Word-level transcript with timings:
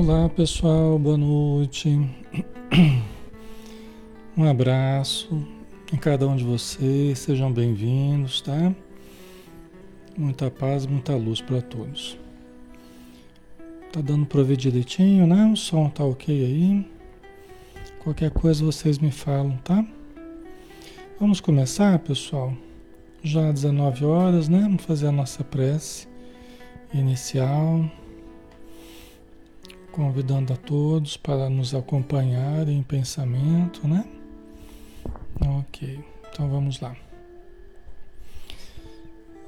Olá 0.00 0.28
pessoal, 0.28 0.96
boa 0.96 1.16
noite. 1.16 1.90
Um 4.36 4.48
abraço 4.48 5.44
em 5.92 5.96
cada 5.96 6.24
um 6.28 6.36
de 6.36 6.44
vocês, 6.44 7.18
sejam 7.18 7.52
bem-vindos, 7.52 8.40
tá? 8.40 8.72
Muita 10.16 10.52
paz, 10.52 10.86
muita 10.86 11.16
luz 11.16 11.40
para 11.40 11.60
todos. 11.60 12.16
Tá 13.92 14.00
dando 14.00 14.24
para 14.24 14.40
ver 14.44 14.56
direitinho, 14.56 15.26
né? 15.26 15.50
O 15.52 15.56
som 15.56 15.90
tá 15.90 16.04
ok 16.04 16.44
aí. 16.44 16.88
Qualquer 17.98 18.30
coisa 18.30 18.64
vocês 18.64 19.00
me 19.00 19.10
falam, 19.10 19.56
tá? 19.64 19.84
Vamos 21.18 21.40
começar, 21.40 21.98
pessoal. 21.98 22.54
Já 23.20 23.50
19 23.50 24.04
horas, 24.04 24.48
né? 24.48 24.60
Vamos 24.60 24.84
fazer 24.84 25.08
a 25.08 25.12
nossa 25.12 25.42
prece 25.42 26.06
inicial 26.94 27.84
convidando 29.98 30.52
a 30.52 30.56
todos 30.56 31.16
para 31.16 31.50
nos 31.50 31.74
acompanhar 31.74 32.68
em 32.68 32.84
pensamento, 32.84 33.88
né? 33.88 34.04
Ok, 35.58 35.98
então 36.30 36.48
vamos 36.48 36.78
lá. 36.78 36.94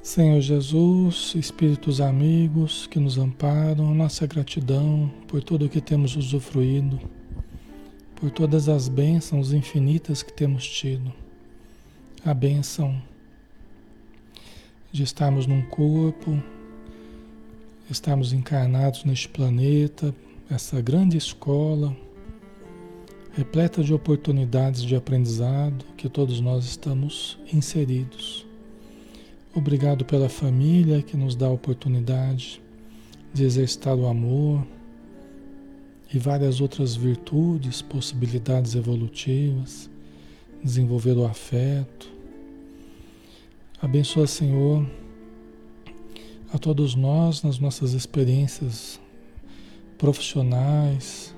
Senhor 0.03 0.41
Jesus, 0.41 1.35
Espíritos 1.35 2.01
amigos 2.01 2.85
que 2.85 2.99
nos 2.99 3.17
amparam, 3.17 3.95
nossa 3.95 4.27
gratidão 4.27 5.09
por 5.25 5.41
tudo 5.41 5.69
que 5.69 5.79
temos 5.79 6.17
usufruído, 6.17 6.99
por 8.17 8.29
todas 8.29 8.67
as 8.67 8.89
bênçãos 8.89 9.53
infinitas 9.53 10.21
que 10.21 10.33
temos 10.33 10.67
tido. 10.67 11.13
A 12.25 12.33
bênção 12.33 13.01
de 14.91 15.01
estarmos 15.03 15.47
num 15.47 15.61
corpo, 15.61 16.37
estarmos 17.89 18.33
encarnados 18.33 19.05
neste 19.05 19.29
planeta, 19.29 20.13
essa 20.51 20.81
grande 20.81 21.15
escola, 21.15 21.95
repleta 23.31 23.81
de 23.81 23.93
oportunidades 23.93 24.81
de 24.81 24.97
aprendizado 24.97 25.85
que 25.95 26.09
todos 26.09 26.41
nós 26.41 26.65
estamos 26.65 27.39
inseridos. 27.53 28.45
Obrigado 29.55 30.03
pela 30.03 30.27
família 30.27 31.01
que 31.01 31.15
nos 31.15 31.35
dá 31.35 31.45
a 31.45 31.51
oportunidade 31.51 32.61
de 33.33 33.45
exercitar 33.45 33.95
o 33.95 34.07
amor 34.07 34.67
e 36.13 36.19
várias 36.19 36.59
outras 36.59 36.97
virtudes, 36.97 37.81
possibilidades 37.81 38.75
evolutivas, 38.75 39.89
desenvolver 40.61 41.17
o 41.17 41.25
afeto. 41.25 42.11
Abençoa, 43.81 44.27
Senhor, 44.27 44.85
a 46.53 46.57
todos 46.57 46.93
nós 46.93 47.41
nas 47.41 47.57
nossas 47.57 47.93
experiências 47.93 49.00
profissionais 50.01 51.31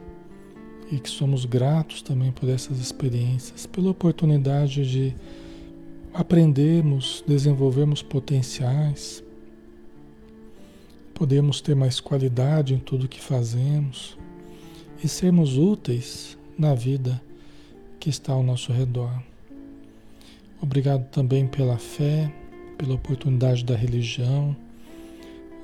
e 0.89 0.97
que 0.97 1.09
somos 1.09 1.43
gratos 1.43 2.01
também 2.01 2.31
por 2.31 2.47
essas 2.47 2.79
experiências, 2.79 3.65
pela 3.65 3.89
oportunidade 3.89 4.89
de 4.89 5.13
aprendermos, 6.13 7.21
desenvolvermos 7.27 8.01
potenciais, 8.01 9.21
podemos 11.13 11.59
ter 11.59 11.75
mais 11.75 11.99
qualidade 11.99 12.73
em 12.73 12.79
tudo 12.79 13.05
que 13.05 13.19
fazemos 13.19 14.17
e 15.03 15.09
sermos 15.09 15.57
úteis 15.57 16.37
na 16.57 16.73
vida 16.73 17.21
que 17.99 18.09
está 18.09 18.31
ao 18.31 18.43
nosso 18.43 18.71
redor. 18.71 19.21
Obrigado 20.61 21.05
também 21.09 21.47
pela 21.47 21.77
fé, 21.77 22.33
pela 22.77 22.95
oportunidade 22.95 23.65
da 23.65 23.75
religião 23.75 24.55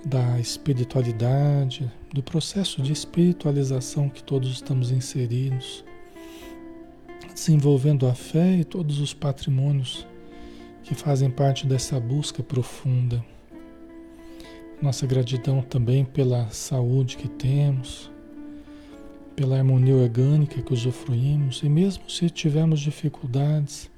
da 0.06 0.40
espiritualidade, 0.40 1.92
do 2.14 2.24
processo 2.24 2.82
de 2.82 2.94
espiritualização 2.94 4.10
que 4.10 4.24
todos 4.24 4.50
estamos 4.52 4.92
inseridos, 4.92 5.84
desenvolvendo 7.34 8.08
a 8.08 8.14
fé 8.14 8.58
e 8.58 8.64
todos 8.64 9.00
os 9.00 9.14
patrimônios 9.14 10.08
que 10.84 10.96
fazem 10.96 11.30
parte 11.30 11.68
dessa 11.68 12.00
busca 12.00 12.42
profunda. 12.42 13.24
Nossa 14.82 15.06
gratidão 15.06 15.62
também 15.62 16.06
pela 16.06 16.50
saúde 16.50 17.18
que 17.18 17.28
temos, 17.28 18.10
pela 19.36 19.58
harmonia 19.58 19.96
orgânica 19.96 20.62
que 20.62 20.74
usufruímos, 20.74 21.62
e 21.64 21.70
mesmo 21.70 22.10
se 22.10 22.30
tivermos 22.30 22.80
dificuldades, 22.80 23.90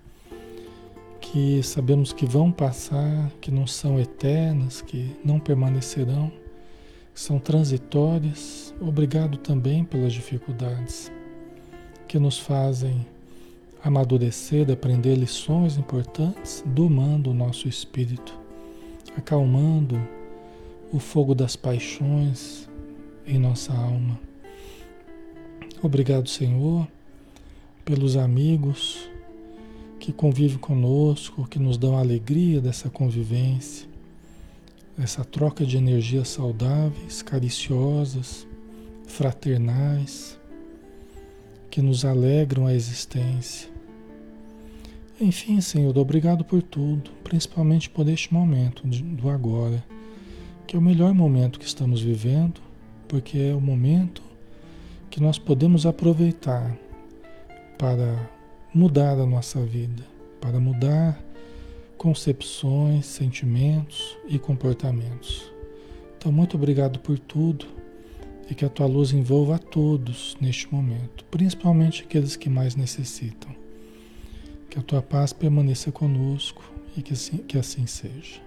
que 1.21 1.61
sabemos 1.61 2.11
que 2.11 2.25
vão 2.25 2.51
passar, 2.51 3.31
que 3.39 3.51
não 3.51 3.67
são 3.67 3.99
eternas, 3.99 4.81
que 4.81 5.15
não 5.23 5.39
permanecerão, 5.39 6.31
que 7.13 7.21
são 7.21 7.39
transitórias. 7.39 8.73
Obrigado 8.81 9.37
também 9.37 9.85
pelas 9.85 10.11
dificuldades 10.11 11.11
que 12.07 12.19
nos 12.19 12.39
fazem 12.39 13.05
amadurecer, 13.83 14.69
aprender 14.69 15.15
lições 15.15 15.77
importantes, 15.77 16.63
domando 16.65 17.29
o 17.29 17.33
nosso 17.33 17.67
espírito, 17.67 18.37
acalmando 19.15 20.01
o 20.91 20.99
fogo 20.99 21.33
das 21.33 21.55
paixões 21.55 22.69
em 23.25 23.39
nossa 23.39 23.73
alma. 23.73 24.19
Obrigado, 25.81 26.27
Senhor, 26.27 26.87
pelos 27.85 28.17
amigos 28.17 29.10
que 30.01 30.11
convive 30.11 30.57
conosco, 30.57 31.47
que 31.47 31.59
nos 31.59 31.77
dão 31.77 31.95
a 31.95 31.99
alegria 31.99 32.59
dessa 32.59 32.89
convivência, 32.89 33.87
essa 34.97 35.23
troca 35.23 35.63
de 35.63 35.77
energias 35.77 36.29
saudáveis, 36.29 37.21
cariciosas, 37.21 38.47
fraternais, 39.05 40.39
que 41.69 41.83
nos 41.83 42.03
alegram 42.03 42.65
a 42.65 42.73
existência. 42.73 43.69
Enfim, 45.19 45.61
Senhor, 45.61 45.95
obrigado 45.95 46.43
por 46.43 46.63
tudo, 46.63 47.11
principalmente 47.23 47.87
por 47.87 48.09
este 48.09 48.33
momento 48.33 48.87
do 48.87 49.29
agora, 49.29 49.85
que 50.65 50.75
é 50.75 50.79
o 50.79 50.81
melhor 50.81 51.13
momento 51.13 51.59
que 51.59 51.65
estamos 51.65 52.01
vivendo, 52.01 52.59
porque 53.07 53.37
é 53.37 53.53
o 53.53 53.61
momento 53.61 54.23
que 55.11 55.21
nós 55.21 55.37
podemos 55.37 55.85
aproveitar 55.85 56.75
para 57.77 58.40
mudar 58.73 59.19
a 59.19 59.25
nossa 59.25 59.59
vida, 59.65 60.03
para 60.39 60.59
mudar 60.59 61.21
concepções, 61.97 63.05
sentimentos 63.05 64.17
e 64.27 64.39
comportamentos. 64.39 65.51
Então, 66.17 66.31
muito 66.31 66.55
obrigado 66.55 66.99
por 66.99 67.19
tudo 67.19 67.65
e 68.49 68.55
que 68.55 68.65
a 68.65 68.69
tua 68.69 68.85
luz 68.85 69.11
envolva 69.11 69.55
a 69.55 69.59
todos 69.59 70.37
neste 70.39 70.73
momento, 70.73 71.25
principalmente 71.25 72.03
aqueles 72.03 72.35
que 72.35 72.49
mais 72.49 72.75
necessitam. 72.75 73.49
Que 74.69 74.79
a 74.79 74.81
tua 74.81 75.01
paz 75.01 75.33
permaneça 75.33 75.91
conosco 75.91 76.63
e 76.95 77.01
que 77.01 77.13
assim, 77.13 77.37
que 77.37 77.57
assim 77.57 77.85
seja. 77.85 78.41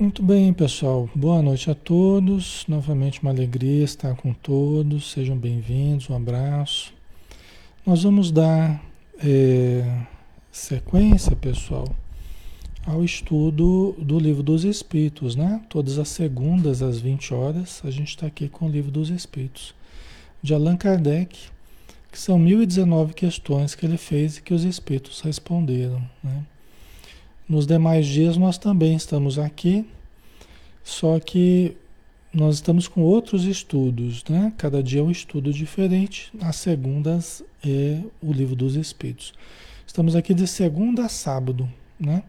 Muito 0.00 0.22
bem, 0.22 0.50
pessoal. 0.50 1.10
Boa 1.14 1.42
noite 1.42 1.70
a 1.70 1.74
todos. 1.74 2.64
Novamente 2.66 3.20
uma 3.20 3.30
alegria 3.30 3.84
estar 3.84 4.14
com 4.16 4.32
todos. 4.32 5.12
Sejam 5.12 5.36
bem-vindos. 5.36 6.08
Um 6.08 6.16
abraço. 6.16 6.94
Nós 7.84 8.02
vamos 8.02 8.32
dar 8.32 8.82
é, 9.22 10.06
sequência, 10.50 11.36
pessoal, 11.36 11.84
ao 12.86 13.04
estudo 13.04 13.94
do 13.98 14.18
Livro 14.18 14.42
dos 14.42 14.64
Espíritos, 14.64 15.36
né? 15.36 15.60
Todas 15.68 15.98
as 15.98 16.08
segundas 16.08 16.80
às 16.80 16.98
20 16.98 17.34
horas, 17.34 17.82
a 17.84 17.90
gente 17.90 18.08
está 18.08 18.26
aqui 18.26 18.48
com 18.48 18.64
o 18.64 18.70
Livro 18.70 18.90
dos 18.90 19.10
Espíritos, 19.10 19.74
de 20.42 20.54
Allan 20.54 20.78
Kardec, 20.78 21.38
que 22.10 22.18
são 22.18 22.38
1019 22.38 23.12
questões 23.12 23.74
que 23.74 23.84
ele 23.84 23.98
fez 23.98 24.38
e 24.38 24.42
que 24.42 24.54
os 24.54 24.64
Espíritos 24.64 25.20
responderam, 25.20 26.00
né? 26.24 26.42
Nos 27.50 27.66
demais 27.66 28.06
dias 28.06 28.36
nós 28.36 28.56
também 28.58 28.94
estamos 28.94 29.36
aqui, 29.36 29.84
só 30.84 31.18
que 31.18 31.76
nós 32.32 32.54
estamos 32.54 32.86
com 32.86 33.00
outros 33.00 33.44
estudos, 33.44 34.22
né? 34.28 34.52
Cada 34.56 34.80
dia 34.80 35.00
é 35.00 35.02
um 35.02 35.10
estudo 35.10 35.52
diferente. 35.52 36.32
As 36.40 36.54
segundas 36.54 37.42
é 37.66 37.98
o 38.22 38.32
livro 38.32 38.54
dos 38.54 38.76
Espíritos. 38.76 39.34
Estamos 39.84 40.14
aqui 40.14 40.32
de 40.32 40.46
segunda 40.46 41.06
a 41.06 41.08
sábado, 41.08 41.68
né? 41.98 42.22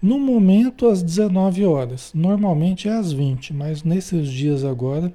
No 0.00 0.18
momento 0.18 0.88
às 0.88 1.02
19 1.02 1.66
horas, 1.66 2.10
normalmente 2.14 2.88
é 2.88 2.92
às 2.92 3.12
20, 3.12 3.52
mas 3.52 3.82
nesses 3.82 4.26
dias 4.26 4.64
agora, 4.64 5.12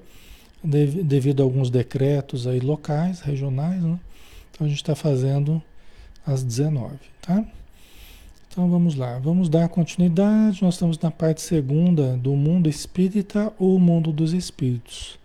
devido 0.63 1.41
a 1.41 1.43
alguns 1.43 1.71
decretos 1.71 2.45
aí 2.45 2.59
locais, 2.59 3.21
regionais, 3.21 3.81
né? 3.81 3.99
Então 4.51 4.67
a 4.67 4.69
gente 4.69 4.83
está 4.83 4.93
fazendo 4.93 5.59
às 6.27 6.43
19, 6.43 6.93
tá? 7.19 7.43
Então 8.51 8.69
vamos 8.69 8.95
lá, 8.95 9.17
vamos 9.17 9.47
dar 9.47 9.69
continuidade. 9.69 10.61
Nós 10.61 10.73
estamos 10.73 10.99
na 10.99 11.09
parte 11.09 11.41
segunda 11.41 12.17
do 12.17 12.35
mundo 12.35 12.67
espírita 12.67 13.53
ou 13.57 13.79
mundo 13.79 14.11
dos 14.11 14.33
espíritos. 14.33 15.17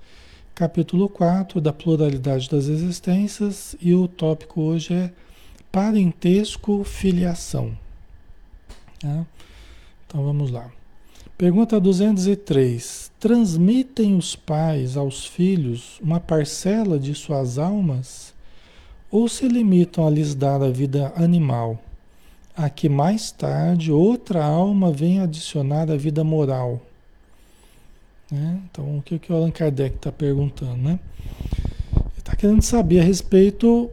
Capítulo 0.55 1.08
4 1.08 1.61
da 1.61 1.73
pluralidade 1.73 2.49
das 2.49 2.69
existências 2.69 3.75
e 3.82 3.93
o 3.93 4.06
tópico 4.06 4.62
hoje 4.62 4.94
é 4.94 5.12
parentesco 5.73 6.84
filiação. 6.84 7.76
Tá? 9.00 9.26
Então 10.06 10.23
vamos 10.23 10.52
lá. 10.52 10.70
Pergunta 11.37 11.81
203. 11.81 13.11
Transmitem 13.19 14.17
os 14.17 14.37
pais 14.37 14.96
aos 14.96 15.26
filhos 15.26 15.99
uma 16.00 16.20
parcela 16.20 16.96
de 16.96 17.12
suas 17.12 17.58
almas 17.58 18.32
ou 19.11 19.28
se 19.28 19.49
limitam 19.49 20.06
a 20.06 20.11
lhes 20.11 20.32
dar 20.32 20.62
a 20.62 20.70
vida 20.70 21.12
animal, 21.17 21.82
a 22.56 22.70
que 22.70 22.88
mais 22.88 23.30
tarde 23.30 23.92
outra 23.92 24.42
alma 24.42 24.90
vem 24.90 25.20
adicionar 25.20 25.90
a 25.90 25.96
vida 25.96 26.24
moral? 26.24 26.80
Né? 28.30 28.60
Então, 28.70 28.96
o 28.96 29.02
que, 29.02 29.18
que 29.18 29.30
o 29.30 29.36
Allan 29.36 29.50
Kardec 29.50 29.96
está 29.96 30.10
perguntando? 30.10 30.76
Né? 30.76 30.98
Ele 31.94 32.18
está 32.18 32.34
querendo 32.34 32.62
saber 32.62 33.00
a 33.00 33.04
respeito 33.04 33.90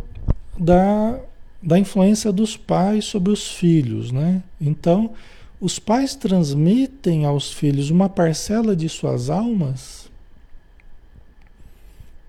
da, 0.57 1.19
da 1.61 1.77
influência 1.77 2.31
dos 2.31 2.55
pais 2.55 3.05
sobre 3.05 3.31
os 3.31 3.51
filhos. 3.51 4.11
Né? 4.11 4.41
Então, 4.59 5.11
os 5.59 5.77
pais 5.77 6.15
transmitem 6.15 7.25
aos 7.25 7.51
filhos 7.51 7.89
uma 7.89 8.07
parcela 8.09 8.75
de 8.75 8.87
suas 8.87 9.29
almas? 9.29 10.09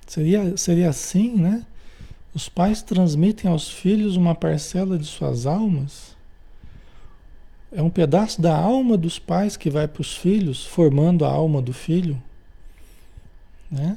Seria, 0.06 0.56
seria 0.56 0.90
assim, 0.90 1.34
né? 1.34 1.64
Os 2.34 2.48
pais 2.48 2.82
transmitem 2.82 3.50
aos 3.50 3.68
filhos 3.70 4.16
uma 4.16 4.34
parcela 4.34 4.98
de 4.98 5.06
suas 5.06 5.46
almas? 5.46 6.13
É 7.74 7.82
um 7.82 7.90
pedaço 7.90 8.40
da 8.40 8.56
alma 8.56 8.96
dos 8.96 9.18
pais 9.18 9.56
que 9.56 9.68
vai 9.68 9.88
para 9.88 10.00
os 10.00 10.16
filhos, 10.16 10.64
formando 10.64 11.24
a 11.24 11.28
alma 11.28 11.60
do 11.60 11.72
filho? 11.72 12.20
Né? 13.70 13.96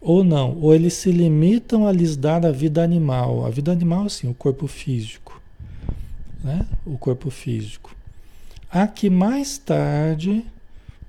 Ou 0.00 0.24
não, 0.24 0.58
ou 0.58 0.74
eles 0.74 0.94
se 0.94 1.12
limitam 1.12 1.86
a 1.86 1.92
lhes 1.92 2.16
dar 2.16 2.44
a 2.46 2.50
vida 2.50 2.82
animal. 2.82 3.44
A 3.44 3.50
vida 3.50 3.70
animal, 3.70 4.06
assim, 4.06 4.28
o 4.28 4.34
corpo 4.34 4.66
físico. 4.66 5.40
Né? 6.42 6.66
O 6.86 6.96
corpo 6.96 7.30
físico 7.30 7.94
a 8.72 8.86
que 8.86 9.10
mais 9.10 9.58
tarde 9.58 10.44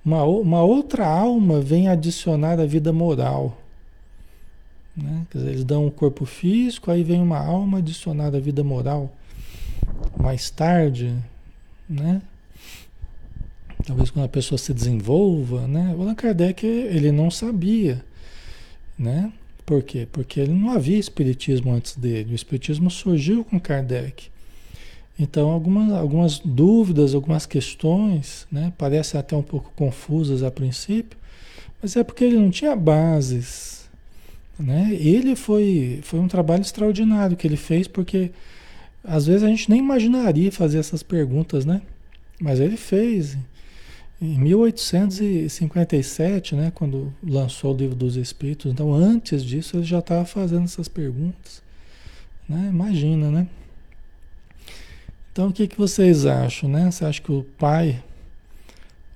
uma, 0.03 0.23
uma 0.25 0.61
outra 0.61 1.07
alma 1.07 1.61
vem 1.61 1.87
adicionar 1.87 2.59
a 2.59 2.65
vida 2.65 2.91
moral. 2.91 3.57
Né? 4.95 5.25
Dizer, 5.33 5.49
eles 5.49 5.63
dão 5.63 5.85
um 5.85 5.89
corpo 5.89 6.25
físico, 6.25 6.91
aí 6.91 7.03
vem 7.03 7.21
uma 7.21 7.39
alma 7.39 7.77
adicionada 7.77 8.37
à 8.37 8.41
vida 8.41 8.65
moral. 8.65 9.09
Mais 10.17 10.49
tarde, 10.49 11.15
né? 11.89 12.21
Talvez 13.85 14.09
quando 14.09 14.25
a 14.25 14.29
pessoa 14.29 14.57
se 14.57 14.73
desenvolva, 14.73 15.67
né? 15.67 15.93
O 15.97 16.01
Allan 16.01 16.15
Kardec, 16.15 16.65
ele 16.65 17.11
não 17.11 17.29
sabia, 17.29 18.03
né? 18.97 19.31
Por 19.65 19.81
quê? 19.81 20.07
Porque 20.11 20.39
ele 20.39 20.53
não 20.53 20.71
havia 20.71 20.97
espiritismo 20.97 21.71
antes 21.71 21.95
dele. 21.95 22.33
O 22.33 22.35
espiritismo 22.35 22.89
surgiu 22.89 23.43
com 23.43 23.59
Kardec. 23.59 24.29
Então, 25.17 25.51
algumas, 25.51 25.91
algumas 25.91 26.39
dúvidas, 26.39 27.13
algumas 27.13 27.45
questões, 27.45 28.47
né, 28.51 28.73
parecem 28.77 29.19
até 29.19 29.35
um 29.35 29.43
pouco 29.43 29.71
confusas 29.75 30.41
a 30.41 30.49
princípio, 30.49 31.17
mas 31.81 31.95
é 31.95 32.03
porque 32.03 32.23
ele 32.23 32.37
não 32.37 32.49
tinha 32.49 32.75
bases. 32.75 33.89
Né? 34.57 34.89
Ele 34.93 35.35
foi, 35.35 35.99
foi 36.03 36.19
um 36.19 36.27
trabalho 36.27 36.61
extraordinário 36.61 37.37
que 37.37 37.45
ele 37.45 37.57
fez, 37.57 37.87
porque 37.87 38.31
às 39.03 39.27
vezes 39.27 39.43
a 39.43 39.47
gente 39.47 39.69
nem 39.69 39.79
imaginaria 39.79 40.51
fazer 40.51 40.79
essas 40.79 41.03
perguntas, 41.03 41.65
né? 41.65 41.81
Mas 42.39 42.59
ele 42.59 42.77
fez. 42.77 43.37
Em 44.21 44.37
1857, 44.39 46.55
né, 46.55 46.71
quando 46.73 47.13
lançou 47.21 47.73
o 47.73 47.77
Livro 47.77 47.95
dos 47.95 48.15
Espíritos, 48.15 48.71
então 48.71 48.93
antes 48.93 49.43
disso 49.43 49.75
ele 49.75 49.83
já 49.83 49.99
estava 49.99 50.23
fazendo 50.23 50.63
essas 50.63 50.87
perguntas. 50.87 51.61
Né? 52.47 52.69
Imagina, 52.69 53.29
né? 53.29 53.45
Então 55.33 55.49
o 55.49 55.51
que, 55.51 55.67
que 55.67 55.77
vocês 55.77 56.25
acham, 56.25 56.69
né? 56.69 56.89
Você 56.89 57.03
acha 57.03 57.21
que 57.21 57.33
o 57.33 57.43
pai, 57.57 58.01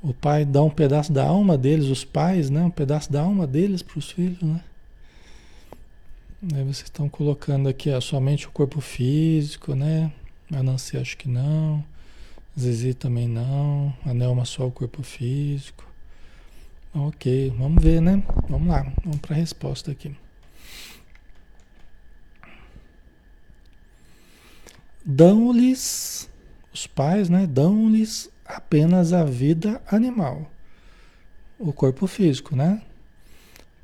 o 0.02 0.14
pai 0.14 0.44
dá 0.44 0.62
um 0.62 0.70
pedaço 0.70 1.14
da 1.14 1.26
alma 1.26 1.58
deles, 1.58 1.86
os 1.86 2.04
pais, 2.04 2.50
né? 2.50 2.64
Um 2.64 2.72
pedaço 2.72 3.10
da 3.10 3.22
alma 3.22 3.48
deles 3.48 3.82
para 3.82 4.00
os 4.00 4.12
filhos, 4.12 4.42
né? 4.42 4.60
Aí 6.44 6.64
vocês 6.64 6.84
estão 6.84 7.10
colocando 7.10 7.68
aqui 7.68 7.90
somente 8.02 8.48
o 8.48 8.52
corpo 8.52 8.80
físico, 8.80 9.76
né? 9.76 10.12
A 10.52 10.62
Nancy 10.62 10.98
acho 10.98 11.18
que 11.18 11.28
não. 11.28 11.84
Zizi 12.58 12.94
também 12.94 13.28
não. 13.28 13.94
A 14.06 14.14
Nelma 14.14 14.46
só 14.46 14.68
o 14.68 14.72
corpo 14.72 15.04
físico. 15.04 15.86
Ok, 16.94 17.54
vamos 17.58 17.84
ver, 17.84 18.02
né? 18.02 18.24
Vamos 18.50 18.68
lá, 18.68 18.92
vamos 19.04 19.20
para 19.20 19.36
a 19.36 19.38
resposta 19.40 19.92
aqui. 19.92 20.16
dão-lhes, 25.08 26.30
os 26.74 26.86
pais, 26.86 27.30
né, 27.30 27.48
dão-lhes 27.48 28.30
apenas 28.46 29.14
a 29.14 29.24
vida 29.24 29.82
animal, 29.90 30.52
o 31.58 31.72
corpo 31.72 32.06
físico, 32.08 32.58
né? 32.58 32.82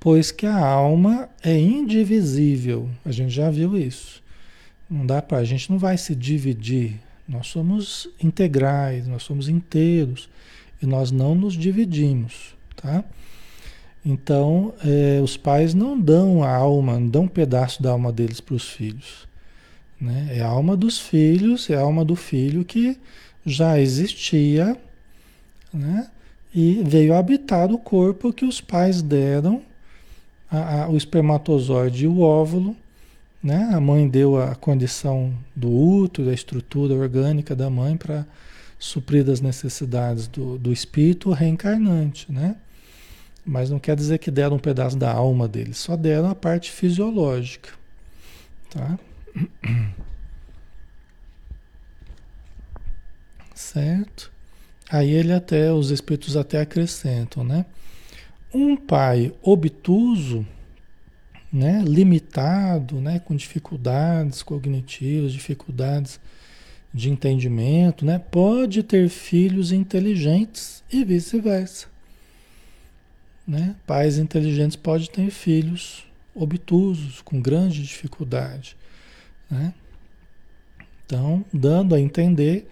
Pois 0.03 0.33
que 0.33 0.45
a 0.45 0.57
alma 0.57 1.29
é 1.41 1.57
indivisível, 1.57 2.89
a 3.05 3.11
gente 3.13 3.29
já 3.29 3.49
viu 3.49 3.77
isso. 3.77 4.21
Não 4.89 5.05
dá 5.05 5.21
para, 5.21 5.37
a 5.37 5.45
gente 5.45 5.71
não 5.71 5.77
vai 5.77 5.97
se 5.97 6.13
dividir. 6.13 6.99
Nós 7.25 7.47
somos 7.47 8.09
integrais, 8.21 9.07
nós 9.07 9.23
somos 9.23 9.47
inteiros 9.47 10.27
e 10.81 10.85
nós 10.85 11.09
não 11.09 11.33
nos 11.33 11.53
dividimos, 11.53 12.53
tá? 12.75 13.01
Então, 14.05 14.73
é, 14.83 15.21
os 15.21 15.37
pais 15.37 15.73
não 15.73 15.97
dão 15.97 16.43
a 16.43 16.53
alma, 16.53 16.99
não 16.99 17.07
dão 17.07 17.23
um 17.23 17.29
pedaço 17.29 17.81
da 17.81 17.91
alma 17.91 18.11
deles 18.11 18.41
para 18.41 18.55
os 18.55 18.69
filhos. 18.71 19.25
Né? 20.01 20.31
É 20.31 20.41
a 20.41 20.47
alma 20.47 20.75
dos 20.75 20.99
filhos, 20.99 21.69
é 21.69 21.75
a 21.75 21.79
alma 21.79 22.03
do 22.03 22.17
filho 22.17 22.65
que 22.65 22.99
já 23.45 23.79
existia 23.79 24.77
né? 25.73 26.09
e 26.53 26.83
veio 26.83 27.13
habitar 27.13 27.71
o 27.71 27.77
corpo 27.77 28.33
que 28.33 28.43
os 28.43 28.59
pais 28.59 29.01
deram, 29.01 29.61
a, 30.53 30.83
a, 30.83 30.89
o 30.89 30.95
espermatozoide 30.95 32.05
e 32.05 32.07
o 32.07 32.21
óvulo. 32.21 32.77
Né? 33.41 33.71
A 33.73 33.81
mãe 33.81 34.07
deu 34.07 34.39
a 34.41 34.55
condição 34.55 35.33
do 35.55 35.69
útero, 35.69 36.29
a 36.29 36.33
estrutura 36.33 36.93
orgânica 36.93 37.55
da 37.55 37.69
mãe 37.69 37.97
para 37.97 38.25
suprir 38.77 39.27
as 39.29 39.41
necessidades 39.41 40.27
do, 40.27 40.57
do 40.57 40.71
espírito 40.71 41.31
reencarnante. 41.31 42.31
Né? 42.31 42.55
Mas 43.43 43.69
não 43.69 43.79
quer 43.79 43.95
dizer 43.95 44.19
que 44.19 44.29
deram 44.29 44.57
um 44.57 44.59
pedaço 44.59 44.95
da 44.95 45.11
alma 45.11 45.47
dele, 45.47 45.73
só 45.73 45.97
deram 45.97 46.29
a 46.29 46.35
parte 46.35 46.71
fisiológica. 46.71 47.69
Tá? 48.69 48.97
Certo? 53.53 54.31
Aí 54.89 55.09
ele 55.09 55.33
até, 55.33 55.71
os 55.71 55.89
espíritos 55.89 56.37
até 56.37 56.61
acrescentam, 56.61 57.43
né? 57.43 57.65
Um 58.53 58.75
pai 58.75 59.33
obtuso, 59.41 60.45
né, 61.51 61.83
limitado, 61.85 63.01
né, 63.01 63.19
com 63.19 63.35
dificuldades 63.35 64.43
cognitivas, 64.43 65.33
dificuldades 65.33 66.19
de 66.93 67.09
entendimento, 67.09 68.05
né, 68.05 68.19
pode 68.19 68.83
ter 68.83 69.09
filhos 69.09 69.71
inteligentes 69.71 70.83
e 70.91 71.03
vice-versa. 71.03 71.87
Né? 73.47 73.75
Pais 73.85 74.17
inteligentes 74.17 74.77
podem 74.77 75.07
ter 75.07 75.29
filhos 75.29 76.05
obtusos, 76.33 77.21
com 77.21 77.41
grande 77.41 77.81
dificuldade. 77.81 78.77
Né? 79.49 79.73
Então, 81.05 81.43
dando 81.53 81.93
a 81.93 81.99
entender 81.99 82.67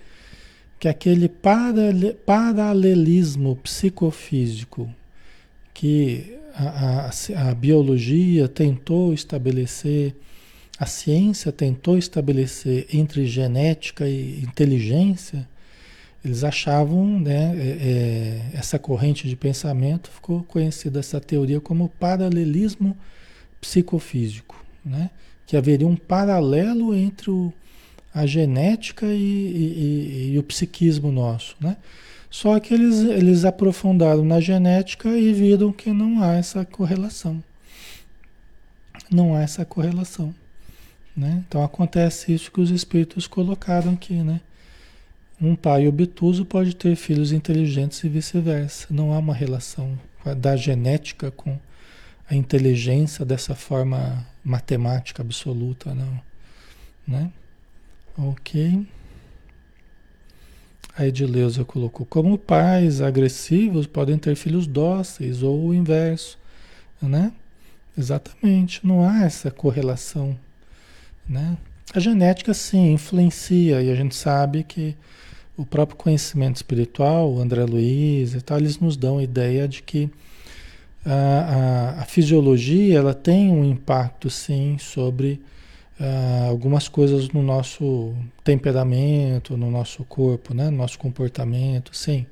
que 0.79 0.87
aquele 0.87 1.29
paralelismo 2.25 3.55
psicofísico 3.57 4.89
que 5.73 6.37
a, 6.53 7.09
a, 7.09 7.49
a, 7.49 7.55
biologia 7.55 8.47
tentou 8.47 9.13
estabelecer, 9.13 10.15
a 10.77 10.85
ciência 10.85 11.51
tentou 11.51 11.97
estabelecer 11.97 12.87
entre 12.93 13.25
genética 13.25 14.07
e 14.07 14.41
inteligência, 14.41 15.47
eles 16.23 16.43
achavam, 16.43 17.19
né, 17.19 17.55
é, 17.55 18.51
é, 18.53 18.57
essa 18.57 18.77
corrente 18.77 19.27
de 19.27 19.35
pensamento 19.35 20.11
ficou 20.11 20.43
conhecida 20.43 20.99
essa 20.99 21.19
teoria 21.19 21.59
como 21.59 21.89
paralelismo 21.89 22.95
psicofísico, 23.59 24.63
né? 24.85 25.09
que 25.51 25.57
haveria 25.57 25.87
um 25.87 25.97
paralelo 25.97 26.95
entre 26.95 27.29
o, 27.29 27.51
a 28.13 28.25
genética 28.25 29.05
e, 29.05 29.17
e, 29.17 30.31
e, 30.33 30.39
o 30.39 30.43
psiquismo 30.43 31.11
nosso, 31.11 31.57
né? 31.59 31.75
Só 32.31 32.57
que 32.61 32.73
eles, 32.73 32.99
eles 32.99 33.43
aprofundaram 33.43 34.23
na 34.23 34.39
genética 34.39 35.09
e 35.09 35.33
viram 35.33 35.73
que 35.73 35.91
não 35.91 36.23
há 36.23 36.33
essa 36.33 36.63
correlação. 36.63 37.43
Não 39.11 39.35
há 39.35 39.41
essa 39.41 39.65
correlação. 39.65 40.33
Né? 41.15 41.43
Então 41.45 41.61
acontece 41.61 42.33
isso 42.33 42.49
que 42.49 42.61
os 42.61 42.71
espíritos 42.71 43.27
colocaram 43.27 43.91
aqui, 43.91 44.13
né? 44.13 44.39
Um 45.41 45.55
pai 45.55 45.87
obtuso 45.87 46.45
pode 46.45 46.73
ter 46.73 46.95
filhos 46.95 47.33
inteligentes 47.33 48.01
e 48.03 48.07
vice-versa. 48.07 48.87
Não 48.89 49.11
há 49.11 49.17
uma 49.17 49.33
relação 49.33 49.99
da 50.37 50.55
genética 50.55 51.31
com 51.31 51.59
a 52.29 52.35
inteligência 52.35 53.25
dessa 53.25 53.55
forma 53.55 54.25
matemática 54.41 55.21
absoluta, 55.21 55.93
não. 55.93 56.21
Né? 57.05 57.31
Ok. 58.17 58.85
A 60.97 61.05
Edileuza 61.05 61.63
colocou: 61.63 62.05
como 62.05 62.37
pais 62.37 63.01
agressivos 63.01 63.87
podem 63.87 64.17
ter 64.17 64.35
filhos 64.35 64.67
dóceis 64.67 65.41
ou 65.43 65.67
o 65.67 65.73
inverso, 65.73 66.37
né? 67.01 67.31
Exatamente, 67.97 68.85
não 68.85 69.03
há 69.03 69.23
essa 69.23 69.51
correlação, 69.51 70.37
né? 71.27 71.57
A 71.93 71.99
genética 71.99 72.53
sim 72.53 72.93
influencia 72.93 73.81
e 73.81 73.91
a 73.91 73.95
gente 73.95 74.15
sabe 74.15 74.63
que 74.63 74.95
o 75.57 75.65
próprio 75.65 75.97
conhecimento 75.97 76.55
espiritual, 76.55 77.37
André 77.37 77.65
Luiz 77.65 78.33
e 78.33 78.41
tal, 78.41 78.57
eles 78.57 78.79
nos 78.79 78.95
dão 78.95 79.17
a 79.17 79.23
ideia 79.23 79.67
de 79.67 79.83
que 79.83 80.09
a, 81.05 81.95
a, 81.97 82.01
a 82.01 82.05
fisiologia 82.05 82.97
ela 82.97 83.13
tem 83.13 83.51
um 83.51 83.63
impacto 83.63 84.29
sim 84.29 84.77
sobre 84.79 85.41
uh, 86.01 86.49
algumas 86.49 86.87
coisas 86.87 87.29
no 87.29 87.43
nosso 87.43 88.15
temperamento, 88.43 89.55
no 89.55 89.69
nosso 89.69 90.03
corpo, 90.03 90.53
né? 90.53 90.69
no 90.69 90.77
nosso 90.77 90.97
comportamento, 90.97 91.95
sim. 91.95 92.25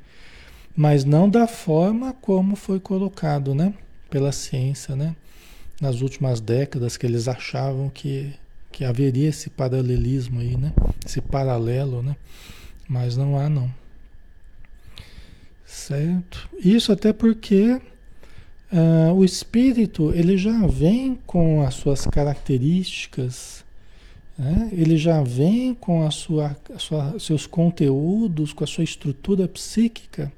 Mas 0.76 1.06
não 1.06 1.30
da 1.30 1.48
forma 1.48 2.14
como 2.14 2.56
foi 2.56 2.80
colocado 2.80 3.54
né? 3.54 3.74
pela 4.10 4.32
ciência, 4.32 4.96
né? 4.96 5.16
nas 5.80 6.02
últimas 6.02 6.42
décadas 6.42 6.98
que 6.98 7.06
eles 7.06 7.28
achavam 7.28 7.90
que, 7.90 8.34
que 8.72 8.84
haveria 8.84 9.30
esse 9.30 9.50
paralelismo 9.50 10.40
aí, 10.40 10.58
né? 10.58 10.74
esse 11.06 11.22
paralelo, 11.22 12.02
né? 12.02 12.16
mas 12.88 13.16
não 13.16 13.38
há 13.38 13.48
não. 13.48 13.72
Certo? 15.66 16.50
Isso 16.58 16.92
até 16.92 17.14
porque 17.14 17.80
Uh, 18.72 19.12
o 19.14 19.26
espírito 19.26 20.12
ele 20.14 20.38
já 20.38 20.68
vem 20.68 21.18
com 21.26 21.64
as 21.64 21.74
suas 21.74 22.06
características, 22.06 23.66
né? 24.38 24.70
ele 24.72 24.96
já 24.96 25.24
vem 25.24 25.74
com 25.74 26.06
a 26.06 26.12
sua, 26.12 26.56
a 26.74 26.78
sua, 26.78 27.20
seus 27.20 27.48
conteúdos, 27.48 28.54
com 28.54 28.64
a 28.64 28.68
sua 28.68 28.84
estrutura 28.84 29.48
psíquica. 29.48 30.32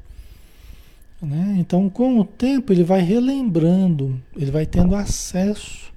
Né? 1.21 1.57
Então, 1.59 1.89
com 1.89 2.19
o 2.19 2.25
tempo, 2.25 2.71
ele 2.71 2.83
vai 2.83 3.01
relembrando, 3.01 4.19
ele 4.35 4.49
vai 4.49 4.65
tendo 4.65 4.95
acesso 4.95 5.91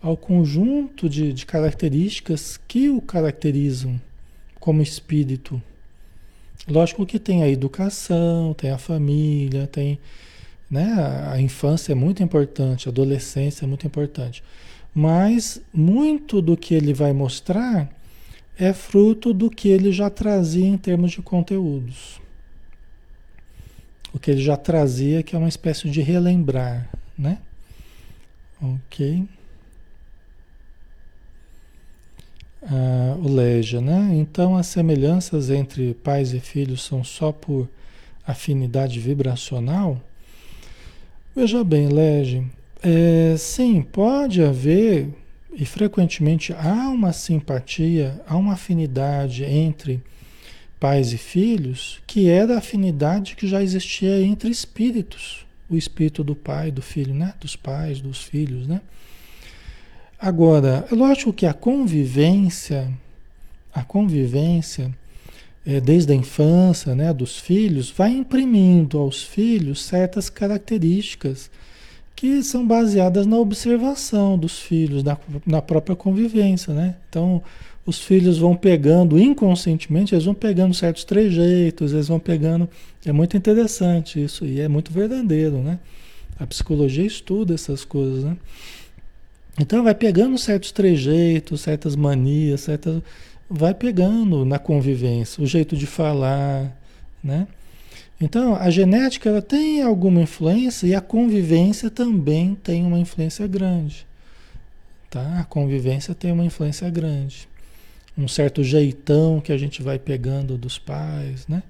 ao 0.00 0.16
conjunto 0.16 1.08
de, 1.08 1.32
de 1.32 1.46
características 1.46 2.60
que 2.68 2.90
o 2.90 3.00
caracterizam 3.00 4.00
como 4.60 4.82
espírito. 4.82 5.60
Lógico 6.68 7.06
que 7.06 7.18
tem 7.18 7.42
a 7.42 7.48
educação, 7.48 8.54
tem 8.54 8.70
a 8.70 8.78
família, 8.78 9.66
tem 9.66 9.98
né? 10.70 10.94
A 11.30 11.40
infância 11.40 11.92
é 11.92 11.94
muito 11.94 12.22
importante, 12.22 12.88
a 12.88 12.92
adolescência 12.92 13.64
é 13.64 13.68
muito 13.68 13.86
importante. 13.86 14.42
Mas 14.94 15.60
muito 15.72 16.40
do 16.40 16.56
que 16.56 16.74
ele 16.74 16.94
vai 16.94 17.12
mostrar 17.12 17.90
é 18.58 18.72
fruto 18.72 19.34
do 19.34 19.50
que 19.50 19.68
ele 19.68 19.92
já 19.92 20.08
trazia 20.08 20.66
em 20.66 20.78
termos 20.78 21.12
de 21.12 21.20
conteúdos. 21.20 22.20
O 24.12 24.18
que 24.18 24.30
ele 24.30 24.40
já 24.42 24.56
trazia, 24.56 25.22
que 25.22 25.36
é 25.36 25.38
uma 25.38 25.48
espécie 25.48 25.90
de 25.90 26.00
relembrar, 26.00 26.88
né? 27.18 27.38
Ok. 28.60 29.28
Ah, 32.62 33.16
o 33.22 33.28
Leja, 33.28 33.80
né? 33.80 34.10
Então 34.14 34.56
as 34.56 34.66
semelhanças 34.66 35.50
entre 35.50 35.92
pais 35.94 36.32
e 36.32 36.40
filhos 36.40 36.82
são 36.82 37.04
só 37.04 37.30
por 37.30 37.68
afinidade 38.26 38.98
vibracional? 38.98 40.00
Veja 41.36 41.62
bem, 41.62 41.88
Lege, 41.88 42.46
é, 42.82 43.36
sim, 43.36 43.82
pode 43.82 44.42
haver, 44.42 45.10
e 45.52 45.66
frequentemente 45.66 46.54
há 46.54 46.88
uma 46.88 47.12
simpatia, 47.12 48.18
há 48.26 48.38
uma 48.38 48.54
afinidade 48.54 49.44
entre 49.44 50.02
pais 50.80 51.12
e 51.12 51.18
filhos, 51.18 52.00
que 52.06 52.30
é 52.30 52.46
da 52.46 52.56
afinidade 52.56 53.36
que 53.36 53.46
já 53.46 53.62
existia 53.62 54.18
entre 54.22 54.48
espíritos, 54.48 55.44
o 55.68 55.76
espírito 55.76 56.24
do 56.24 56.34
pai, 56.34 56.70
do 56.70 56.80
filho, 56.80 57.12
né? 57.12 57.34
Dos 57.38 57.54
pais, 57.54 58.00
dos 58.00 58.22
filhos, 58.22 58.66
né? 58.66 58.80
Agora, 60.18 60.88
é 60.90 60.94
lógico 60.94 61.34
que 61.34 61.44
a 61.44 61.52
convivência, 61.52 62.90
a 63.74 63.84
convivência 63.84 64.90
é, 65.66 65.80
desde 65.80 66.12
a 66.12 66.16
infância 66.16 66.94
né, 66.94 67.12
dos 67.12 67.38
filhos, 67.38 67.90
vai 67.90 68.12
imprimindo 68.12 68.98
aos 68.98 69.22
filhos 69.22 69.82
certas 69.82 70.30
características 70.30 71.50
que 72.14 72.42
são 72.42 72.66
baseadas 72.66 73.26
na 73.26 73.36
observação 73.36 74.38
dos 74.38 74.60
filhos, 74.60 75.02
na, 75.02 75.18
na 75.44 75.60
própria 75.60 75.96
convivência. 75.96 76.72
Né? 76.72 76.94
Então, 77.10 77.42
os 77.84 78.00
filhos 78.00 78.38
vão 78.38 78.56
pegando 78.56 79.18
inconscientemente, 79.18 80.14
eles 80.14 80.24
vão 80.24 80.34
pegando 80.34 80.72
certos 80.72 81.04
trejeitos, 81.04 81.92
eles 81.92 82.08
vão 82.08 82.18
pegando. 82.18 82.68
É 83.04 83.12
muito 83.12 83.36
interessante 83.36 84.22
isso 84.22 84.46
e 84.46 84.60
é 84.60 84.68
muito 84.68 84.92
verdadeiro, 84.92 85.58
né? 85.58 85.78
A 86.38 86.46
psicologia 86.46 87.06
estuda 87.06 87.54
essas 87.54 87.84
coisas, 87.84 88.24
né? 88.24 88.36
Então 89.58 89.84
vai 89.84 89.94
pegando 89.94 90.36
certos 90.36 90.72
trejeitos, 90.72 91.60
certas 91.60 91.94
manias, 91.94 92.62
certas 92.62 93.00
vai 93.48 93.74
pegando 93.74 94.44
na 94.44 94.58
convivência, 94.58 95.42
o 95.42 95.46
jeito 95.46 95.76
de 95.76 95.86
falar, 95.86 96.76
né? 97.22 97.46
Então, 98.20 98.56
a 98.56 98.70
genética 98.70 99.28
ela 99.28 99.42
tem 99.42 99.82
alguma 99.82 100.22
influência 100.22 100.86
e 100.86 100.94
a 100.94 101.00
convivência 101.00 101.90
também 101.90 102.54
tem 102.54 102.84
uma 102.84 102.98
influência 102.98 103.46
grande. 103.46 104.06
Tá? 105.10 105.40
A 105.40 105.44
convivência 105.44 106.14
tem 106.14 106.32
uma 106.32 106.44
influência 106.44 106.88
grande. 106.88 107.46
Um 108.16 108.26
certo 108.26 108.64
jeitão 108.64 109.40
que 109.40 109.52
a 109.52 109.58
gente 109.58 109.82
vai 109.82 109.98
pegando 109.98 110.56
dos 110.56 110.78
pais, 110.78 111.46
né? 111.46 111.62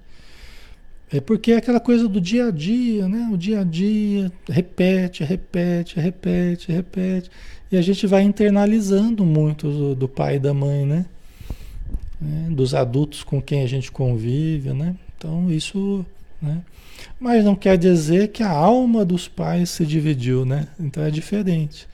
É 1.11 1.21
porque 1.21 1.53
é 1.53 1.57
aquela 1.57 1.79
coisa 1.79 2.07
do 2.07 2.19
dia 2.19 2.47
a 2.47 2.51
dia, 2.51 3.07
né? 3.07 3.29
O 3.31 3.37
dia 3.37 3.61
a 3.61 3.63
dia 3.63 4.31
repete, 4.49 5.23
repete, 5.23 5.99
repete, 5.99 6.71
repete. 6.71 7.29
E 7.71 7.77
a 7.77 7.81
gente 7.81 8.05
vai 8.07 8.23
internalizando 8.23 9.25
muito 9.25 9.69
do, 9.69 9.95
do 9.95 10.07
pai 10.07 10.35
e 10.35 10.39
da 10.39 10.53
mãe, 10.53 10.85
né? 10.85 11.05
Né? 12.19 12.47
dos 12.49 12.73
adultos 12.73 13.23
com 13.23 13.41
quem 13.41 13.63
a 13.63 13.67
gente 13.67 13.91
convive, 13.91 14.73
né? 14.73 14.95
Então 15.15 15.51
isso, 15.51 16.05
né? 16.41 16.61
Mas 17.19 17.43
não 17.43 17.55
quer 17.55 17.77
dizer 17.77 18.29
que 18.29 18.43
a 18.43 18.49
alma 18.49 19.03
dos 19.05 19.27
pais 19.27 19.69
se 19.69 19.85
dividiu, 19.85 20.45
né? 20.45 20.67
Então 20.79 21.03
é 21.03 21.11
diferente. 21.11 21.87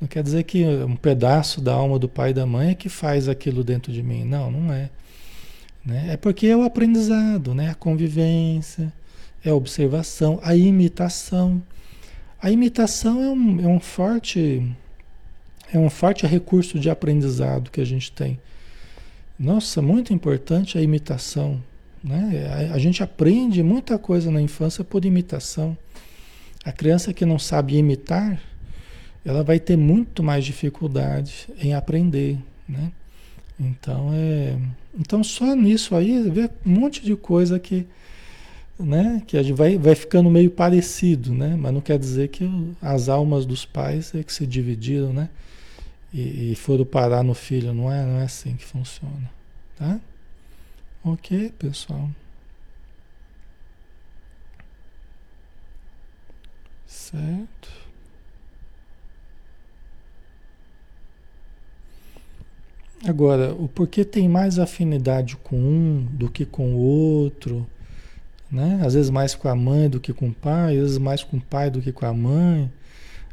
Não 0.00 0.06
quer 0.06 0.22
dizer 0.22 0.42
que 0.44 0.64
um 0.64 0.96
pedaço 0.96 1.60
da 1.60 1.72
alma 1.72 1.98
do 1.98 2.08
pai 2.08 2.30
e 2.30 2.34
da 2.34 2.44
mãe 2.44 2.70
é 2.70 2.74
que 2.74 2.88
faz 2.88 3.28
aquilo 3.28 3.64
dentro 3.64 3.92
de 3.92 4.02
mim. 4.02 4.24
Não, 4.24 4.50
não 4.50 4.72
é. 4.72 4.90
Né? 5.84 6.08
É 6.10 6.16
porque 6.16 6.46
é 6.46 6.56
o 6.56 6.62
aprendizado, 6.62 7.54
né? 7.54 7.70
A 7.70 7.74
convivência, 7.74 8.92
é 9.44 9.50
a 9.50 9.54
observação, 9.54 10.38
a 10.42 10.54
imitação. 10.54 11.62
A 12.42 12.50
imitação 12.50 13.22
é 13.22 13.28
um, 13.30 13.60
é 13.60 13.66
um 13.66 13.80
forte 13.80 14.62
é 15.72 15.78
um 15.78 15.90
forte 15.90 16.26
recurso 16.26 16.78
de 16.78 16.88
aprendizado 16.88 17.70
que 17.70 17.80
a 17.80 17.84
gente 17.84 18.12
tem. 18.12 18.38
Nossa, 19.38 19.82
muito 19.82 20.14
importante 20.14 20.78
a 20.78 20.82
imitação. 20.82 21.62
Né? 22.02 22.70
A, 22.72 22.78
gente 22.78 23.02
aprende 23.02 23.62
muita 23.62 23.98
coisa 23.98 24.30
na 24.30 24.40
infância 24.40 24.82
por 24.82 25.04
imitação. 25.04 25.76
A 26.64 26.72
criança 26.72 27.12
que 27.12 27.26
não 27.26 27.38
sabe 27.38 27.76
imitar, 27.76 28.40
ela 29.24 29.42
vai 29.42 29.58
ter 29.60 29.76
muito 29.76 30.22
mais 30.22 30.44
dificuldade 30.44 31.48
em 31.58 31.74
aprender. 31.74 32.38
Né? 32.68 32.92
Então, 33.58 34.10
é, 34.14 34.56
então, 34.98 35.22
só 35.22 35.54
nisso 35.54 35.94
aí, 35.94 36.30
vê 36.30 36.50
um 36.64 36.70
monte 36.70 37.04
de 37.04 37.14
coisa 37.14 37.58
que, 37.58 37.86
né, 38.78 39.22
que 39.26 39.36
a 39.36 39.42
gente 39.42 39.56
vai, 39.56 39.76
vai 39.76 39.94
ficando 39.94 40.30
meio 40.30 40.50
parecido, 40.50 41.34
né? 41.34 41.56
mas 41.58 41.74
não 41.74 41.80
quer 41.80 41.98
dizer 41.98 42.28
que 42.28 42.48
as 42.80 43.08
almas 43.08 43.44
dos 43.44 43.66
pais 43.66 44.14
é 44.14 44.22
que 44.22 44.32
se 44.32 44.46
dividiram, 44.46 45.12
né? 45.12 45.28
E, 46.12 46.52
e 46.52 46.54
foram 46.54 46.84
parar 46.84 47.22
no 47.22 47.34
filho. 47.34 47.72
Não 47.74 47.92
é, 47.92 48.04
não 48.04 48.18
é 48.20 48.24
assim 48.24 48.56
que 48.56 48.64
funciona. 48.64 49.30
Tá? 49.76 50.00
Ok, 51.04 51.52
pessoal. 51.58 52.08
Certo. 56.86 57.86
Agora, 63.04 63.54
o 63.54 63.68
porquê 63.68 64.04
tem 64.04 64.28
mais 64.28 64.58
afinidade 64.58 65.36
com 65.36 65.56
um 65.56 66.04
do 66.10 66.28
que 66.28 66.44
com 66.44 66.74
o 66.74 66.78
outro, 66.78 67.66
né? 68.50 68.80
Às 68.84 68.94
vezes 68.94 69.10
mais 69.10 69.34
com 69.34 69.48
a 69.48 69.54
mãe 69.54 69.88
do 69.88 70.00
que 70.00 70.12
com 70.12 70.28
o 70.28 70.34
pai, 70.34 70.74
às 70.76 70.82
vezes 70.82 70.98
mais 70.98 71.22
com 71.22 71.36
o 71.36 71.40
pai 71.40 71.70
do 71.70 71.80
que 71.80 71.92
com 71.92 72.06
a 72.06 72.12
mãe. 72.12 72.70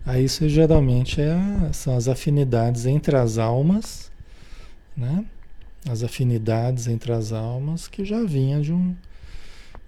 Aí 0.06 0.26
isso 0.26 0.48
geralmente 0.50 1.22
é, 1.22 1.38
são 1.72 1.96
as 1.96 2.08
afinidades 2.08 2.86
entre 2.86 3.16
as 3.16 3.38
almas, 3.38 4.12
né? 4.96 5.24
As 5.90 6.04
afinidades 6.04 6.88
entre 6.88 7.12
as 7.14 7.32
almas 7.32 7.88
que 7.88 8.04
já 8.04 8.24
vinha 8.24 8.62
de 8.62 8.74
um, 8.74 8.94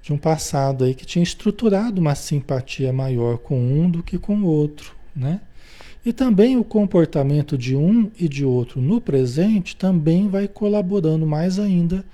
de 0.01 0.13
um 0.13 0.17
passado 0.17 0.85
aí 0.85 0.95
que 0.95 1.05
tinha 1.05 1.23
estruturado 1.23 1.99
uma 1.99 2.15
simpatia 2.15 2.93
maior 2.93 3.37
com 3.37 3.59
um 3.59 3.89
do 3.89 4.01
que 4.01 4.17
com 4.17 4.37
o 4.37 4.45
outro, 4.45 4.93
né? 5.13 5.41
E 6.05 6.13
também 6.13 6.55
o 6.55 6.63
comportamento 6.63 7.57
de 7.57 7.75
um 7.75 8.09
e 8.17 8.29
de 8.29 8.45
outro 8.45 8.79
no 8.79 9.01
presente 9.01 9.75
também 9.75 10.29
vai 10.29 10.47
colaborando 10.47 11.25
mais 11.25 11.59
ainda 11.59 12.05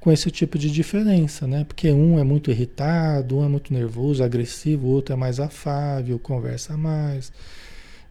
com 0.00 0.12
esse 0.12 0.30
tipo 0.30 0.58
de 0.58 0.70
diferença, 0.70 1.46
né? 1.46 1.64
Porque 1.64 1.90
um 1.90 2.18
é 2.18 2.24
muito 2.24 2.50
irritado, 2.50 3.38
um 3.38 3.44
é 3.44 3.48
muito 3.48 3.72
nervoso, 3.72 4.22
agressivo, 4.22 4.86
o 4.86 4.90
outro 4.90 5.12
é 5.12 5.16
mais 5.16 5.40
afável, 5.40 6.18
conversa 6.18 6.76
mais. 6.76 7.32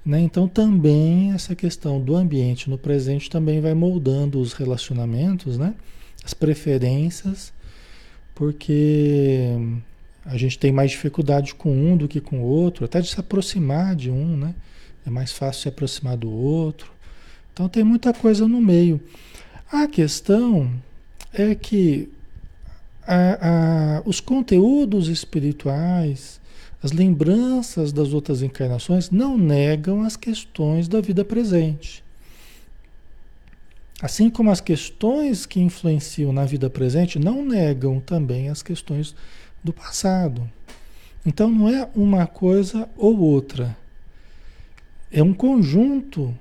Né? 0.06 0.22
Então 0.22 0.48
também 0.48 1.34
essa 1.34 1.56
questão 1.56 2.00
do 2.00 2.16
ambiente 2.16 2.70
no 2.70 2.78
presente 2.78 3.30
também 3.30 3.60
vai 3.60 3.74
moldando 3.74 4.40
os 4.40 4.54
relacionamentos, 4.54 5.58
né? 5.58 5.76
as 6.24 6.34
preferências, 6.34 7.54
porque 8.36 9.50
a 10.26 10.38
gente 10.38 10.60
tem 10.60 10.72
mais 10.72 10.92
dificuldade 10.92 11.56
com 11.56 11.72
um 11.72 11.96
do 11.96 12.08
que 12.08 12.20
com 12.20 12.42
o 12.42 12.44
outro, 12.44 12.86
até 12.86 13.00
de 13.00 13.10
se 13.10 13.20
aproximar 13.20 13.96
de 13.96 14.12
um, 14.12 14.36
né? 14.36 14.54
É 15.06 15.10
mais 15.10 15.32
fácil 15.32 15.62
se 15.62 15.70
aproximar 15.70 16.18
do 16.18 16.30
outro. 16.30 16.92
Então 17.54 17.70
tem 17.70 17.84
muita 17.84 18.14
coisa 18.14 18.46
no 18.46 18.62
meio. 18.62 19.00
A 19.72 19.88
questão 19.88 20.70
é 21.38 21.56
que 21.56 22.10
a, 23.06 24.00
a, 24.00 24.02
os 24.06 24.20
conteúdos 24.20 25.08
espirituais, 25.08 26.42
as 26.82 26.92
lembranças 26.92 27.92
das 27.92 28.14
outras 28.14 28.42
encarnações 28.42 29.10
não 29.10 29.38
negam 29.38 30.04
as 30.04 30.18
questões 30.18 30.88
da 30.88 31.00
vida 31.00 31.24
presente. 31.24 32.04
Assim 34.02 34.30
como 34.30 34.52
as 34.52 34.62
questões 34.62 35.46
que 35.46 35.60
influenciam 35.60 36.32
na 36.32 36.46
vida 36.46 36.70
presente 36.70 37.18
não 37.18 37.44
negam 37.44 38.00
também 38.00 38.50
as 38.50 38.62
questões 38.62 39.16
do 39.64 39.74
passado. 39.74 40.48
Então 41.26 41.50
não 41.50 41.68
é 41.68 41.90
uma 41.96 42.28
coisa 42.28 42.88
ou 42.96 43.18
outra. 43.20 43.76
É 45.12 45.24
um 45.24 45.34
conjunto 45.34 46.38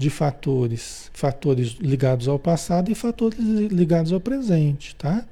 de 0.00 0.08
fatores, 0.08 1.10
fatores 1.12 1.76
ligados 1.78 2.26
ao 2.26 2.38
passado 2.38 2.90
e 2.90 2.94
fatores 2.94 3.38
ligados 3.38 4.14
ao 4.14 4.18
presente, 4.18 4.96
tá? 4.96 5.26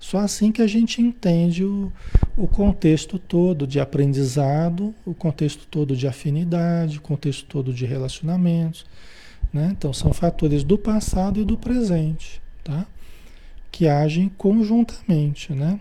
Só 0.00 0.18
assim 0.18 0.50
que 0.50 0.60
a 0.60 0.66
gente 0.66 1.00
entende 1.00 1.64
o, 1.64 1.92
o 2.36 2.48
contexto 2.48 3.16
todo 3.16 3.64
de 3.64 3.78
aprendizado, 3.78 4.92
o 5.06 5.14
contexto 5.14 5.68
todo 5.70 5.94
de 5.94 6.08
afinidade, 6.08 6.98
o 6.98 7.00
contexto 7.00 7.46
todo 7.46 7.72
de 7.72 7.86
relacionamentos. 7.86 8.84
Né? 9.52 9.68
Então, 9.70 9.92
são 9.92 10.12
fatores 10.12 10.64
do 10.64 10.76
passado 10.76 11.40
e 11.40 11.44
do 11.44 11.56
presente, 11.56 12.42
tá? 12.64 12.88
que 13.70 13.86
agem 13.86 14.28
conjuntamente. 14.36 15.52
Né? 15.52 15.78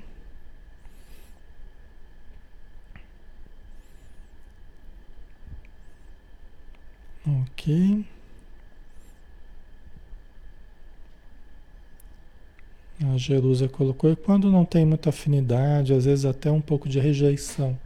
Ok. 7.26 8.06
A 13.00 13.18
Jerusa 13.18 13.68
colocou, 13.68 14.12
e 14.12 14.16
quando 14.16 14.52
não 14.52 14.66
tem 14.66 14.86
muita 14.86 15.10
afinidade, 15.10 15.94
às 15.94 16.06
vezes 16.06 16.26
até 16.26 16.52
um 16.52 16.62
pouco 16.62 16.90
de 16.90 17.00
rejeição. 17.00 17.78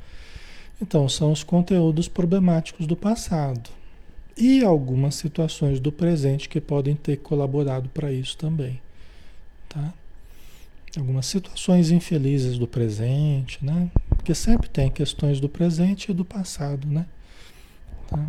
Então, 0.81 1.07
são 1.09 1.31
os 1.31 1.43
conteúdos 1.43 2.07
problemáticos 2.07 2.87
do 2.87 2.95
passado 2.95 3.69
e 4.37 4.63
algumas 4.63 5.15
situações 5.15 5.79
do 5.79 5.91
presente 5.91 6.47
que 6.47 6.61
podem 6.61 6.95
ter 6.95 7.17
colaborado 7.17 7.89
para 7.89 8.11
isso 8.11 8.37
também, 8.37 8.81
tá? 9.67 9.93
Algumas 10.97 11.25
situações 11.25 11.91
infelizes 11.91 12.57
do 12.57 12.67
presente, 12.67 13.63
né? 13.63 13.91
Porque 14.09 14.33
sempre 14.33 14.69
tem 14.69 14.89
questões 14.89 15.39
do 15.39 15.47
presente 15.47 16.11
e 16.11 16.13
do 16.13 16.25
passado, 16.25 16.87
né? 16.87 17.05
Tá? 18.07 18.27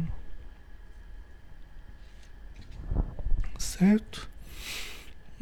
Certo? 3.59 4.32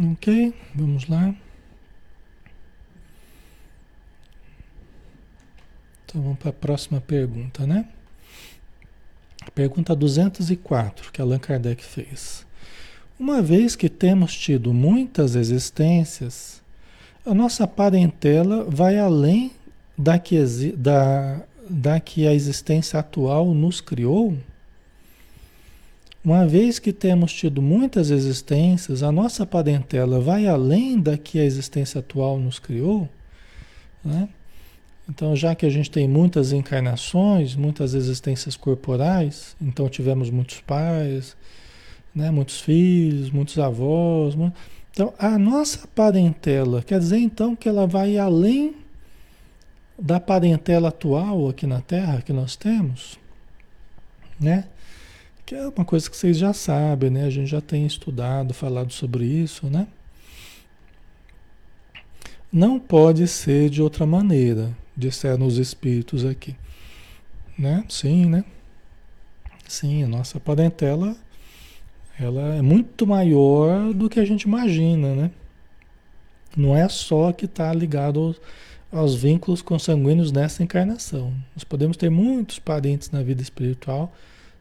Ok, 0.03 0.55
vamos 0.75 1.07
lá. 1.09 1.35
Então 6.07 6.23
vamos 6.23 6.39
para 6.39 6.49
a 6.49 6.55
próxima 6.55 7.03
pergunta, 7.03 7.67
né? 7.67 7.87
Pergunta 9.55 9.95
204 9.95 11.13
que 11.13 11.21
Allan 11.21 11.39
Kardec 11.39 11.85
fez. 11.85 12.47
Uma 13.19 13.43
vez 13.43 13.77
que 13.77 13.91
temos 13.91 14.35
tido 14.35 14.73
muitas 14.73 15.35
existências, 15.37 16.63
a 17.27 17.35
nossa 17.35 17.67
parentela 17.67 18.65
vai 18.65 18.99
além 18.99 19.53
da 19.99 20.19
que, 20.19 20.43
da, 20.79 21.43
da 21.69 22.01
que 22.01 22.27
a 22.27 22.33
existência 22.33 22.99
atual 22.99 23.53
nos 23.53 23.83
criou? 23.83 24.35
Uma 26.23 26.47
vez 26.47 26.79
que 26.79 26.93
temos 26.93 27.33
tido 27.33 27.63
muitas 27.63 28.11
existências, 28.11 29.03
a 29.03 29.11
nossa 29.11 29.47
parentela 29.47 30.21
vai 30.21 30.47
além 30.47 31.01
da 31.01 31.17
que 31.17 31.39
a 31.39 31.45
existência 31.45 32.01
atual 32.01 32.39
nos 32.39 32.59
criou? 32.59 33.09
Né? 34.05 34.29
Então, 35.09 35.35
já 35.35 35.55
que 35.55 35.65
a 35.65 35.71
gente 35.71 35.91
tem 35.91 36.07
muitas 36.07 36.53
encarnações, 36.53 37.57
muitas 37.57 37.95
existências 37.95 38.55
corporais, 38.55 39.57
então 39.61 39.89
tivemos 39.89 40.31
muitos 40.31 40.61
pais, 40.61 41.37
né, 42.15 42.31
muitos 42.31 42.61
filhos, 42.61 43.31
muitos 43.31 43.59
avós. 43.59 44.37
Então, 44.93 45.15
a 45.19 45.39
nossa 45.39 45.89
parentela, 45.89 46.83
quer 46.83 46.99
dizer 46.99 47.19
então 47.19 47.57
que 47.57 47.69
ela 47.69 47.87
vai 47.87 48.19
além 48.19 48.77
da 49.99 50.21
parentela 50.21 50.89
atual 50.89 51.49
aqui 51.49 51.67
na 51.67 51.81
Terra 51.81 52.23
que 52.23 52.33
nós 52.33 52.57
temos, 52.57 53.19
né? 54.39 54.65
Que 55.45 55.55
é 55.55 55.69
uma 55.69 55.85
coisa 55.85 56.09
que 56.09 56.17
vocês 56.17 56.37
já 56.37 56.53
sabem, 56.53 57.11
né? 57.11 57.25
A 57.25 57.31
gente 57.31 57.51
já 57.51 57.61
tem 57.61 57.85
estudado, 57.87 58.55
falado 58.55 58.93
sobre 58.93 59.25
isso, 59.25 59.67
né? 59.67 59.87
Não 62.53 62.79
pode 62.79 63.27
ser 63.29 63.71
de 63.71 63.83
outra 63.83 64.07
maneira 64.07 64.75
disseram 65.01 65.47
os 65.47 65.57
espíritos 65.57 66.25
aqui. 66.25 66.55
Né? 67.59 67.85
Sim, 67.89 68.27
né? 68.27 68.45
Sim, 69.67 70.05
a 70.05 70.09
nossa 70.09 70.39
parentela 70.39 71.17
ela 72.19 72.55
é 72.55 72.63
muito 72.63 73.07
maior 73.07 73.95
do 73.95 74.09
que 74.09 74.21
a 74.21 74.25
gente 74.25 74.43
imagina, 74.43 75.15
né? 75.15 75.31
Não 76.55 76.77
é 76.77 76.87
só 76.89 77.33
que 77.33 77.47
está 77.47 77.73
ligado 77.73 78.21
aos, 78.21 78.41
aos 78.93 79.15
vínculos 79.15 79.63
consanguíneos 79.63 80.31
nessa 80.31 80.63
encarnação. 80.63 81.33
Nós 81.55 81.65
podemos 81.65 81.97
ter 81.97 82.11
muitos 82.11 82.59
parentes 82.59 83.11
na 83.11 83.23
vida 83.23 83.41
espiritual 83.41 84.13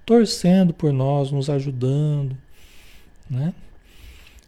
torcendo 0.09 0.73
por 0.73 0.91
nós, 0.91 1.31
nos 1.31 1.51
ajudando, 1.51 2.35
né? 3.29 3.53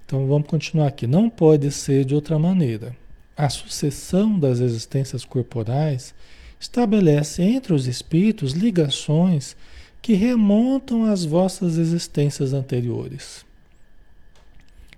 Então 0.03 0.25
vamos 0.25 0.47
continuar 0.47 0.87
aqui. 0.87 1.05
Não 1.05 1.29
pode 1.29 1.69
ser 1.69 2.03
de 2.03 2.15
outra 2.15 2.39
maneira 2.39 2.97
a 3.37 3.47
sucessão 3.47 4.39
das 4.39 4.59
existências 4.59 5.23
corporais 5.23 6.15
estabelece 6.59 7.43
entre 7.43 7.73
os 7.73 7.85
espíritos 7.85 8.53
ligações 8.53 9.55
que 10.01 10.13
remontam 10.13 11.05
às 11.05 11.23
vossas 11.23 11.77
existências 11.77 12.53
anteriores. 12.53 13.45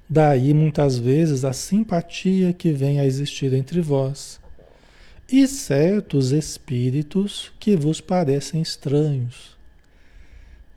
Daí, 0.09 0.53
muitas 0.53 0.97
vezes, 0.97 1.43
a 1.43 1.51
simpatia 1.51 2.53
que 2.53 2.71
vem 2.71 3.01
a 3.01 3.05
existir 3.05 3.53
entre 3.53 3.81
vós 3.81 4.39
e 5.29 5.45
certos 5.45 6.31
espíritos 6.31 7.51
que 7.59 7.75
vos 7.75 7.99
parecem 7.99 8.61
estranhos. 8.61 9.61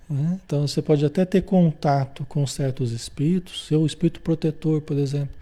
Né? 0.08 0.38
Então, 0.44 0.66
você 0.66 0.80
pode 0.80 1.04
até 1.04 1.24
ter 1.24 1.42
contato 1.42 2.24
com 2.26 2.46
certos 2.46 2.92
espíritos, 2.92 3.66
seu 3.66 3.84
espírito 3.84 4.20
protetor, 4.20 4.80
por 4.80 4.96
exemplo, 4.96 5.34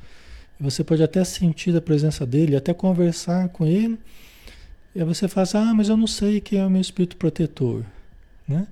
você 0.58 0.82
pode 0.82 1.02
até 1.02 1.22
sentir 1.24 1.76
a 1.76 1.80
presença 1.80 2.24
dele, 2.24 2.56
até 2.56 2.72
conversar 2.72 3.48
com 3.48 3.66
ele. 3.66 3.98
E 4.94 5.00
aí 5.00 5.04
você 5.04 5.26
fala 5.28 5.42
assim, 5.42 5.58
ah, 5.58 5.74
mas 5.74 5.88
eu 5.88 5.96
não 5.96 6.06
sei 6.06 6.40
quem 6.40 6.60
é 6.60 6.66
o 6.66 6.70
meu 6.70 6.80
espírito 6.80 7.16
protetor. 7.16 7.84
Né? 8.46 8.66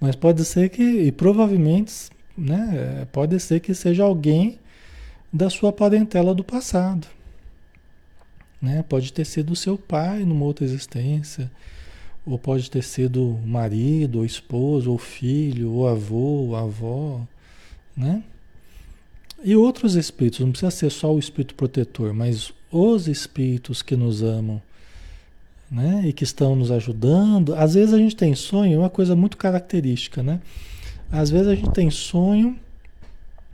Mas 0.00 0.16
pode 0.16 0.44
ser 0.44 0.70
que, 0.70 0.82
e 0.82 1.12
provavelmente, 1.12 2.10
né, 2.36 3.06
pode 3.12 3.38
ser 3.38 3.60
que 3.60 3.74
seja 3.74 4.02
alguém 4.02 4.58
da 5.32 5.50
sua 5.50 5.72
parentela 5.72 6.34
do 6.34 6.42
passado. 6.42 7.06
Né? 8.60 8.82
Pode 8.88 9.12
ter 9.12 9.24
sido 9.24 9.54
seu 9.54 9.76
pai 9.76 10.24
numa 10.24 10.44
outra 10.44 10.64
existência, 10.64 11.50
ou 12.24 12.38
pode 12.38 12.70
ter 12.70 12.82
sido 12.82 13.38
marido, 13.44 14.18
ou 14.18 14.24
esposo, 14.24 14.90
ou 14.90 14.98
filho, 14.98 15.72
ou 15.72 15.88
avô, 15.88 16.46
ou 16.46 16.56
avó, 16.56 17.20
né? 17.96 18.22
E 19.42 19.56
outros 19.56 19.94
espíritos, 19.94 20.40
não 20.40 20.50
precisa 20.50 20.70
ser 20.70 20.90
só 20.90 21.14
o 21.14 21.18
espírito 21.18 21.54
protetor, 21.54 22.12
mas 22.12 22.52
os 22.70 23.08
espíritos 23.08 23.82
que 23.82 23.96
nos 23.96 24.22
amam, 24.22 24.60
né? 25.70 26.02
E 26.06 26.12
que 26.12 26.24
estão 26.24 26.54
nos 26.54 26.70
ajudando. 26.70 27.54
Às 27.54 27.74
vezes 27.74 27.94
a 27.94 27.98
gente 27.98 28.16
tem 28.16 28.34
sonho, 28.34 28.74
é 28.74 28.78
uma 28.78 28.90
coisa 28.90 29.16
muito 29.16 29.36
característica, 29.36 30.22
né? 30.22 30.40
Às 31.10 31.30
vezes 31.30 31.48
a 31.48 31.54
gente 31.54 31.70
tem 31.70 31.90
sonho, 31.90 32.58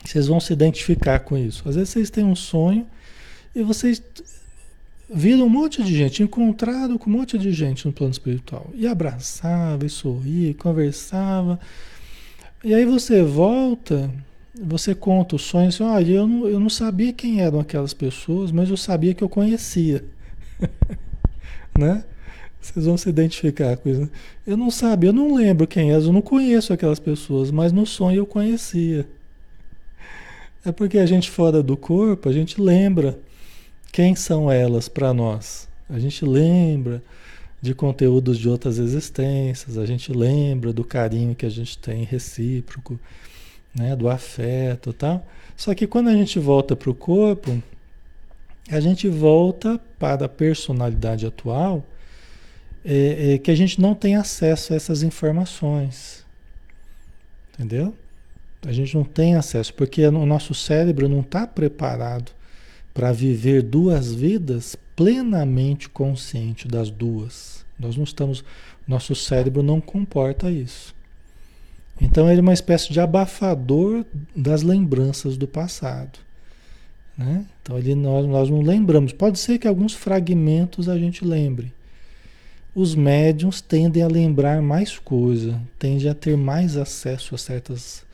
vocês 0.04 0.26
vão 0.26 0.40
se 0.40 0.52
identificar 0.52 1.20
com 1.20 1.38
isso. 1.38 1.68
Às 1.68 1.76
vezes 1.76 1.90
vocês 1.90 2.10
têm 2.10 2.24
um 2.24 2.36
sonho 2.36 2.86
e 3.54 3.62
vocês 3.62 4.02
viram 5.08 5.46
um 5.46 5.48
monte 5.48 5.82
de 5.82 5.94
gente, 5.94 6.22
encontraram 6.22 6.98
com 6.98 7.08
um 7.08 7.12
monte 7.12 7.38
de 7.38 7.52
gente 7.52 7.86
no 7.86 7.92
plano 7.92 8.12
espiritual. 8.12 8.70
E 8.74 8.86
abraçava, 8.86 9.84
e 9.86 9.88
sorria, 9.88 10.50
e 10.50 10.54
conversava. 10.54 11.58
E 12.64 12.74
aí 12.74 12.84
você 12.84 13.22
volta 13.22 14.10
você 14.62 14.94
conta 14.94 15.36
o 15.36 15.38
sonho 15.38 15.68
assim, 15.68 15.82
olha, 15.82 16.12
eu 16.12 16.26
não, 16.26 16.48
eu 16.48 16.60
não 16.60 16.70
sabia 16.70 17.12
quem 17.12 17.40
eram 17.40 17.60
aquelas 17.60 17.92
pessoas, 17.92 18.50
mas 18.50 18.70
eu 18.70 18.76
sabia 18.76 19.12
que 19.12 19.22
eu 19.22 19.28
conhecia. 19.28 20.04
né? 21.78 22.04
Vocês 22.60 22.86
vão 22.86 22.96
se 22.96 23.08
identificar 23.08 23.76
com 23.76 23.88
isso. 23.88 24.10
Eu 24.46 24.56
não 24.56 24.70
sabia, 24.70 25.10
eu 25.10 25.14
não 25.14 25.34
lembro 25.34 25.66
quem 25.66 25.92
é, 25.92 25.96
eu 25.96 26.12
não 26.12 26.22
conheço 26.22 26.72
aquelas 26.72 26.98
pessoas, 26.98 27.50
mas 27.50 27.72
no 27.72 27.86
sonho 27.86 28.18
eu 28.18 28.26
conhecia. 28.26 29.06
É 30.64 30.72
porque 30.72 30.98
a 30.98 31.06
gente 31.06 31.30
fora 31.30 31.62
do 31.62 31.76
corpo, 31.76 32.28
a 32.28 32.32
gente 32.32 32.60
lembra 32.60 33.18
quem 33.96 34.14
são 34.14 34.52
elas 34.52 34.90
para 34.90 35.14
nós. 35.14 35.66
A 35.88 35.98
gente 35.98 36.22
lembra 36.22 37.02
de 37.62 37.74
conteúdos 37.74 38.38
de 38.38 38.46
outras 38.46 38.76
existências, 38.76 39.78
a 39.78 39.86
gente 39.86 40.12
lembra 40.12 40.70
do 40.70 40.84
carinho 40.84 41.34
que 41.34 41.46
a 41.46 41.48
gente 41.48 41.78
tem 41.78 42.04
recíproco, 42.04 43.00
né, 43.74 43.96
do 43.96 44.06
afeto, 44.10 44.92
tal. 44.92 45.26
Só 45.56 45.74
que 45.74 45.86
quando 45.86 46.08
a 46.08 46.12
gente 46.12 46.38
volta 46.38 46.76
para 46.76 46.90
o 46.90 46.94
corpo, 46.94 47.62
a 48.70 48.80
gente 48.80 49.08
volta 49.08 49.80
para 49.98 50.26
a 50.26 50.28
personalidade 50.28 51.24
atual 51.24 51.82
é, 52.84 53.32
é, 53.32 53.38
que 53.38 53.50
a 53.50 53.54
gente 53.54 53.80
não 53.80 53.94
tem 53.94 54.14
acesso 54.14 54.74
a 54.74 54.76
essas 54.76 55.02
informações. 55.02 56.22
Entendeu? 57.54 57.94
A 58.66 58.72
gente 58.72 58.94
não 58.94 59.04
tem 59.04 59.36
acesso, 59.36 59.72
porque 59.72 60.06
o 60.06 60.26
nosso 60.26 60.52
cérebro 60.52 61.08
não 61.08 61.20
está 61.20 61.46
preparado 61.46 62.36
para 62.96 63.12
viver 63.12 63.62
duas 63.62 64.14
vidas 64.14 64.74
plenamente 64.96 65.86
consciente 65.86 66.66
das 66.66 66.88
duas. 66.88 67.62
Nós 67.78 67.94
não 67.94 68.04
estamos, 68.04 68.42
nosso 68.88 69.14
cérebro 69.14 69.62
não 69.62 69.82
comporta 69.82 70.50
isso. 70.50 70.94
Então 72.00 72.26
ele 72.30 72.38
é 72.38 72.42
uma 72.42 72.54
espécie 72.54 72.90
de 72.90 72.98
abafador 72.98 74.02
das 74.34 74.62
lembranças 74.62 75.36
do 75.36 75.46
passado. 75.46 76.18
Né? 77.18 77.44
Então 77.62 77.76
ele, 77.76 77.94
nós, 77.94 78.26
nós 78.26 78.48
não 78.48 78.62
lembramos. 78.62 79.12
Pode 79.12 79.38
ser 79.38 79.58
que 79.58 79.68
alguns 79.68 79.92
fragmentos 79.92 80.88
a 80.88 80.98
gente 80.98 81.22
lembre, 81.22 81.74
os 82.74 82.94
médiums 82.94 83.60
tendem 83.60 84.02
a 84.02 84.08
lembrar 84.08 84.62
mais 84.62 84.98
coisa, 84.98 85.60
tendem 85.78 86.08
a 86.08 86.14
ter 86.14 86.34
mais 86.34 86.78
acesso 86.78 87.34
a 87.34 87.38
certas 87.38 88.05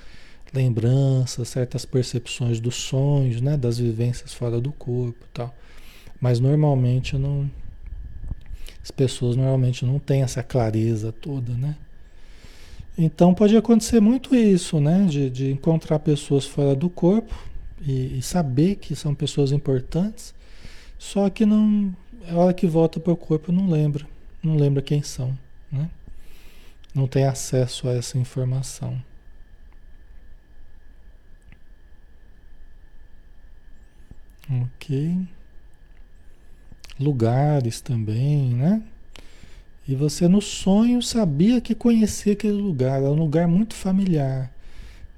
lembranças, 0.53 1.49
certas 1.49 1.85
percepções 1.85 2.61
dos 2.61 2.75
sonhos, 2.75 3.41
né, 3.41 3.57
das 3.57 3.79
vivências 3.79 4.33
fora 4.35 4.61
do 4.61 4.73
corpo, 4.73 5.25
tal. 5.33 5.55
Mas 6.21 6.38
normalmente 6.41 7.17
não 7.17 7.51
as 8.83 8.91
pessoas 8.91 9.37
normalmente 9.37 9.85
não 9.85 9.99
têm 9.99 10.23
essa 10.23 10.43
clareza 10.43 11.12
toda, 11.12 11.53
né? 11.53 11.77
Então 12.99 13.33
pode 13.33 13.57
acontecer 13.57 14.01
muito 14.01 14.35
isso, 14.35 14.81
né? 14.81 15.07
De, 15.09 15.31
de 15.31 15.53
encontrar 15.53 16.01
pessoas 16.01 16.45
fora 16.45 16.75
do 16.75 16.91
corpo 16.91 17.33
e, 17.81 18.19
e, 18.19 18.23
saber 18.23 18.77
que 18.77 18.97
são 18.97 19.15
pessoas 19.15 19.53
importantes, 19.53 20.35
só 20.99 21.31
que 21.31 21.47
não, 21.47 21.95
a 22.29 22.35
hora 22.35 22.55
que 22.55 22.67
volta 22.67 22.99
para 22.99 23.12
o 23.12 23.17
corpo 23.17 23.53
não 23.53 23.69
lembra 23.69 24.07
não 24.43 24.57
lembra 24.57 24.83
quem 24.83 25.03
são, 25.03 25.38
né? 25.71 25.88
Não 26.95 27.07
tem 27.07 27.25
acesso 27.25 27.88
a 27.88 27.93
essa 27.93 28.19
informação. 28.19 29.01
Ok. 34.61 35.19
Lugares 37.01 37.81
também, 37.81 38.55
né? 38.55 38.83
E 39.88 39.95
você 39.95 40.29
no 40.29 40.41
sonho 40.41 41.03
sabia 41.03 41.61
que 41.61 41.75
conhecia 41.75 42.35
aquele 42.35 42.53
lugar, 42.53 43.03
é 43.03 43.09
um 43.09 43.15
lugar 43.15 43.49
muito 43.49 43.75
familiar. 43.75 44.53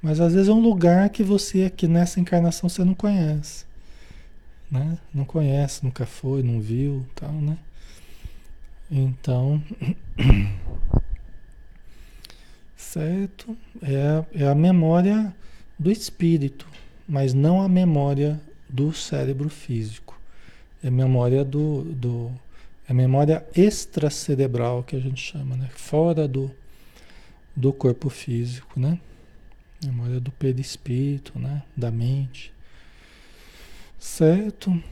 Mas 0.00 0.20
às 0.20 0.34
vezes 0.34 0.48
é 0.48 0.52
um 0.52 0.60
lugar 0.60 1.10
que 1.10 1.22
você 1.22 1.64
aqui 1.64 1.88
nessa 1.88 2.20
encarnação 2.20 2.68
você 2.68 2.84
não 2.84 2.94
conhece. 2.94 3.64
Né? 4.70 4.98
Não 5.12 5.24
conhece, 5.24 5.84
nunca 5.84 6.06
foi, 6.06 6.42
não 6.42 6.60
viu, 6.60 7.04
tal, 7.14 7.32
né? 7.32 7.58
Então, 8.90 9.62
certo? 12.76 13.56
É, 13.82 14.42
é 14.42 14.48
a 14.48 14.54
memória 14.54 15.34
do 15.78 15.90
espírito, 15.90 16.66
mas 17.08 17.34
não 17.34 17.60
a 17.60 17.68
memória 17.68 18.40
do 18.74 18.92
cérebro 18.92 19.48
físico. 19.48 20.18
É 20.82 20.90
memória 20.90 21.44
do, 21.44 21.84
do 21.84 22.32
é 22.88 22.92
memória 22.92 23.46
extracerebral 23.56 24.82
que 24.82 24.96
a 24.96 25.00
gente 25.00 25.22
chama, 25.22 25.56
né? 25.56 25.70
Fora 25.74 26.26
do, 26.26 26.50
do 27.54 27.72
corpo 27.72 28.10
físico, 28.10 28.78
né? 28.78 28.98
Memória 29.82 30.18
do 30.18 30.32
perispírito, 30.32 31.38
né? 31.38 31.62
Da 31.76 31.90
mente. 31.90 32.52
Certo? 33.98 34.82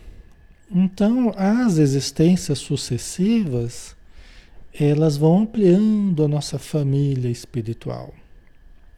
Então, 0.70 1.34
as 1.36 1.76
existências 1.76 2.60
sucessivas, 2.60 3.96
elas 4.72 5.16
vão 5.16 5.40
ampliando 5.40 6.24
a 6.24 6.28
nossa 6.28 6.58
família 6.58 7.28
espiritual. 7.28 8.14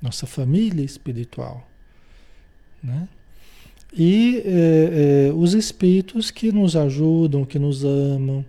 Nossa 0.00 0.26
família 0.26 0.84
espiritual. 0.84 1.66
Né? 2.80 3.08
E 3.96 4.42
é, 4.44 5.28
é, 5.28 5.32
os 5.32 5.54
espíritos 5.54 6.30
que 6.30 6.50
nos 6.50 6.74
ajudam, 6.74 7.44
que 7.44 7.58
nos 7.58 7.84
amam, 7.84 8.44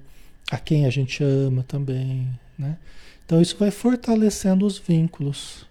a 0.50 0.58
quem 0.58 0.86
a 0.86 0.90
gente 0.90 1.24
ama 1.24 1.64
também. 1.68 2.28
Né? 2.58 2.78
Então, 3.26 3.40
isso 3.40 3.56
vai 3.58 3.70
fortalecendo 3.70 4.66
os 4.66 4.80
vínculos, 4.80 5.68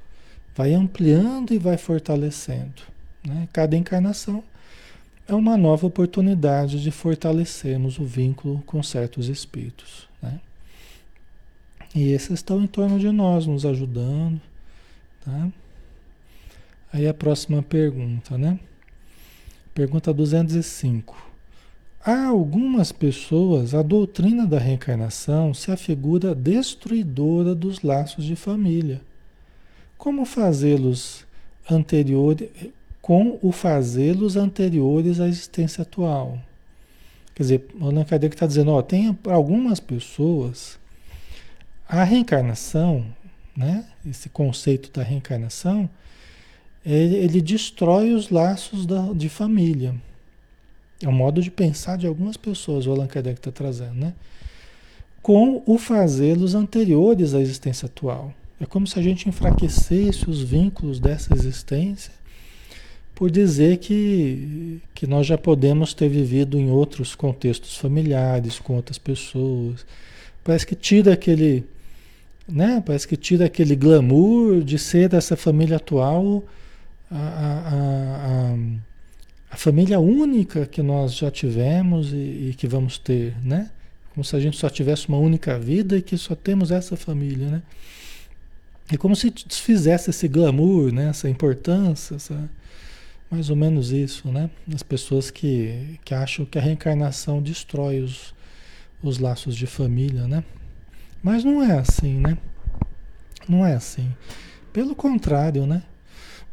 vai 0.55 0.75
ampliando 0.75 1.53
e 1.53 1.59
vai 1.59 1.77
fortalecendo. 1.77 2.83
Né? 3.27 3.49
Cada 3.53 3.77
encarnação 3.77 4.45
é 5.27 5.35
uma 5.35 5.57
nova 5.57 5.87
oportunidade 5.87 6.81
de 6.81 6.91
fortalecermos 6.93 7.99
o 7.99 8.05
vínculo 8.05 8.63
com 8.67 8.81
certos 8.83 9.29
espíritos. 9.29 10.09
Né? 10.23 10.41
E 11.95 12.13
esses 12.13 12.31
estão 12.31 12.63
em 12.63 12.67
torno 12.69 12.99
de 12.99 13.11
nós, 13.11 13.47
nos 13.47 13.67
ajudando. 13.67 14.41
Tá? 15.25 15.49
Aí 16.93 17.09
a 17.09 17.15
próxima 17.15 17.61
pergunta, 17.61 18.39
né? 18.39 18.57
Pergunta 19.75 20.15
205. 20.15 21.17
Há 22.07 22.27
algumas 22.27 22.93
pessoas, 22.93 23.75
a 23.75 23.83
doutrina 23.83 24.47
da 24.47 24.57
reencarnação 24.57 25.53
se 25.53 25.73
afigura 25.73 26.33
destruidora 26.33 27.57
dos 27.57 27.83
laços 27.83 28.25
de 28.25 28.37
família. 28.37 29.01
Como 29.99 30.25
fazê-los 30.25 31.27
anteriores, 31.69 32.49
com 33.03 33.37
o 33.43 33.51
fazê-los 33.51 34.37
anteriores 34.37 35.19
à 35.19 35.27
existência 35.27 35.83
atual. 35.83 36.39
Quer 37.35 37.43
dizer, 37.43 37.67
Allan 37.81 38.05
Kardec 38.05 38.37
está 38.37 38.47
dizendo, 38.47 38.71
ó, 38.71 38.81
tem 38.81 39.19
algumas 39.25 39.81
pessoas, 39.81 40.79
a 41.89 42.05
reencarnação, 42.05 43.05
né, 43.57 43.85
esse 44.07 44.29
conceito 44.29 44.93
da 44.93 45.03
reencarnação, 45.03 45.91
ele, 46.85 47.17
ele 47.17 47.41
destrói 47.41 48.13
os 48.13 48.31
laços 48.31 48.85
da, 48.87 49.13
de 49.13 49.29
família. 49.29 49.95
É 51.03 51.09
o 51.09 51.13
modo 51.13 51.43
de 51.43 51.51
pensar 51.51 51.97
de 51.97 52.07
algumas 52.07 52.37
pessoas, 52.37 52.87
o 52.87 52.91
Allan 52.91 53.07
Kardec 53.07 53.39
está 53.39 53.51
trazendo, 53.51 53.95
né? 53.95 54.15
Com 55.23 55.63
o 55.67 55.79
fazê-los 55.79 56.55
anteriores 56.55 57.35
à 57.35 57.41
existência 57.41 57.87
atual. 57.87 58.33
É 58.61 58.67
como 58.67 58.87
se 58.87 58.99
a 58.99 59.03
gente 59.03 59.29
enfraquecesse 59.29 60.29
os 60.29 60.43
vínculos 60.43 61.01
dessa 61.01 61.35
existência 61.35 62.13
por 63.15 63.31
dizer 63.31 63.79
que, 63.79 64.81
que 64.95 65.07
nós 65.07 65.27
já 65.27 65.39
podemos 65.39 65.95
ter 65.95 66.09
vivido 66.09 66.59
em 66.59 66.71
outros 66.71 67.15
contextos 67.15 67.77
familiares, 67.77 68.59
com 68.59 68.75
outras 68.75 68.99
pessoas. 68.99 69.87
Parece 70.43 70.67
que 70.67 70.75
tira 70.75 71.13
aquele, 71.13 71.65
né? 72.47 72.83
Parece 72.85 73.07
que 73.07 73.17
tira 73.17 73.47
aquele 73.47 73.77
glamour 73.77 74.63
de 74.63 74.79
ser 74.79 75.09
dessa 75.09 75.37
família 75.37 75.77
atual 75.77 76.43
a, 77.11 77.17
a, 77.17 78.55
a, 79.51 79.57
família 79.57 80.01
única 80.01 80.67
que 80.67 80.83
nós 80.83 81.15
já 81.15 81.31
tivemos 81.31 82.13
e, 82.13 82.17
e, 82.51 82.55
que 82.57 82.67
vamos 82.67 82.99
ter, 82.99 83.37
né? 83.43 83.71
Como 84.13 84.25
se 84.25 84.35
a 84.37 84.41
gente 84.41 84.57
só 84.57 84.69
tivesse 84.69 85.09
uma 85.09 85.19
única 85.19 85.59
vida 85.59 85.97
e 85.97 86.03
que 86.03 86.17
só 86.17 86.35
temos 86.35 86.71
essa 86.71 86.97
família, 86.97 87.49
né? 87.49 87.63
É 88.93 88.97
como 88.97 89.17
se 89.17 89.31
desfizesse 89.31 90.11
esse 90.11 90.29
glamour, 90.29 90.93
né? 90.93 91.09
Essa 91.09 91.29
importância, 91.29 92.17
essa 92.17 92.49
mais 93.31 93.51
ou 93.51 93.57
menos 93.57 93.91
isso, 93.91 94.31
né? 94.31 94.51
As 94.73 94.83
pessoas 94.83 95.31
que, 95.31 95.99
que 96.05 96.15
acham 96.15 96.45
que 96.45 96.59
a 96.59 96.61
reencarnação 96.61 97.43
destrói 97.43 98.01
os, 98.01 98.35
os 99.03 99.19
laços 99.19 99.57
de 99.57 99.67
família, 99.67 100.29
né? 100.29 100.45
Mas 101.23 101.43
não 101.43 101.63
é 101.63 101.79
assim, 101.79 102.21
né? 102.21 102.39
Não 103.49 103.67
é 103.67 103.75
assim. 103.75 104.15
Pelo 104.73 104.95
contrário, 104.95 105.67
né? 105.67 105.83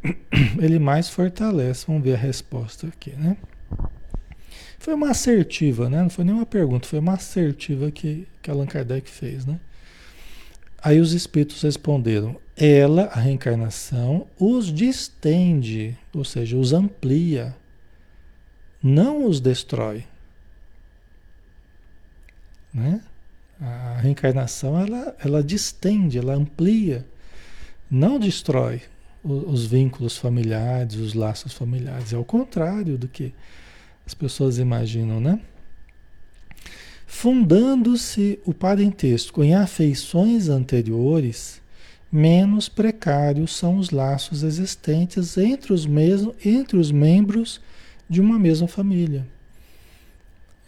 Ele 0.60 0.80
mais 0.80 1.10
fortalece. 1.10 1.86
Vamos 1.88 2.04
ver 2.04 2.16
a 2.16 2.18
resposta 2.18 2.88
aqui, 2.88 3.12
né? 3.12 3.38
Foi 4.80 4.96
uma 4.96 5.12
assertiva, 5.12 5.90
né? 5.90 6.02
Não 6.02 6.10
foi 6.10 6.26
nenhuma 6.26 6.46
pergunta, 6.46 6.88
foi 6.88 7.00
uma 7.00 7.14
assertiva 7.14 7.92
que, 7.92 8.28
que 8.42 8.50
Allan 8.50 8.66
Kardec 8.66 9.08
fez, 9.10 9.46
né? 9.46 9.60
Aí 10.84 11.00
os 11.00 11.14
espíritos 11.14 11.62
responderam: 11.62 12.36
ela, 12.58 13.04
a 13.06 13.20
reencarnação, 13.20 14.28
os 14.40 14.74
distende, 14.74 15.96
ou 16.14 16.26
seja, 16.26 16.58
os 16.58 16.74
amplia, 16.74 17.56
não 18.82 19.26
os 19.26 19.40
destrói. 19.40 20.04
Né? 22.74 23.02
A 23.60 23.98
reencarnação 23.98 24.80
ela, 24.80 25.16
ela 25.24 25.44
distende, 25.44 26.18
ela 26.18 26.34
amplia, 26.34 27.06
não 27.90 28.18
destrói 28.18 28.82
os, 29.24 29.44
os 29.48 29.66
vínculos 29.66 30.18
familiares, 30.18 30.96
os 30.96 31.14
laços 31.14 31.54
familiares. 31.54 32.14
É 32.14 32.18
o 32.18 32.24
contrário 32.24 32.98
do 32.98 33.08
que 33.08 33.34
as 34.06 34.14
pessoas 34.14 34.58
imaginam, 34.58 35.20
né? 35.20 35.40
Fundando-se 37.06 38.40
o 38.46 38.54
parentesco 38.54 39.44
em 39.44 39.54
afeições 39.54 40.48
anteriores, 40.48 41.62
menos 42.12 42.70
precários 42.70 43.56
são 43.56 43.78
os 43.78 43.90
laços 43.90 44.44
existentes 44.44 45.38
entre 45.38 45.74
os, 45.74 45.86
mesmos, 45.86 46.34
entre 46.44 46.78
os 46.78 46.92
membros 46.92 47.60
de 48.10 48.22
uma 48.22 48.40
mesma 48.40 48.68
família. 48.68 49.28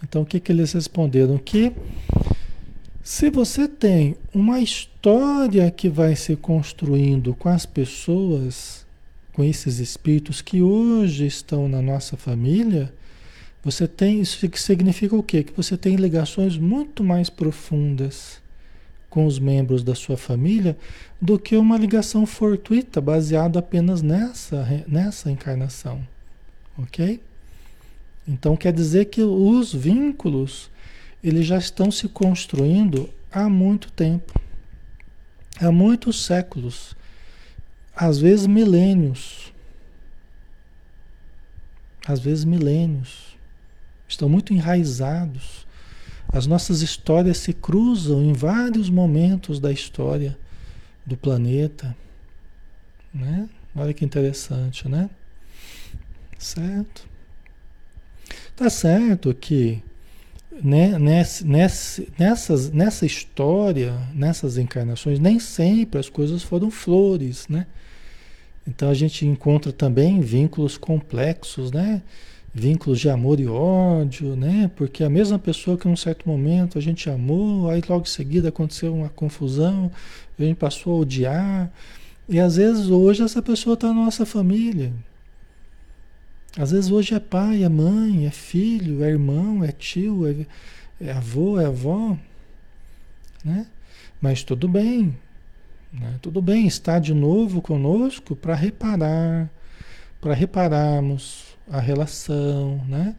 Então, 0.04 0.22
o 0.22 0.26
que, 0.26 0.40
que 0.40 0.52
eles 0.52 0.74
responderam? 0.74 1.38
Que 1.38 1.72
se 3.04 3.30
você 3.30 3.68
tem 3.68 4.16
uma 4.34 4.62
história 4.62 5.70
que 5.70 5.90
vai 5.90 6.16
se 6.16 6.38
construindo 6.38 7.36
com 7.36 7.50
as 7.50 7.66
pessoas, 7.66 8.86
com 9.34 9.44
esses 9.44 9.80
espíritos 9.80 10.42
que 10.42 10.62
hoje 10.62 11.26
estão 11.26 11.68
na 11.68 11.82
nossa 11.82 12.16
família, 12.16 12.94
você 13.62 13.90
tem 13.90 14.22
isso 14.22 14.48
que 14.48 14.60
significa 14.60 15.18
o 15.18 15.22
quê? 15.22 15.44
Que 15.44 15.52
você 15.52 15.76
tem 15.76 15.98
ligações 15.98 16.58
muito 16.58 17.04
mais 17.04 17.30
profundas 17.30 18.42
com 19.10 19.26
os 19.26 19.38
membros 19.38 19.84
da 19.84 19.94
sua 19.94 20.16
família 20.16 20.78
do 21.22 21.38
que 21.38 21.58
uma 21.58 21.78
ligação 21.78 22.26
fortuita 22.26 23.02
baseada 23.02 23.60
apenas 23.60 24.02
nessa 24.02 24.86
nessa 24.88 25.30
encarnação, 25.30 26.02
ok? 26.78 27.20
Então 28.26 28.56
quer 28.56 28.72
dizer 28.72 29.06
que 29.06 29.22
os 29.22 29.74
vínculos 29.74 30.72
eles 31.24 31.46
já 31.46 31.58
estão 31.58 31.90
se 31.90 32.08
construindo 32.10 33.10
há 33.32 33.48
muito 33.48 33.92
tempo, 33.92 34.40
há 35.60 35.72
muitos 35.72 36.26
séculos, 36.26 36.96
às 37.96 38.20
vezes 38.20 38.46
milênios, 38.46 39.54
às 42.06 42.20
vezes 42.20 42.44
milênios, 42.44 43.38
estão 44.08 44.28
muito 44.28 44.54
enraizados. 44.54 45.66
As 46.28 46.48
nossas 46.48 46.82
histórias 46.82 47.38
se 47.38 47.54
cruzam 47.54 48.22
em 48.24 48.34
vários 48.34 48.90
momentos 48.90 49.60
da 49.60 49.72
história 49.72 50.38
do 51.06 51.16
planeta, 51.16 51.96
né? 53.14 53.48
Olha 53.76 53.94
que 53.94 54.04
interessante, 54.04 54.90
né? 54.90 55.10
Certo? 56.38 57.08
Tá 58.56 58.70
certo 58.70 59.34
que 59.34 59.84
né, 60.62 60.98
nessa, 61.00 61.46
nessas, 62.18 62.72
nessa 62.72 63.06
história, 63.06 63.94
nessas 64.14 64.58
encarnações, 64.58 65.20
nem 65.20 65.40
sempre 65.40 66.00
as 66.00 66.10
coisas 66.10 66.44
foram 66.44 66.70
flores, 66.70 67.48
né? 67.48 67.66
Então 68.68 68.90
a 68.90 68.94
gente 68.94 69.26
encontra 69.26 69.72
também 69.72 70.22
vínculos 70.22 70.78
complexos, 70.78 71.72
né? 71.72 72.02
Vínculos 72.54 73.00
de 73.00 73.10
amor 73.10 73.40
e 73.40 73.48
ódio, 73.48 74.36
né? 74.36 74.70
Porque 74.76 75.04
a 75.04 75.10
mesma 75.10 75.40
pessoa 75.40 75.78
que 75.78 75.88
num 75.88 75.96
certo 75.96 76.30
momento 76.30 76.78
a 76.78 76.82
gente 76.82 77.10
amou, 77.10 77.70
aí 77.70 77.82
logo 77.88 78.04
em 78.04 78.10
seguida 78.10 78.50
aconteceu 78.50 78.94
uma 78.94 79.10
confusão, 79.10 79.92
a 80.38 80.44
gente 80.44 80.58
passou 80.58 80.94
a 80.94 81.00
odiar, 81.00 81.72
e 82.30 82.40
às 82.40 82.56
vezes 82.56 82.90
hoje 82.90 83.24
essa 83.24 83.42
pessoa 83.42 83.74
está 83.74 83.88
na 83.88 83.94
nossa 83.94 84.26
família, 84.26 84.94
às 86.58 86.72
vezes 86.72 86.92
hoje 86.92 87.16
é 87.16 87.20
pai, 87.20 87.64
é 87.64 87.70
mãe, 87.70 88.28
é 88.28 88.32
filho, 88.32 89.04
é 89.04 89.10
irmão, 89.10 89.64
é 89.64 89.72
tio, 89.72 90.28
é, 90.28 90.46
é 91.02 91.12
avô, 91.12 91.60
é 91.60 91.66
avó, 91.66 92.18
né? 93.44 93.66
Mas 94.22 94.44
tudo 94.44 94.68
bem, 94.68 95.18
né? 95.92 96.16
tudo 96.22 96.42
bem 96.42 96.68
estar 96.68 97.00
de 97.00 97.14
novo 97.14 97.62
conosco 97.62 98.36
para 98.36 98.54
reparar, 98.56 99.50
para 100.22 100.34
repararmos 100.34 101.46
a 101.70 101.80
relação, 101.80 102.84
né? 102.88 103.16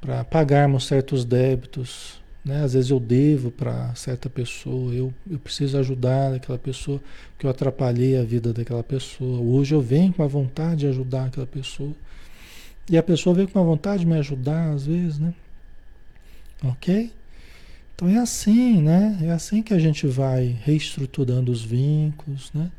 Para 0.00 0.22
pagarmos 0.22 0.86
certos 0.86 1.24
débitos, 1.24 2.20
né? 2.44 2.62
Às 2.62 2.74
vezes 2.74 2.90
eu 2.90 3.00
devo 3.00 3.50
para 3.50 3.94
certa 3.94 4.28
pessoa, 4.28 4.92
eu, 4.94 5.12
eu 5.28 5.38
preciso 5.38 5.78
ajudar 5.78 6.34
aquela 6.34 6.58
pessoa 6.58 7.00
que 7.38 7.46
eu 7.46 7.50
atrapalhei 7.50 8.18
a 8.18 8.22
vida 8.22 8.52
daquela 8.52 8.84
pessoa. 8.84 9.40
Hoje 9.40 9.74
eu 9.74 9.80
venho 9.80 10.12
com 10.12 10.22
a 10.22 10.26
vontade 10.26 10.80
de 10.80 10.86
ajudar 10.86 11.26
aquela 11.26 11.46
pessoa. 11.46 11.92
E 12.90 12.96
a 12.96 13.02
pessoa 13.02 13.34
veio 13.34 13.48
com 13.48 13.58
a 13.58 13.62
vontade 13.62 14.00
de 14.00 14.06
me 14.06 14.16
ajudar, 14.18 14.70
às 14.70 14.86
vezes, 14.86 15.18
né? 15.18 15.34
Ok? 16.64 17.12
Então 17.94 18.08
é 18.08 18.16
assim, 18.16 18.80
né? 18.80 19.18
É 19.22 19.30
assim 19.30 19.62
que 19.62 19.74
a 19.74 19.78
gente 19.78 20.06
vai 20.06 20.56
reestruturando 20.64 21.50
os 21.50 21.62
vínculos, 21.62 22.50
né? 22.54 22.70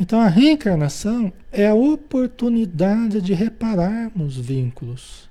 Então 0.00 0.20
a 0.20 0.28
reencarnação 0.28 1.32
é 1.52 1.66
a 1.66 1.74
oportunidade 1.74 3.20
de 3.20 3.34
repararmos 3.34 4.36
vínculos. 4.36 5.28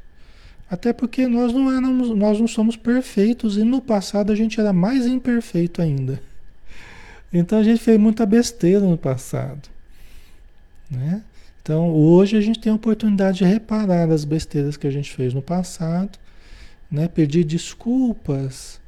Até 0.69 0.91
porque 0.91 1.27
nós 1.27 1.53
não 1.53 1.71
éramos, 1.71 2.09
nós 2.09 2.39
não 2.39 2.47
somos 2.47 2.75
perfeitos 2.75 3.57
e 3.57 3.63
no 3.63 3.81
passado 3.81 4.31
a 4.31 4.35
gente 4.35 4.59
era 4.59 4.73
mais 4.73 5.05
imperfeito 5.05 5.81
ainda. 5.81 6.21
Então 7.31 7.59
a 7.59 7.63
gente 7.63 7.79
fez 7.79 7.99
muita 7.99 8.25
besteira 8.25 8.81
no 8.81 8.97
passado, 8.97 9.69
né? 10.91 11.23
Então, 11.67 11.93
hoje 11.93 12.37
a 12.37 12.39
gente 12.39 12.59
tem 12.59 12.71
a 12.71 12.75
oportunidade 12.75 13.39
de 13.39 13.43
reparar 13.43 14.09
as 14.09 14.23
besteiras 14.23 14.77
que 14.77 14.87
a 14.87 14.89
gente 14.89 15.13
fez 15.13 15.33
no 15.33 15.41
passado, 15.41 16.17
né? 16.89 17.09
pedir 17.09 17.43
desculpas 17.43 18.79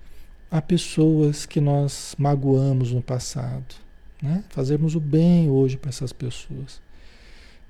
a 0.50 0.62
pessoas 0.62 1.46
que 1.46 1.60
nós 1.60 2.16
magoamos 2.18 2.94
no 2.94 3.02
passado, 3.02 3.76
né? 4.22 4.46
fazermos 4.48 4.96
o 4.96 5.00
bem 5.02 5.50
hoje 5.50 5.76
para 5.76 5.90
essas 5.90 6.14
pessoas. 6.14 6.82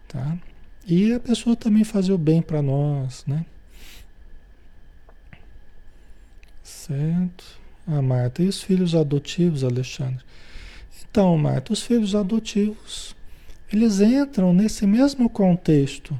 Tá? 0.07 0.37
E 0.85 1.11
a 1.11 1.19
pessoa 1.19 1.55
também 1.55 1.83
fazer 1.83 2.13
o 2.13 2.17
bem 2.17 2.39
para 2.39 2.61
nós, 2.61 3.25
né? 3.25 3.47
Certo? 6.61 7.59
Ah, 7.87 8.03
Marta, 8.03 8.43
e 8.43 8.47
os 8.47 8.61
filhos 8.61 8.93
adotivos, 8.93 9.63
Alexandre? 9.63 10.23
Então, 11.09 11.35
Marta, 11.35 11.73
os 11.73 11.81
filhos 11.81 12.13
adotivos 12.13 13.17
eles 13.71 13.99
entram 13.99 14.53
nesse 14.53 14.85
mesmo 14.87 15.29
contexto 15.29 16.19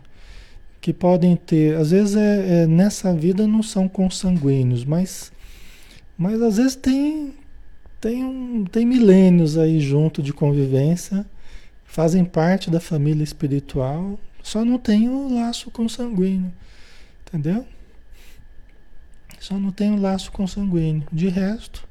que 0.80 0.94
podem 0.94 1.36
ter, 1.36 1.76
às 1.76 1.92
vezes 1.92 2.16
é, 2.16 2.64
é, 2.64 2.68
nessa 2.68 3.14
vida 3.14 3.46
não 3.46 3.62
são 3.62 3.88
consanguíneos, 3.88 4.86
mas, 4.86 5.32
mas 6.18 6.42
às 6.42 6.58
vezes 6.58 6.76
tem, 6.76 7.34
tem, 8.00 8.24
um, 8.24 8.64
tem 8.64 8.86
milênios 8.86 9.58
aí 9.58 9.80
junto 9.80 10.22
de 10.22 10.32
convivência, 10.32 11.26
fazem 11.84 12.24
parte 12.24 12.70
da 12.70 12.80
família 12.80 13.24
espiritual, 13.24 14.18
só 14.42 14.64
não 14.64 14.78
tem 14.78 15.10
o 15.10 15.34
laço 15.36 15.70
consanguíneo, 15.70 16.54
entendeu? 17.28 17.66
Só 19.40 19.58
não 19.58 19.72
tem 19.72 19.92
o 19.92 20.00
laço 20.00 20.32
consanguíneo. 20.32 21.04
De 21.12 21.28
resto, 21.30 21.88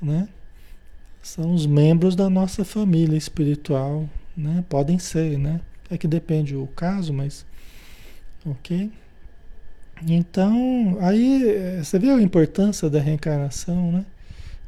né? 0.00 0.28
São 1.22 1.54
os 1.54 1.66
membros 1.66 2.14
da 2.14 2.28
nossa 2.28 2.64
família 2.64 3.16
espiritual, 3.16 4.08
né? 4.36 4.64
Podem 4.68 4.98
ser, 4.98 5.38
né? 5.38 5.60
É 5.90 5.98
que 5.98 6.08
depende 6.08 6.56
o 6.56 6.66
caso, 6.66 7.12
mas 7.12 7.44
ok. 8.44 8.90
Então, 10.06 10.98
aí 11.00 11.48
eh, 11.48 11.80
você 11.82 11.98
vê 11.98 12.10
a 12.10 12.20
importância 12.20 12.90
da 12.90 13.00
reencarnação, 13.00 13.92
né? 13.92 14.04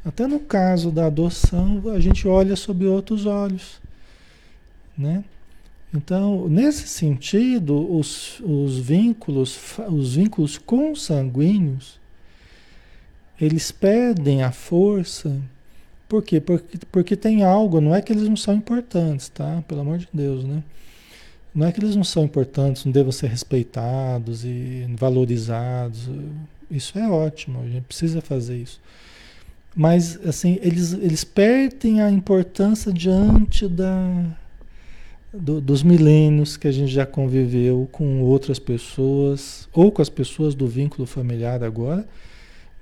Até 0.04 0.26
no 0.26 0.38
caso 0.38 0.92
da 0.92 1.06
adoção, 1.06 1.82
a 1.92 1.98
gente 1.98 2.28
olha 2.28 2.54
sob 2.54 2.86
outros 2.86 3.26
olhos, 3.26 3.80
né? 4.96 5.24
Então, 5.92 6.48
nesse 6.48 6.86
sentido, 6.86 7.92
os, 7.92 8.40
os 8.40 8.78
vínculos, 8.78 9.78
os 9.88 10.14
vínculos 10.14 10.58
consanguíneos, 10.58 11.98
eles 13.40 13.72
perdem 13.72 14.42
a 14.42 14.52
força 14.52 15.40
por 16.08 16.22
quê? 16.22 16.40
Porque, 16.40 16.78
porque 16.92 17.16
tem 17.16 17.42
algo, 17.42 17.80
não 17.80 17.94
é 17.94 18.00
que 18.00 18.12
eles 18.12 18.28
não 18.28 18.36
são 18.36 18.54
importantes, 18.54 19.28
tá? 19.28 19.62
Pelo 19.66 19.80
amor 19.80 19.98
de 19.98 20.08
Deus, 20.12 20.44
né? 20.44 20.62
Não 21.54 21.66
é 21.66 21.72
que 21.72 21.80
eles 21.80 21.96
não 21.96 22.04
são 22.04 22.24
importantes, 22.24 22.84
não 22.84 22.92
devam 22.92 23.10
ser 23.10 23.28
respeitados 23.28 24.44
e 24.44 24.86
valorizados. 24.96 26.08
Isso 26.70 26.98
é 26.98 27.08
ótimo, 27.08 27.62
a 27.62 27.68
gente 27.68 27.84
precisa 27.84 28.20
fazer 28.20 28.56
isso. 28.56 28.80
Mas, 29.74 30.18
assim, 30.26 30.58
eles, 30.62 30.92
eles 30.92 31.24
perdem 31.24 32.00
a 32.00 32.10
importância 32.10 32.92
diante 32.92 33.68
da, 33.68 34.36
do, 35.32 35.60
dos 35.60 35.82
milênios 35.82 36.56
que 36.56 36.68
a 36.68 36.72
gente 36.72 36.92
já 36.92 37.04
conviveu 37.04 37.88
com 37.90 38.22
outras 38.22 38.58
pessoas, 38.58 39.68
ou 39.72 39.90
com 39.90 40.00
as 40.00 40.08
pessoas 40.08 40.54
do 40.54 40.66
vínculo 40.66 41.06
familiar 41.06 41.62
agora, 41.64 42.06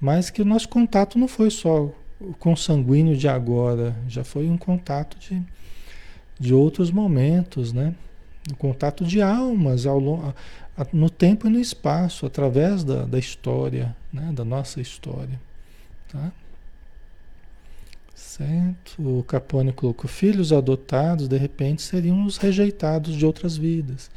mas 0.01 0.31
que 0.31 0.43
o 0.43 0.45
nosso 0.45 0.69
contato 0.69 1.19
não 1.19 1.27
foi 1.27 1.51
só 1.51 1.93
o 2.31 2.35
consanguíneo 2.35 3.17
de 3.17 3.29
agora, 3.29 3.95
já 4.09 4.25
foi 4.25 4.49
um 4.49 4.57
contato 4.57 5.19
de, 5.19 5.43
de 6.39 6.55
outros 6.55 6.91
momentos, 6.91 7.73
né? 7.73 7.95
O 8.53 8.57
contato 8.57 9.05
de 9.05 9.23
almas 9.23 9.87
ao, 9.87 10.01
no 10.93 11.09
tempo 11.09 11.47
e 11.47 11.51
no 11.51 11.59
espaço, 11.59 12.27
através 12.27 12.85
da, 12.85 13.05
da 13.05 13.19
história, 13.19 13.97
né? 14.13 14.33
da 14.33 14.45
nossa 14.45 14.81
história. 14.81 15.41
Tá? 16.09 16.33
Certo? 18.15 19.19
O 19.19 19.23
Capone 19.23 19.73
colocou: 19.73 20.09
filhos 20.09 20.53
adotados, 20.53 21.29
de 21.29 21.37
repente, 21.37 21.83
seriam 21.83 22.25
os 22.27 22.37
rejeitados 22.37 23.17
de 23.17 23.25
outras 23.25 23.57
vidas. 23.57 24.11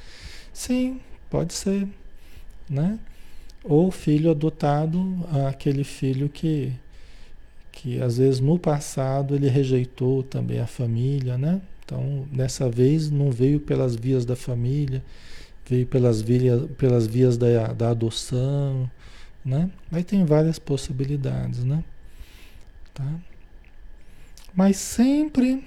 Sim, 0.52 1.00
pode 1.30 1.54
ser. 1.54 1.88
Né? 2.70 3.00
Ou 3.64 3.92
filho 3.92 4.32
adotado, 4.32 5.26
aquele 5.48 5.84
filho 5.84 6.30
que, 6.30 6.74
que 7.78 8.02
às 8.02 8.18
vezes 8.18 8.40
no 8.40 8.58
passado 8.58 9.36
ele 9.36 9.48
rejeitou 9.48 10.24
também 10.24 10.60
a 10.60 10.66
família, 10.66 11.38
né? 11.38 11.62
Então, 11.86 12.28
dessa 12.32 12.68
vez 12.68 13.12
não 13.12 13.30
veio 13.32 13.60
pelas 13.60 13.96
vias 13.96 14.26
da 14.26 14.36
família, 14.36 15.04
veio 15.70 15.86
pelas 15.86 16.20
vias, 16.20 16.66
pelas 16.72 17.06
vias 17.06 17.38
da, 17.38 17.72
da 17.74 17.92
adoção, 17.92 18.90
né? 19.46 19.70
Aí 19.92 20.04
tem 20.04 20.26
várias 20.26 20.58
possibilidades, 20.58 21.64
né? 21.64 21.84
Tá? 22.96 23.06
Mas 24.56 24.78
sempre, 24.78 25.64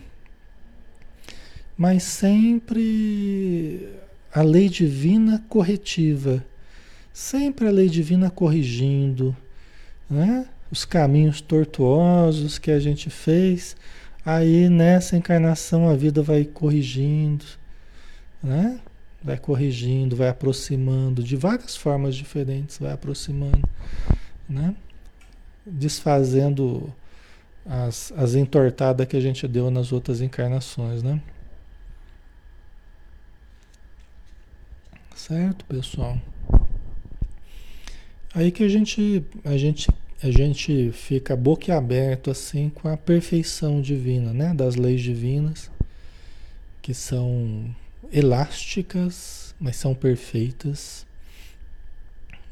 mas 1.78 2.02
sempre 2.02 3.88
a 4.34 4.42
lei 4.42 4.68
divina 4.68 5.44
corretiva, 5.48 6.44
sempre 7.12 7.68
a 7.68 7.70
lei 7.70 7.88
divina 7.88 8.30
corrigindo, 8.30 9.34
né? 10.10 10.48
Os 10.70 10.84
caminhos 10.84 11.40
tortuosos 11.40 12.58
que 12.58 12.70
a 12.70 12.78
gente 12.78 13.10
fez, 13.10 13.76
Aí 14.24 14.68
nessa 14.68 15.16
encarnação 15.16 15.88
a 15.88 15.96
vida 15.96 16.22
vai 16.22 16.44
corrigindo, 16.44 17.44
né? 18.42 18.80
Vai 19.22 19.38
corrigindo, 19.38 20.14
vai 20.14 20.28
aproximando 20.28 21.22
de 21.22 21.36
várias 21.36 21.76
formas 21.76 22.14
diferentes, 22.14 22.78
vai 22.78 22.92
aproximando, 22.92 23.66
né? 24.48 24.74
Desfazendo 25.64 26.92
as, 27.64 28.12
as 28.16 28.34
entortadas 28.34 29.06
que 29.06 29.16
a 29.16 29.20
gente 29.20 29.48
deu 29.48 29.70
nas 29.70 29.90
outras 29.90 30.20
encarnações, 30.20 31.02
né? 31.02 31.20
Certo, 35.14 35.64
pessoal? 35.64 36.18
Aí 38.34 38.50
que 38.50 38.62
a 38.62 38.68
gente, 38.68 39.24
a 39.44 39.56
gente 39.56 39.88
a 40.22 40.30
gente 40.30 40.92
fica 40.92 41.34
boquiaberto 41.34 42.30
assim 42.30 42.68
com 42.68 42.88
a 42.88 42.96
perfeição 42.96 43.80
divina, 43.80 44.32
né? 44.34 44.52
Das 44.52 44.76
leis 44.76 45.00
divinas, 45.00 45.70
que 46.82 46.92
são 46.92 47.74
elásticas, 48.12 49.54
mas 49.58 49.76
são 49.76 49.94
perfeitas. 49.94 51.06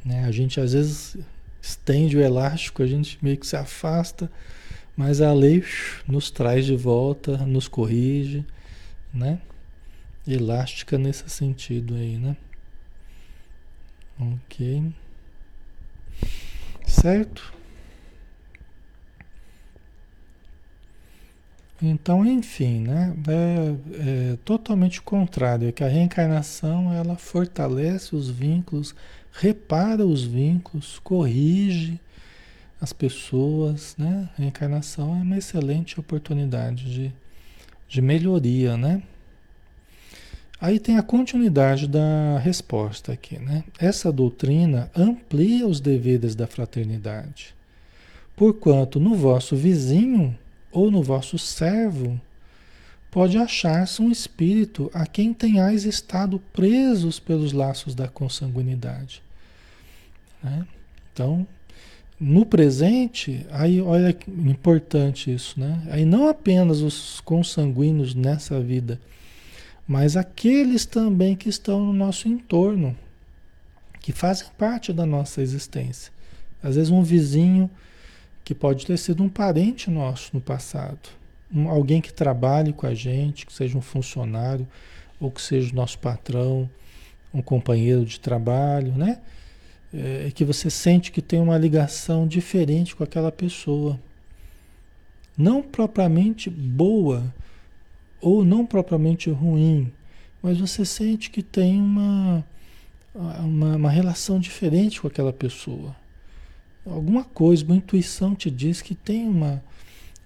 Né? 0.03 0.25
A 0.25 0.31
gente 0.31 0.59
às 0.61 0.73
vezes 0.73 1.19
estende 1.61 2.17
o 2.17 2.23
elástico, 2.23 2.83
a 2.83 2.87
gente 2.87 3.19
meio 3.21 3.37
que 3.37 3.47
se 3.47 3.57
afasta, 3.57 4.31
mas 4.97 5.21
a 5.21 5.33
lei 5.33 5.63
nos 6.07 6.31
traz 6.31 6.65
de 6.65 6.75
volta, 6.75 7.37
nos 7.39 7.69
corrige, 7.69 8.47
né? 9.13 9.41
Elástica 10.27 10.97
nesse 10.97 11.29
sentido 11.29 11.95
aí, 11.95 12.17
né? 12.17 12.37
Ok. 14.19 14.91
Certo? 16.87 17.58
Então, 21.81 22.27
enfim, 22.27 22.81
né? 22.81 23.15
É, 23.29 24.33
é 24.33 24.39
totalmente 24.45 25.01
contrário, 25.01 25.69
é 25.69 25.73
que 25.73 25.85
a 25.85 25.89
reencarnação 25.89 26.93
ela 26.93 27.17
fortalece 27.17 28.17
os 28.17 28.29
vínculos, 28.29 28.95
repara 29.33 30.05
os 30.05 30.25
vínculos, 30.25 30.99
corrige 30.99 32.01
as 32.81 32.93
pessoas, 32.93 33.95
né? 33.97 34.29
A 34.37 34.43
reencarnação 34.43 35.17
é 35.19 35.23
uma 35.23 35.39
excelente 35.39 36.01
oportunidade 36.01 36.93
de, 36.93 37.13
de 37.89 38.03
melhoria, 38.03 38.77
né? 38.77 39.01
Aí 40.61 40.81
tem 40.81 40.99
a 40.99 41.03
continuidade 41.05 41.87
da 41.87 42.41
resposta 42.41 43.13
aqui, 43.13 43.39
né? 43.39 43.63
Essa 43.79 44.11
doutrina 44.11 44.91
amplia 44.97 45.65
os 45.65 45.81
deveres 45.81 46.35
da 46.35 46.49
fraternidade, 46.49 47.55
porquanto 48.35 48.99
no 48.99 49.15
vosso 49.15 49.55
vizinho 49.55 50.37
ou 50.71 50.91
no 50.91 51.03
vosso 51.03 51.39
servo, 51.39 52.21
pode 53.11 53.39
achar-se 53.39 54.03
um 54.03 54.11
espírito 54.11 54.91
a 54.93 55.07
quem 55.07 55.33
tenhais 55.33 55.85
estado 55.85 56.39
presos 56.53 57.19
pelos 57.19 57.53
laços 57.53 57.95
da 57.95 58.09
consanguinidade. 58.09 59.23
Né? 60.43 60.67
Então, 61.13 61.47
no 62.21 62.45
presente, 62.45 63.47
aí 63.51 63.81
olha 63.81 64.13
que 64.13 64.31
importante 64.31 65.33
isso, 65.33 65.59
né? 65.59 65.87
Aí 65.91 66.05
não 66.05 66.29
apenas 66.29 66.81
os 66.81 67.21
consanguíneos 67.21 68.15
nessa 68.15 68.61
vida, 68.61 69.01
mas 69.87 70.17
aqueles 70.17 70.85
também 70.85 71.37
que 71.37 71.49
estão 71.49 71.85
no 71.85 71.93
nosso 71.93 72.29
entorno, 72.29 72.97
que 74.01 74.13
fazem 74.13 74.49
parte 74.59 74.93
da 74.93 75.07
nossa 75.07 75.41
existência. 75.41 76.13
Às 76.63 76.75
vezes 76.75 76.91
um 76.91 77.03
vizinho 77.03 77.71
que 78.49 78.55
pode 78.55 78.87
ter 78.87 78.97
sido 78.97 79.23
um 79.23 79.29
parente 79.29 79.91
nosso 79.91 80.31
no 80.33 80.41
passado, 80.41 81.11
um, 81.55 81.69
alguém 81.69 82.01
que 82.01 82.11
trabalhe 82.11 82.73
com 82.73 82.87
a 82.87 82.95
gente, 82.95 83.45
que 83.45 83.53
seja 83.53 83.77
um 83.77 83.83
funcionário 83.83 84.67
ou 85.21 85.31
que 85.31 85.43
seja 85.43 85.71
o 85.71 85.77
nosso 85.77 85.99
patrão, 85.99 86.67
um 87.35 87.43
companheiro 87.43 88.07
de 88.07 88.19
trabalho, 88.19 88.93
né? 88.93 89.21
É, 89.93 90.33
que 90.35 90.47
você 90.47 90.71
sente 90.71 91.13
que 91.13 91.21
tem 91.21 91.39
uma 91.39 91.59
ligação 91.59 92.27
diferente 92.27 92.97
com 92.97 93.05
aquela 93.05 93.31
pessoa. 93.31 94.01
Não 95.37 95.61
propriamente 95.63 96.49
boa 96.49 97.23
ou 98.19 98.47
não 98.47 98.65
propriamente 98.65 99.29
ruim, 99.29 99.93
mas 100.43 100.57
você 100.57 100.87
sente 100.87 101.29
que 101.29 101.43
tem 101.43 101.79
uma, 101.79 102.43
uma, 103.15 103.77
uma 103.77 103.91
relação 103.91 104.41
diferente 104.41 105.03
com 105.03 105.07
aquela 105.07 105.35
pessoa 105.35 105.95
alguma 106.91 107.25
coisa, 107.25 107.65
uma 107.65 107.77
intuição 107.77 108.35
te 108.35 108.51
diz 108.51 108.83
que 108.83 108.95
tem 108.95 109.29
uma, 109.29 109.63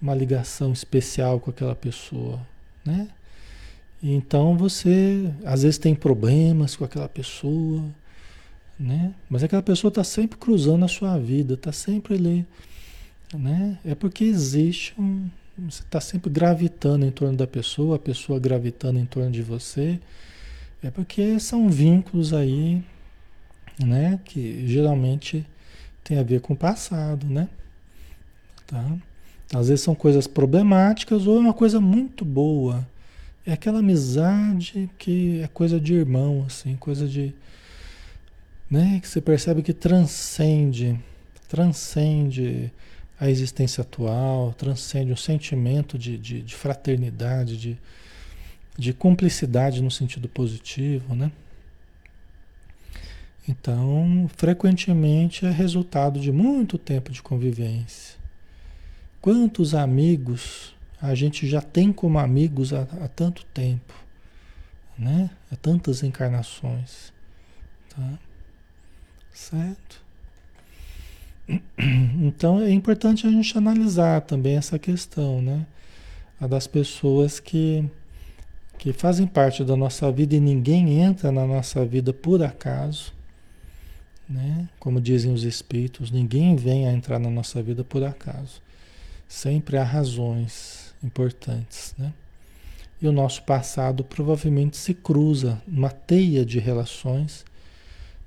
uma 0.00 0.14
ligação 0.14 0.72
especial 0.72 1.40
com 1.40 1.50
aquela 1.50 1.74
pessoa, 1.74 2.40
né? 2.84 3.08
Então 4.02 4.56
você 4.56 5.32
às 5.44 5.62
vezes 5.62 5.78
tem 5.78 5.94
problemas 5.94 6.74
com 6.74 6.84
aquela 6.84 7.08
pessoa, 7.08 7.84
né? 8.78 9.14
Mas 9.30 9.44
aquela 9.44 9.62
pessoa 9.62 9.90
está 9.90 10.02
sempre 10.02 10.36
cruzando 10.38 10.84
a 10.84 10.88
sua 10.88 11.18
vida, 11.18 11.54
está 11.54 11.70
sempre 11.70 12.14
ali, 12.14 12.46
né? 13.32 13.78
É 13.84 13.94
porque 13.94 14.24
existe 14.24 14.94
um, 14.98 15.28
você 15.56 15.82
está 15.82 16.00
sempre 16.00 16.30
gravitando 16.30 17.04
em 17.04 17.10
torno 17.10 17.36
da 17.36 17.46
pessoa, 17.46 17.96
a 17.96 17.98
pessoa 17.98 18.40
gravitando 18.40 18.98
em 18.98 19.06
torno 19.06 19.30
de 19.30 19.42
você. 19.42 20.00
É 20.82 20.90
porque 20.90 21.38
são 21.38 21.68
vínculos 21.68 22.32
aí, 22.32 22.82
né? 23.78 24.18
Que 24.24 24.66
geralmente 24.66 25.46
tem 26.04 26.18
a 26.18 26.22
ver 26.22 26.40
com 26.40 26.54
o 26.54 26.56
passado, 26.56 27.26
né? 27.26 27.48
Tá? 28.66 28.96
Às 29.54 29.68
vezes 29.68 29.84
são 29.84 29.94
coisas 29.94 30.26
problemáticas 30.26 31.26
ou 31.26 31.36
é 31.36 31.40
uma 31.40 31.52
coisa 31.52 31.80
muito 31.80 32.24
boa. 32.24 32.86
É 33.44 33.52
aquela 33.52 33.80
amizade 33.80 34.88
que 34.98 35.40
é 35.42 35.48
coisa 35.48 35.80
de 35.80 35.94
irmão, 35.94 36.44
assim, 36.46 36.76
coisa 36.76 37.06
de. 37.06 37.34
Né? 38.70 38.98
Que 39.00 39.08
você 39.08 39.20
percebe 39.20 39.62
que 39.62 39.72
transcende, 39.72 40.98
transcende 41.48 42.72
a 43.20 43.28
existência 43.28 43.82
atual, 43.82 44.54
transcende 44.54 45.12
o 45.12 45.16
sentimento 45.16 45.98
de, 45.98 46.16
de, 46.16 46.42
de 46.42 46.54
fraternidade, 46.54 47.56
de, 47.56 47.78
de 48.78 48.92
cumplicidade 48.92 49.82
no 49.82 49.90
sentido 49.90 50.28
positivo, 50.28 51.14
né? 51.14 51.30
Então, 53.48 54.30
frequentemente 54.36 55.44
é 55.44 55.50
resultado 55.50 56.20
de 56.20 56.30
muito 56.30 56.78
tempo 56.78 57.10
de 57.10 57.20
convivência. 57.20 58.16
Quantos 59.20 59.74
amigos 59.74 60.74
a 61.00 61.14
gente 61.14 61.48
já 61.48 61.60
tem 61.60 61.92
como 61.92 62.18
amigos 62.18 62.72
há, 62.72 62.82
há 62.82 63.08
tanto 63.08 63.44
tempo, 63.46 63.94
né? 64.96 65.28
Há 65.50 65.56
tantas 65.56 66.04
encarnações, 66.04 67.12
tá? 67.88 68.18
Certo? 69.32 70.02
Então 72.24 72.60
é 72.60 72.70
importante 72.70 73.26
a 73.26 73.30
gente 73.30 73.58
analisar 73.58 74.20
também 74.20 74.56
essa 74.56 74.78
questão, 74.78 75.42
né? 75.42 75.66
A 76.40 76.46
das 76.46 76.68
pessoas 76.68 77.40
que, 77.40 77.84
que 78.78 78.92
fazem 78.92 79.26
parte 79.26 79.64
da 79.64 79.76
nossa 79.76 80.10
vida 80.12 80.36
e 80.36 80.40
ninguém 80.40 81.00
entra 81.00 81.32
na 81.32 81.44
nossa 81.44 81.84
vida 81.84 82.12
por 82.12 82.42
acaso 82.42 83.12
né? 84.28 84.68
Como 84.78 85.00
dizem 85.00 85.32
os 85.32 85.44
espíritos, 85.44 86.10
ninguém 86.10 86.56
vem 86.56 86.88
a 86.88 86.92
entrar 86.92 87.18
na 87.18 87.30
nossa 87.30 87.62
vida 87.62 87.84
por 87.84 88.02
acaso. 88.04 88.62
Sempre 89.28 89.76
há 89.76 89.84
razões 89.84 90.94
importantes, 91.02 91.94
né? 91.98 92.12
e 93.02 93.08
o 93.08 93.12
nosso 93.12 93.42
passado 93.42 94.04
provavelmente 94.04 94.76
se 94.76 94.94
cruza, 94.94 95.60
uma 95.66 95.90
teia 95.90 96.46
de 96.46 96.60
relações 96.60 97.44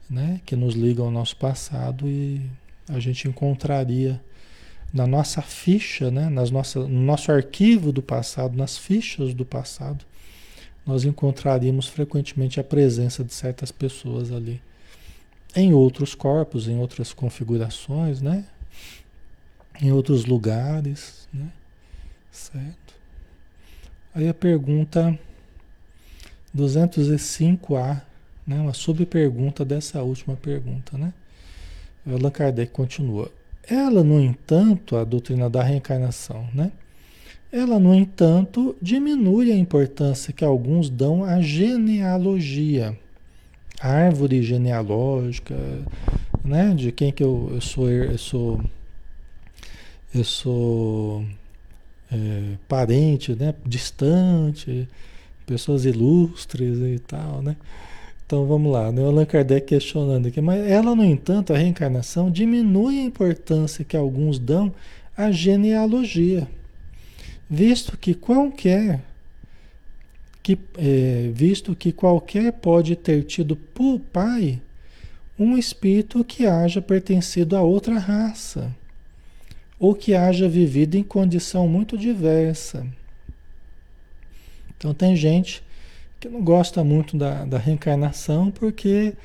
né, 0.10 0.42
que 0.46 0.54
nos 0.54 0.76
ligam 0.76 1.06
ao 1.06 1.12
nosso 1.12 1.38
passado 1.38 2.06
e 2.10 2.42
a 2.90 3.00
gente 3.00 3.26
encontraria 3.26 4.22
na 4.94 5.08
nossa 5.08 5.42
ficha, 5.42 6.12
né, 6.12 6.30
nas 6.30 6.52
nossas, 6.52 6.90
no 6.90 7.02
nosso 7.02 7.32
arquivo 7.32 7.94
do 7.94 8.02
passado, 8.02 8.58
nas 8.58 8.78
fichas 8.78 9.34
do 9.34 9.46
passado, 9.46 10.06
nós 10.86 11.06
encontraríamos 11.06 11.88
frequentemente 11.88 12.60
a 12.60 12.64
presença 12.64 13.24
de 13.24 13.34
certas 13.34 13.72
pessoas 13.72 14.30
ali. 14.32 14.62
Em 15.56 15.74
outros 15.74 16.14
corpos, 16.14 16.68
em 16.68 16.78
outras 16.78 17.14
configurações, 17.14 18.22
né? 18.22 18.46
Em 19.82 19.92
outros 19.92 20.26
lugares, 20.26 21.28
né? 21.34 21.50
Certo? 22.32 22.94
Aí 24.14 24.28
a 24.28 24.34
pergunta 24.34 25.18
205A, 26.56 28.02
né? 28.46 28.60
Uma 28.60 28.74
subpergunta 28.74 29.64
dessa 29.64 30.02
última 30.02 30.36
pergunta, 30.36 30.98
né? 30.98 31.14
Allan 32.06 32.30
Kardec 32.30 32.72
continua. 32.72 33.32
Ela, 33.68 34.04
no 34.04 34.22
entanto, 34.22 34.96
a 34.96 35.04
doutrina 35.04 35.50
da 35.50 35.64
reencarnação, 35.64 36.48
né? 36.54 36.72
Ela, 37.52 37.80
no 37.80 37.96
entanto, 37.96 38.76
diminui 38.82 39.52
a 39.52 39.56
importância 39.56 40.34
que 40.34 40.44
alguns 40.44 40.90
dão 40.90 41.24
à 41.24 41.42
genealogia, 41.42 42.98
árvore 43.80 44.42
genealógica, 44.42 45.56
né? 46.44 46.74
De 46.74 46.92
quem 46.92 47.12
que 47.12 47.24
eu, 47.24 47.50
eu 47.54 47.62
sou, 47.62 47.90
eu 47.90 48.18
sou, 48.18 48.62
eu 50.14 50.24
sou 50.24 51.26
é, 52.12 52.58
parente, 52.68 53.36
né? 53.36 53.54
Distante, 53.66 54.88
pessoas 55.46 55.86
ilustres 55.86 56.78
e 56.80 57.00
tal, 57.00 57.42
né? 57.42 57.56
Então 58.26 58.48
vamos 58.48 58.72
lá, 58.72 58.92
né? 58.92 59.04
o 59.04 59.06
Allan 59.06 59.26
Kardec 59.26 59.68
questionando 59.68 60.28
aqui, 60.28 60.42
mas 60.42 60.66
ela, 60.66 60.96
no 60.96 61.06
entanto, 61.06 61.54
a 61.54 61.58
reencarnação 61.58 62.32
diminui 62.32 63.00
a 63.00 63.04
importância 63.04 63.86
que 63.86 63.96
alguns 63.96 64.40
dão 64.40 64.74
à 65.16 65.30
genealogia, 65.30 66.48
visto 67.48 67.96
que 67.96 68.16
qualquer 68.16 69.00
que, 70.46 70.60
é, 70.78 71.32
visto 71.34 71.76
que 71.76 71.92
qualquer 71.92 72.54
pode 72.54 72.96
ter 72.96 73.24
tido 73.24 73.56
por 73.56 74.00
pai 74.00 74.62
um 75.40 75.58
espírito 75.58 76.24
que 76.24 76.46
haja 76.46 76.80
pertencido 76.80 77.58
a 77.58 77.64
outra 77.64 77.98
raça, 77.98 78.72
ou 79.80 79.96
que 79.96 80.14
haja 80.14 80.48
vivido 80.48 80.98
em 80.98 81.02
condição 81.02 81.68
muito 81.68 81.98
diversa. 81.98 82.86
Então 84.78 84.94
tem 84.94 85.16
gente 85.16 85.64
que 86.20 86.30
não 86.30 86.44
gosta 86.44 86.84
muito 86.84 87.18
da, 87.18 87.44
da 87.44 87.58
reencarnação 87.58 88.52
porque 88.52 89.16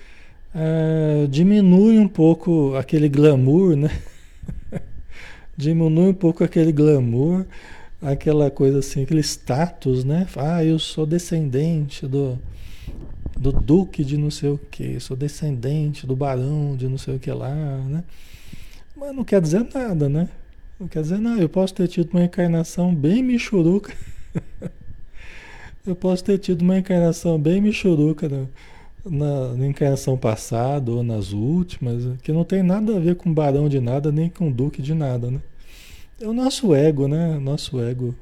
é, 0.54 1.26
diminui 1.28 1.98
um 1.98 2.08
pouco 2.08 2.74
aquele 2.76 3.10
glamour, 3.10 3.76
né? 3.76 3.90
diminui 5.54 6.08
um 6.08 6.14
pouco 6.14 6.42
aquele 6.42 6.72
glamour, 6.72 7.44
aquela 8.01 8.51
coisa 8.51 8.78
assim, 8.78 9.03
aquele 9.03 9.20
status, 9.20 10.05
né? 10.05 10.26
Ah, 10.36 10.64
eu 10.64 10.78
sou 10.78 11.05
descendente 11.07 12.07
do, 12.07 12.38
do 13.38 13.53
duque 13.53 14.05
de 14.05 14.16
não 14.16 14.30
sei 14.30 14.51
o 14.51 14.59
que, 14.59 14.98
sou 15.01 15.16
descendente 15.16 16.07
do 16.07 16.16
barão 16.16 16.76
de 16.76 16.88
não 16.88 16.98
sei 16.98 17.16
o 17.16 17.18
que 17.18 17.30
lá, 17.30 17.55
né? 17.55 18.05
Mas 18.96 19.14
não 19.14 19.24
quer 19.24 19.40
dizer 19.40 19.66
nada, 19.72 20.09
né? 20.09 20.28
Não 20.78 20.88
quer 20.88 21.03
dizer 21.03 21.18
nada. 21.18 21.40
Eu 21.40 21.48
posso 21.48 21.74
ter 21.74 21.88
tido 21.88 22.11
uma 22.12 22.24
encarnação 22.24 22.94
bem 22.94 23.22
michuruca. 23.22 23.94
Eu 25.86 25.96
posso 25.96 26.22
ter 26.22 26.38
tido 26.38 26.61
uma 26.61 26.78
encarnação 26.78 27.38
bem 27.38 27.61
michuruca 27.61 28.28
na, 28.28 28.46
na, 29.05 29.55
na, 29.55 29.66
encarnação 29.66 30.16
passada 30.16 30.90
ou 30.90 31.03
nas 31.03 31.32
últimas, 31.32 32.18
que 32.22 32.30
não 32.32 32.44
tem 32.44 32.62
nada 32.62 32.96
a 32.96 33.01
ver 33.01 33.16
com 33.16 33.32
barão 33.32 33.68
de 33.68 33.80
nada, 33.80 34.12
nem 34.12 34.28
com 34.28 34.53
duque 34.53 34.82
de 34.82 34.92
nada, 34.92 35.30
né? 35.30 35.40
É 36.20 36.26
o 36.26 36.32
nosso 36.32 36.74
ego, 36.74 37.08
né? 37.08 37.36
O 37.36 37.40
nosso 37.40 37.80
ego 37.80 38.14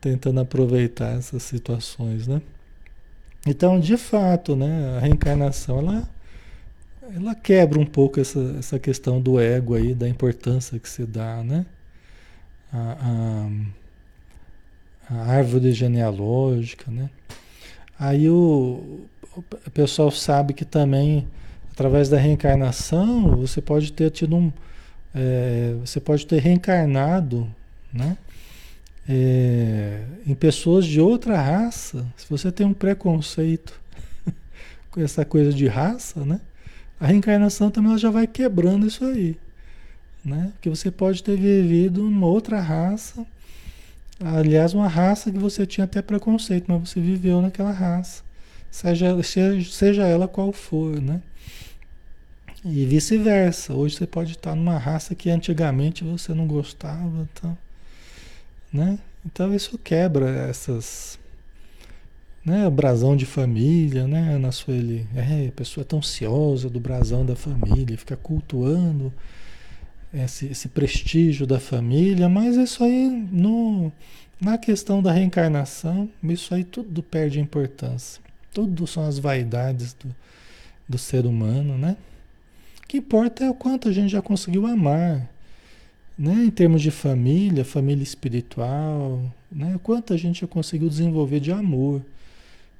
tentando 0.00 0.40
aproveitar 0.40 1.16
essas 1.16 1.42
situações, 1.42 2.26
né? 2.26 2.42
Então, 3.46 3.78
de 3.78 3.96
fato, 3.96 4.56
né, 4.56 4.96
a 4.96 5.00
reencarnação, 5.00 5.78
ela, 5.78 6.08
ela 7.14 7.34
quebra 7.34 7.78
um 7.78 7.86
pouco 7.86 8.20
essa, 8.20 8.56
essa 8.58 8.78
questão 8.78 9.20
do 9.20 9.38
ego 9.38 9.74
aí, 9.74 9.94
da 9.94 10.08
importância 10.08 10.78
que 10.78 10.88
se 10.88 11.06
dá, 11.06 11.42
né? 11.42 11.64
A, 12.72 13.48
a, 15.10 15.14
a 15.14 15.32
árvore 15.32 15.72
genealógica, 15.72 16.90
né? 16.90 17.08
Aí 17.98 18.28
o, 18.28 19.06
o 19.36 19.70
pessoal 19.72 20.10
sabe 20.10 20.52
que 20.52 20.64
também, 20.64 21.26
através 21.70 22.08
da 22.08 22.18
reencarnação, 22.18 23.36
você 23.36 23.60
pode 23.60 23.92
ter 23.92 24.10
tido 24.10 24.36
um. 24.36 24.52
É, 25.14 25.74
você 25.80 26.00
pode 26.00 26.26
ter 26.26 26.40
reencarnado, 26.40 27.48
né? 27.92 28.16
É, 29.08 30.02
em 30.26 30.34
pessoas 30.34 30.86
de 30.86 31.00
outra 31.00 31.40
raça. 31.40 32.06
Se 32.16 32.26
você 32.28 32.50
tem 32.50 32.66
um 32.66 32.74
preconceito 32.74 33.80
com 34.90 35.00
essa 35.00 35.24
coisa 35.24 35.52
de 35.52 35.66
raça, 35.66 36.24
né? 36.24 36.40
A 36.98 37.06
reencarnação 37.06 37.70
também 37.70 37.96
já 37.98 38.10
vai 38.10 38.26
quebrando 38.26 38.86
isso 38.86 39.04
aí, 39.04 39.36
né? 40.24 40.52
Porque 40.54 40.70
você 40.70 40.90
pode 40.90 41.22
ter 41.22 41.36
vivido 41.36 42.02
numa 42.02 42.26
outra 42.26 42.60
raça 42.60 43.26
Aliás, 44.22 44.74
uma 44.74 44.86
raça 44.86 45.30
que 45.30 45.38
você 45.38 45.66
tinha 45.66 45.84
até 45.84 46.00
preconceito, 46.00 46.66
mas 46.68 46.88
você 46.88 47.00
viveu 47.00 47.42
naquela 47.42 47.72
raça. 47.72 48.22
Seja, 48.70 49.22
seja, 49.22 49.70
seja 49.70 50.06
ela 50.06 50.28
qual 50.28 50.52
for, 50.52 51.00
né? 51.00 51.20
E 52.64 52.86
vice-versa. 52.86 53.74
Hoje 53.74 53.96
você 53.96 54.06
pode 54.06 54.32
estar 54.32 54.54
numa 54.54 54.78
raça 54.78 55.14
que 55.14 55.28
antigamente 55.28 56.02
você 56.02 56.32
não 56.32 56.46
gostava, 56.46 57.28
então, 57.30 57.58
né? 58.72 58.98
Então 59.26 59.54
isso 59.54 59.76
quebra 59.76 60.30
essas, 60.48 61.18
né? 62.42 62.68
Brasão 62.70 63.14
de 63.16 63.26
família, 63.26 64.06
né? 64.06 64.38
Na 64.38 64.50
sua 64.50 64.72
ele, 64.72 65.06
é, 65.14 65.48
a 65.48 65.52
pessoa 65.52 65.82
é 65.82 65.84
tão 65.84 65.98
ansiosa 65.98 66.70
do 66.70 66.80
brasão 66.80 67.24
da 67.26 67.36
família, 67.36 67.98
fica 67.98 68.16
cultuando 68.16 69.12
esse, 70.14 70.46
esse 70.46 70.68
prestígio 70.68 71.46
da 71.46 71.60
família, 71.60 72.30
mas 72.30 72.56
isso 72.56 72.82
aí 72.82 73.10
no, 73.30 73.92
na 74.40 74.56
questão 74.56 75.02
da 75.02 75.12
reencarnação, 75.12 76.08
isso 76.22 76.54
aí 76.54 76.64
tudo 76.64 77.02
perde 77.02 77.40
importância. 77.40 78.22
Tudo 78.54 78.86
são 78.86 79.04
as 79.04 79.18
vaidades 79.18 79.92
do, 79.92 80.14
do 80.88 80.96
ser 80.96 81.26
humano, 81.26 81.76
né? 81.76 81.98
Que 82.94 82.98
importa 82.98 83.42
é 83.44 83.50
o 83.50 83.54
quanto 83.54 83.88
a 83.88 83.92
gente 83.92 84.12
já 84.12 84.22
conseguiu 84.22 84.68
amar, 84.68 85.28
né? 86.16 86.44
Em 86.44 86.50
termos 86.50 86.80
de 86.80 86.92
família, 86.92 87.64
família 87.64 88.04
espiritual, 88.04 89.20
né? 89.50 89.74
O 89.74 89.80
quanto 89.80 90.14
a 90.14 90.16
gente 90.16 90.42
já 90.42 90.46
conseguiu 90.46 90.88
desenvolver 90.88 91.40
de 91.40 91.50
amor. 91.50 92.00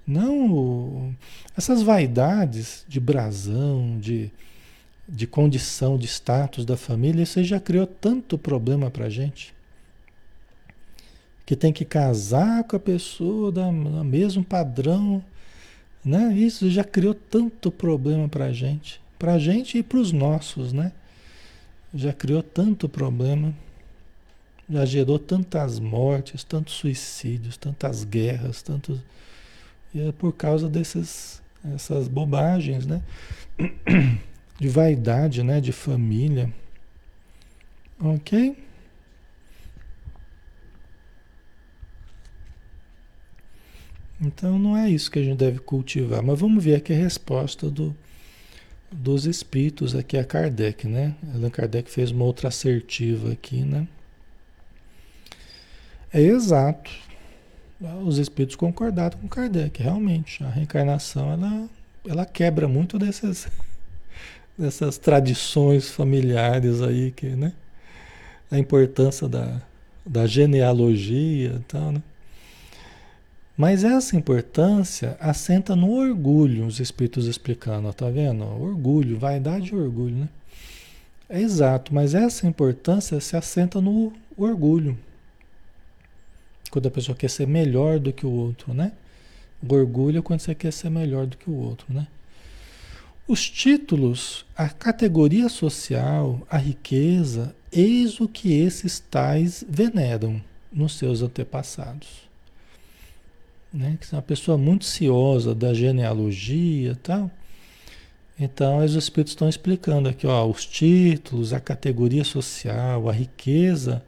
Não 0.07 1.13
essas 1.57 1.83
vaidades 1.83 2.85
de 2.87 3.01
brasão, 3.01 3.99
de 3.99 4.31
de 5.09 5.27
condição, 5.27 5.99
de 5.99 6.07
status 6.07 6.65
da 6.65 6.77
família, 6.77 7.25
isso 7.25 7.43
já 7.43 7.59
criou 7.59 7.85
tanto 7.85 8.39
problema 8.39 8.93
para 8.93 9.11
gente. 9.11 9.53
Que 11.45 11.57
tem 11.57 11.73
que 11.73 11.85
casar 11.85 12.63
com 12.63 12.77
a 12.77 12.79
pessoa 12.79 13.51
da, 13.51 13.67
do 13.67 14.05
mesmo 14.05 14.45
padrão, 14.45 15.21
né? 16.05 16.33
Isso 16.37 16.71
já 16.71 16.85
criou 16.85 17.15
tanto 17.15 17.69
problema 17.73 18.29
para 18.29 18.53
gente, 18.53 19.03
para 19.25 19.39
gente 19.39 19.79
e 19.79 19.83
para 19.83 19.99
os 19.99 20.13
nossos, 20.13 20.75
né? 20.75 20.93
Já 21.95 22.13
criou 22.13 22.43
tanto 22.43 22.91
problema, 22.91 23.55
já 24.69 24.85
gerou 24.85 25.19
tantas 25.19 25.81
mortes, 25.81 26.45
tantos 26.45 26.75
suicídios, 26.75 27.57
tantas 27.57 28.05
guerras, 28.05 28.61
tantos 28.61 29.01
e 29.95 30.09
é 30.09 30.13
por 30.13 30.35
causa 30.35 30.69
desses 30.69 31.41
essas 31.75 32.07
bobagens, 32.07 32.85
né? 32.85 33.03
de 34.61 34.69
vaidade, 34.69 35.43
né, 35.43 35.59
de 35.59 35.73
família. 35.73 36.53
OK? 37.99 38.59
Então 44.21 44.59
não 44.59 44.77
é 44.77 44.91
isso 44.91 45.11
que 45.11 45.19
a 45.19 45.23
gente 45.23 45.39
deve 45.39 45.61
cultivar, 45.61 46.23
mas 46.23 46.39
vamos 46.39 46.63
ver 46.63 46.75
aqui 46.75 46.93
a 46.93 46.97
resposta 46.97 47.71
do, 47.71 47.97
dos 48.95 49.27
espíritos 49.27 49.95
aqui 49.95 50.17
a 50.17 50.25
Kardec, 50.25 50.87
né? 50.87 51.15
Allan 51.35 51.51
Kardec 51.51 51.91
fez 51.91 52.11
uma 52.11 52.25
outra 52.25 52.49
assertiva 52.49 53.33
aqui, 53.33 53.63
né? 53.63 53.89
É 56.13 56.21
exato. 56.21 56.91
Os 58.05 58.19
espíritos 58.19 58.57
concordaram 58.57 59.19
com 59.19 59.29
Kardec, 59.29 59.83
realmente. 59.83 60.43
A 60.45 60.49
reencarnação 60.49 61.33
ela, 61.33 61.69
ela 62.07 62.25
quebra 62.25 62.69
muito 62.69 62.99
desses 62.99 63.49
dessas 64.57 64.97
tradições 64.97 65.91
familiares 65.91 66.81
aí, 66.81 67.11
que, 67.11 67.27
né? 67.27 67.53
A 68.51 68.59
importância 68.59 69.29
da, 69.29 69.61
da 70.07 70.27
genealogia 70.27 71.57
e 71.57 71.65
tal, 71.67 71.91
né? 71.91 72.03
Mas 73.57 73.85
essa 73.85 74.17
importância 74.17 75.17
assenta 75.21 75.77
no 75.77 75.93
orgulho, 75.93 76.67
os 76.67 76.81
espíritos 76.81 77.27
explicando, 77.27 77.93
tá 77.93 78.11
vendo? 78.11 78.43
Orgulho, 78.45 79.17
vaidade 79.17 79.73
e 79.73 79.77
orgulho, 79.77 80.17
né? 80.17 80.29
É 81.29 81.41
exato, 81.41 81.95
mas 81.95 82.15
essa 82.15 82.49
importância 82.49 83.21
se 83.21 83.37
assenta 83.37 83.81
no 83.81 84.13
orgulho. 84.37 84.99
Quando 86.69 86.89
a 86.89 86.91
pessoa 86.91 87.17
quer 87.17 87.31
ser 87.31 87.47
melhor 87.47 88.01
do 88.01 88.13
que 88.13 88.27
o 88.27 88.31
outro, 88.31 88.75
né? 88.75 88.91
O 89.63 89.73
orgulho 89.73 90.19
é 90.19 90.23
quando 90.23 90.41
você 90.41 90.55
quer 90.55 90.73
ser 90.73 90.91
melhor 90.91 91.25
do 91.27 91.37
que 91.37 91.49
o 91.49 91.55
outro, 91.55 91.87
né? 91.95 92.09
Os 93.27 93.49
títulos, 93.49 94.45
a 94.57 94.69
categoria 94.69 95.49
social, 95.49 96.45
a 96.51 96.59
riqueza, 96.59 97.55
eis 97.71 98.21
o 98.21 98.29
que 98.29 98.53
esses 98.53 98.99
tais 98.99 99.65
veneram 99.67 100.43
nos 100.73 100.99
seus 100.99 101.23
antepassados 101.23 102.34
né? 103.75 103.99
Que 104.01 104.15
é 104.15 104.17
uma 104.17 104.23
pessoa 104.23 104.57
muito 104.57 104.85
ciosa 104.85 105.55
da 105.55 105.75
genealogia 105.75 106.93
e 106.93 106.97
tal. 106.97 107.31
Então, 108.39 108.85
os 108.85 108.95
espíritos 108.95 109.33
estão 109.33 109.49
explicando 109.49 110.09
aqui, 110.09 110.27
ó, 110.27 110.47
os 110.47 110.65
títulos, 110.65 111.53
a 111.53 111.61
categoria 111.61 112.25
social, 112.25 113.09
a 113.09 113.13
riqueza, 113.13 114.03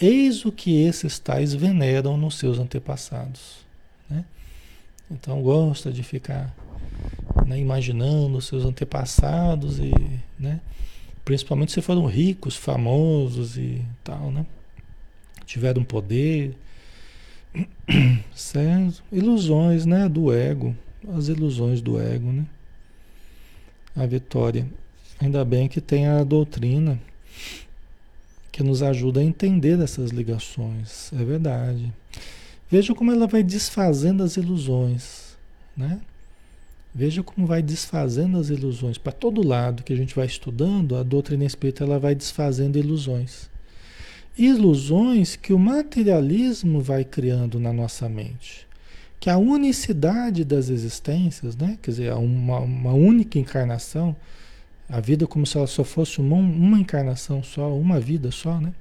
eis 0.00 0.44
o 0.44 0.52
que 0.52 0.82
esses 0.82 1.18
tais 1.18 1.54
veneram 1.54 2.16
nos 2.16 2.38
seus 2.38 2.58
antepassados, 2.58 3.66
né? 4.08 4.24
Então, 5.10 5.42
gosta 5.42 5.90
de 5.90 6.02
ficar 6.02 6.54
né, 7.46 7.58
imaginando 7.58 8.38
os 8.38 8.46
seus 8.46 8.64
antepassados 8.64 9.78
e, 9.78 9.92
né? 10.38 10.60
Principalmente 11.24 11.72
se 11.72 11.82
foram 11.82 12.06
ricos, 12.06 12.56
famosos 12.56 13.56
e 13.56 13.84
tal, 14.04 14.30
né? 14.30 14.46
Tiveram 15.44 15.82
poder, 15.82 16.56
Certo? 18.34 19.02
Ilusões, 19.10 19.86
né? 19.86 20.08
Do 20.08 20.32
ego. 20.32 20.76
As 21.16 21.28
ilusões 21.28 21.80
do 21.80 22.00
ego, 22.00 22.32
né? 22.32 22.46
A 23.96 24.06
vitória. 24.06 24.66
Ainda 25.20 25.44
bem 25.44 25.68
que 25.68 25.80
tem 25.80 26.06
a 26.06 26.22
doutrina 26.22 27.00
que 28.52 28.62
nos 28.62 28.82
ajuda 28.82 29.20
a 29.20 29.24
entender 29.24 29.80
essas 29.80 30.10
ligações. 30.10 31.12
É 31.12 31.24
verdade. 31.24 31.92
Veja 32.70 32.94
como 32.94 33.10
ela 33.10 33.26
vai 33.26 33.42
desfazendo 33.42 34.22
as 34.22 34.36
ilusões, 34.36 35.36
né? 35.76 36.00
Veja 36.94 37.22
como 37.22 37.46
vai 37.46 37.62
desfazendo 37.62 38.38
as 38.38 38.50
ilusões. 38.50 38.98
Para 38.98 39.12
todo 39.12 39.46
lado 39.46 39.82
que 39.82 39.92
a 39.92 39.96
gente 39.96 40.14
vai 40.14 40.26
estudando, 40.26 40.96
a 40.96 41.02
doutrina 41.02 41.44
espírita 41.44 41.84
ela 41.84 41.98
vai 41.98 42.14
desfazendo 42.14 42.78
ilusões 42.78 43.48
ilusões 44.38 45.36
que 45.36 45.52
o 45.52 45.58
materialismo 45.58 46.80
vai 46.80 47.04
criando 47.04 47.58
na 47.58 47.72
nossa 47.72 48.08
mente. 48.08 48.66
Que 49.18 49.28
a 49.28 49.36
unicidade 49.36 50.44
das 50.44 50.68
existências, 50.68 51.56
né? 51.56 51.76
quer 51.82 51.90
dizer, 51.90 52.12
uma, 52.14 52.60
uma 52.60 52.92
única 52.92 53.38
encarnação, 53.38 54.14
a 54.88 55.00
vida 55.00 55.26
como 55.26 55.44
se 55.44 55.56
ela 55.56 55.66
só 55.66 55.82
fosse 55.82 56.20
uma, 56.20 56.36
uma 56.36 56.78
encarnação 56.78 57.42
só, 57.42 57.74
uma 57.76 57.98
vida 57.98 58.30
só, 58.30 58.60
né? 58.60 58.72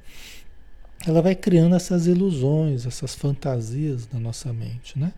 ela 1.06 1.22
vai 1.22 1.36
criando 1.36 1.76
essas 1.76 2.08
ilusões, 2.08 2.86
essas 2.86 3.14
fantasias 3.14 4.08
na 4.12 4.20
nossa 4.20 4.52
mente, 4.54 4.98
né? 4.98 5.14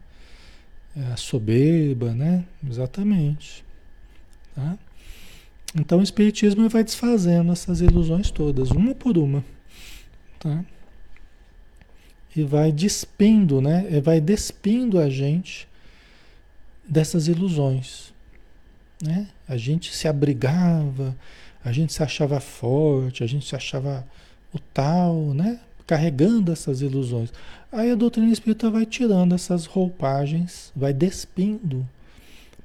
É 0.95 1.13
a 1.13 1.17
soberba, 1.17 2.13
né? 2.13 2.43
Exatamente. 2.67 3.63
Tá? 4.55 4.77
Então 5.75 5.99
o 5.99 6.03
Espiritismo 6.03 6.67
vai 6.67 6.83
desfazendo 6.83 7.51
essas 7.51 7.79
ilusões 7.79 8.31
todas, 8.31 8.71
uma 8.71 8.93
por 8.95 9.17
uma. 9.17 9.43
Tá? 10.39 10.63
E 12.35 12.43
vai 12.43 12.71
despindo, 12.71 13.61
né? 13.61 13.99
Vai 14.01 14.21
despindo 14.21 14.99
a 14.99 15.09
gente 15.09 15.67
dessas 16.87 17.27
ilusões. 17.27 18.13
Né? 19.01 19.27
A 19.47 19.57
gente 19.57 19.95
se 19.95 20.07
abrigava, 20.07 21.15
a 21.63 21.71
gente 21.71 21.93
se 21.93 22.01
achava 22.03 22.39
forte, 22.39 23.23
a 23.23 23.27
gente 23.27 23.47
se 23.47 23.55
achava 23.55 24.05
o 24.53 24.59
tal, 24.59 25.33
né? 25.33 25.59
Carregando 25.85 26.51
essas 26.51 26.81
ilusões. 26.81 27.31
Aí 27.71 27.91
a 27.91 27.95
doutrina 27.95 28.31
espírita 28.31 28.69
vai 28.69 28.85
tirando 28.85 29.35
essas 29.35 29.65
roupagens, 29.65 30.71
vai 30.75 30.93
despindo 30.93 31.87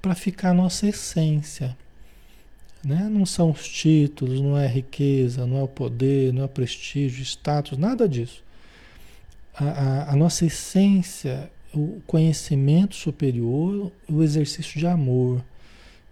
para 0.01 0.15
ficar 0.15 0.51
a 0.51 0.55
nossa 0.55 0.87
essência. 0.87 1.77
Né? 2.85 3.09
Não 3.11 3.25
são 3.25 3.51
os 3.51 3.67
títulos, 3.67 4.41
não 4.41 4.59
é 4.59 4.67
riqueza, 4.67 5.47
não 5.47 5.59
é 5.59 5.63
o 5.63 5.69
poder, 5.69 6.33
não 6.33 6.43
é 6.43 6.45
o 6.45 6.49
prestígio, 6.49 7.23
status, 7.23 7.79
nada 7.79 8.09
disso. 8.09 8.45
A, 9.55 9.65
a, 9.65 10.13
a 10.13 10.17
nossa 10.17 10.45
essência, 10.45 11.51
o 11.73 12.03
conhecimento 12.07 12.95
superior, 12.95 13.91
o 14.09 14.23
exercício 14.23 14.79
de 14.79 14.87
amor. 14.87 15.43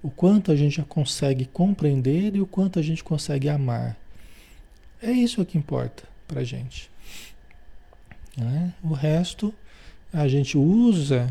O 0.02 0.10
quanto 0.10 0.50
a 0.50 0.56
gente 0.56 0.76
já 0.76 0.84
consegue 0.84 1.44
compreender 1.44 2.34
e 2.34 2.40
o 2.40 2.46
quanto 2.46 2.78
a 2.78 2.82
gente 2.82 3.04
consegue 3.04 3.48
amar. 3.48 3.96
É 5.00 5.10
isso 5.12 5.44
que 5.44 5.58
importa 5.58 6.04
para 6.26 6.42
gente. 6.42 6.90
Né? 8.36 8.72
O 8.82 8.92
resto, 8.94 9.54
a 10.12 10.26
gente 10.26 10.56
usa 10.56 11.28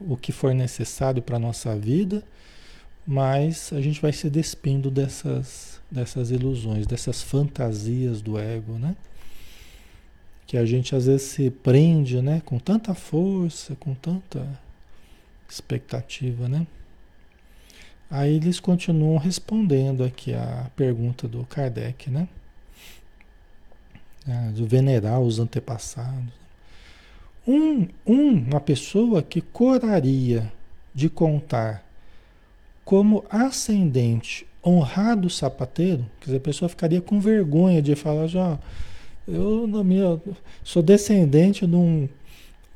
o 0.00 0.16
que 0.16 0.32
for 0.32 0.54
necessário 0.54 1.20
para 1.20 1.36
a 1.36 1.40
nossa 1.40 1.76
vida 1.76 2.22
mas 3.06 3.72
a 3.72 3.80
gente 3.80 4.00
vai 4.00 4.12
se 4.12 4.30
despindo 4.30 4.90
dessas, 4.90 5.80
dessas 5.90 6.30
ilusões, 6.30 6.86
dessas 6.86 7.22
fantasias 7.22 8.22
do 8.22 8.38
ego, 8.38 8.74
né? 8.74 8.96
Que 10.46 10.56
a 10.56 10.64
gente 10.64 10.94
às 10.94 11.06
vezes 11.06 11.28
se 11.28 11.50
prende, 11.50 12.22
né? 12.22 12.40
Com 12.44 12.58
tanta 12.58 12.94
força, 12.94 13.74
com 13.76 13.94
tanta 13.94 14.46
expectativa, 15.48 16.48
né? 16.48 16.66
Aí 18.10 18.36
eles 18.36 18.60
continuam 18.60 19.18
respondendo 19.18 20.04
aqui 20.04 20.32
a 20.34 20.70
pergunta 20.76 21.26
do 21.26 21.44
Kardec, 21.44 22.10
né? 22.10 22.28
Ah, 24.26 24.50
do 24.54 24.66
venerar 24.66 25.20
os 25.20 25.38
antepassados. 25.38 26.32
Um, 27.46 27.88
um, 28.06 28.30
uma 28.30 28.60
pessoa 28.60 29.22
que 29.22 29.42
coraria 29.42 30.50
de 30.94 31.10
contar 31.10 31.83
como 32.84 33.24
ascendente, 33.30 34.46
honrado 34.64 35.30
sapateiro, 35.30 36.04
quer 36.20 36.26
dizer, 36.26 36.36
a 36.36 36.40
pessoa 36.40 36.68
ficaria 36.68 37.00
com 37.00 37.20
vergonha 37.20 37.80
de 37.80 37.94
falar, 37.94 38.26
já, 38.26 38.58
eu 39.26 39.66
na 39.66 39.82
minha, 39.82 40.20
sou 40.62 40.82
descendente 40.82 41.66
de 41.66 41.76
um, 41.76 42.08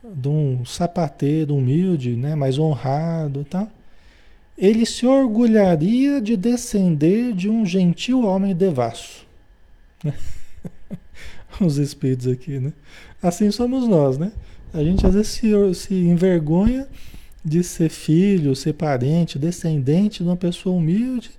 de 0.02 0.28
um 0.28 0.64
sapateiro 0.64 1.54
humilde, 1.54 2.16
né, 2.16 2.34
mais 2.34 2.58
honrado, 2.58 3.44
tá? 3.44 3.68
Ele 4.56 4.84
se 4.84 5.06
orgulharia 5.06 6.20
de 6.20 6.36
descender 6.36 7.32
de 7.32 7.48
um 7.48 7.64
gentil 7.64 8.24
homem 8.24 8.54
devasso. 8.54 9.24
Os 11.60 11.76
espíritos 11.76 12.26
aqui, 12.26 12.58
né? 12.58 12.72
Assim 13.22 13.50
somos 13.50 13.86
nós, 13.86 14.18
né? 14.18 14.32
A 14.72 14.82
gente 14.82 15.06
às 15.06 15.14
vezes 15.14 15.28
se, 15.28 15.74
se 15.74 15.94
envergonha 15.94 16.88
de 17.44 17.62
ser 17.62 17.88
filho, 17.88 18.54
ser 18.54 18.74
parente, 18.74 19.38
descendente 19.38 20.22
de 20.22 20.28
uma 20.28 20.36
pessoa 20.36 20.76
humilde, 20.76 21.30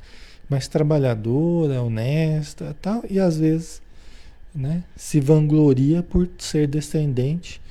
mas 0.50 0.68
trabalhadora, 0.68 1.82
honesta, 1.82 2.76
tal, 2.82 3.04
e 3.10 3.20
às 3.20 3.38
vezes, 3.38 3.82
né, 4.54 4.84
se 4.95 5.20
vangloria 5.20 6.02
por 6.02 6.28
ser 6.38 6.68
descendente 6.68 7.62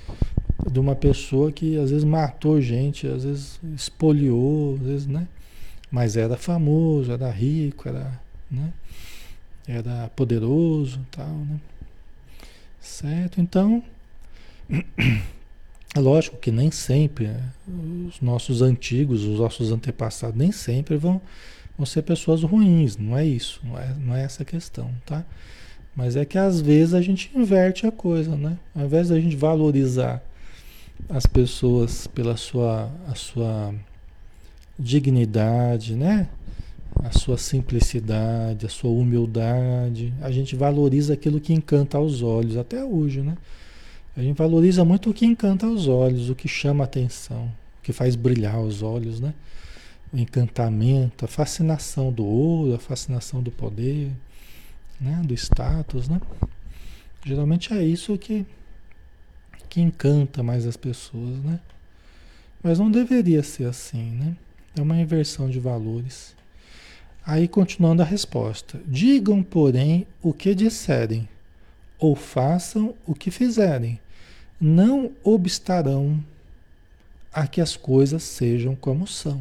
de 0.71 0.79
uma 0.79 0.95
pessoa 0.95 1.51
que 1.51 1.77
às 1.79 1.91
vezes 1.91 2.05
matou 2.05 2.61
gente, 2.61 3.07
às 3.07 3.25
vezes 3.25 3.61
espoliou, 3.75 4.75
às 4.75 4.81
vezes, 4.81 5.07
né? 5.07 5.27
Mas 5.91 6.17
era 6.17 6.37
famoso, 6.37 7.11
era 7.13 7.31
rico, 7.31 7.89
era, 7.89 8.21
né? 8.51 8.73
Era 9.67 10.11
poderoso, 10.15 11.01
tal, 11.11 11.27
né? 11.29 11.59
Certo? 12.81 13.41
Então, 13.41 13.83
É 15.99 16.01
lógico 16.01 16.37
que 16.37 16.53
nem 16.53 16.71
sempre 16.71 17.29
os 18.07 18.21
nossos 18.21 18.63
antigos, 18.63 19.25
os 19.25 19.41
nossos 19.41 19.73
antepassados, 19.73 20.39
nem 20.39 20.53
sempre 20.53 20.97
vão, 20.97 21.21
vão 21.77 21.85
ser 21.85 22.03
pessoas 22.03 22.45
ruins, 22.45 22.97
não 22.97 23.19
é 23.19 23.27
isso, 23.27 23.61
não 23.65 23.77
é, 23.77 23.95
não 23.99 24.15
é 24.15 24.23
essa 24.23 24.45
questão, 24.45 24.93
tá? 25.05 25.25
Mas 25.97 26.15
é 26.15 26.25
que 26.25 26.39
às 26.39 26.61
vezes 26.61 26.95
a 26.95 27.03
gente 27.03 27.33
inverte 27.35 27.85
a 27.85 27.91
coisa, 27.91 28.37
né? 28.37 28.57
Ao 28.77 28.85
invés 28.85 29.09
da 29.09 29.19
gente 29.19 29.35
valorizar 29.35 30.23
as 31.09 31.27
pessoas 31.27 32.07
pela 32.07 32.37
sua, 32.37 32.89
a 33.09 33.17
sua 33.17 33.75
dignidade, 34.79 35.97
né? 35.97 36.29
A 37.03 37.11
sua 37.11 37.37
simplicidade, 37.37 38.67
a 38.67 38.69
sua 38.69 38.91
humildade, 38.91 40.15
a 40.21 40.31
gente 40.31 40.55
valoriza 40.55 41.15
aquilo 41.15 41.41
que 41.41 41.53
encanta 41.53 41.99
aos 41.99 42.23
olhos 42.23 42.57
até 42.57 42.85
hoje, 42.85 43.21
né? 43.21 43.37
A 44.19 44.21
gente 44.21 44.37
valoriza 44.37 44.85
muito 44.85 45.11
o 45.11 45.15
que 45.15 45.25
encanta 45.25 45.65
os 45.69 45.87
olhos, 45.87 46.29
o 46.29 46.35
que 46.35 46.49
chama 46.49 46.83
a 46.83 46.87
atenção, 46.87 47.45
o 47.79 47.83
que 47.85 47.93
faz 47.93 48.17
brilhar 48.17 48.61
os 48.61 48.83
olhos, 48.83 49.21
né? 49.21 49.33
O 50.13 50.19
encantamento, 50.19 51.25
a 51.25 51.29
fascinação 51.29 52.11
do 52.11 52.27
ouro, 52.27 52.75
a 52.75 52.81
fascinação 52.81 53.41
do 53.41 53.53
poder, 53.53 54.11
né? 55.01 55.23
do 55.25 55.33
status, 55.35 56.09
né? 56.09 56.21
Geralmente 57.25 57.73
é 57.73 57.81
isso 57.85 58.19
que, 58.19 58.45
que 59.69 59.81
encanta 59.81 60.43
mais 60.43 60.67
as 60.67 60.77
pessoas, 60.77 61.39
né? 61.45 61.61
Mas 62.61 62.81
não 62.81 62.91
deveria 62.91 63.45
ser 63.45 63.67
assim, 63.67 64.11
né? 64.11 64.37
É 64.77 64.83
uma 64.83 64.97
inversão 64.97 65.49
de 65.49 65.61
valores. 65.61 66.35
Aí, 67.25 67.47
continuando 67.47 68.03
a 68.03 68.05
resposta: 68.05 68.81
Digam, 68.85 69.45
porém, 69.45 70.09
o 70.21 70.33
que 70.33 70.57
disserem, 70.57 71.29
ou 72.01 72.17
façam 72.17 72.97
o 73.07 73.15
que 73.15 73.31
fizerem, 73.31 74.01
não 74.61 75.13
obstarão 75.23 76.23
a 77.33 77.47
que 77.47 77.61
as 77.61 77.77
coisas 77.77 78.23
sejam 78.23 78.75
como 78.75 79.07
são. 79.07 79.41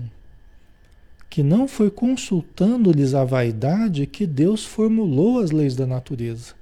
Que 1.29 1.43
não 1.43 1.67
foi 1.67 1.89
consultando-lhes 1.89 3.13
a 3.13 3.23
vaidade 3.23 4.05
que 4.05 4.25
Deus 4.25 4.63
formulou 4.65 5.39
as 5.39 5.51
leis 5.51 5.75
da 5.75 5.85
natureza. 5.85 6.53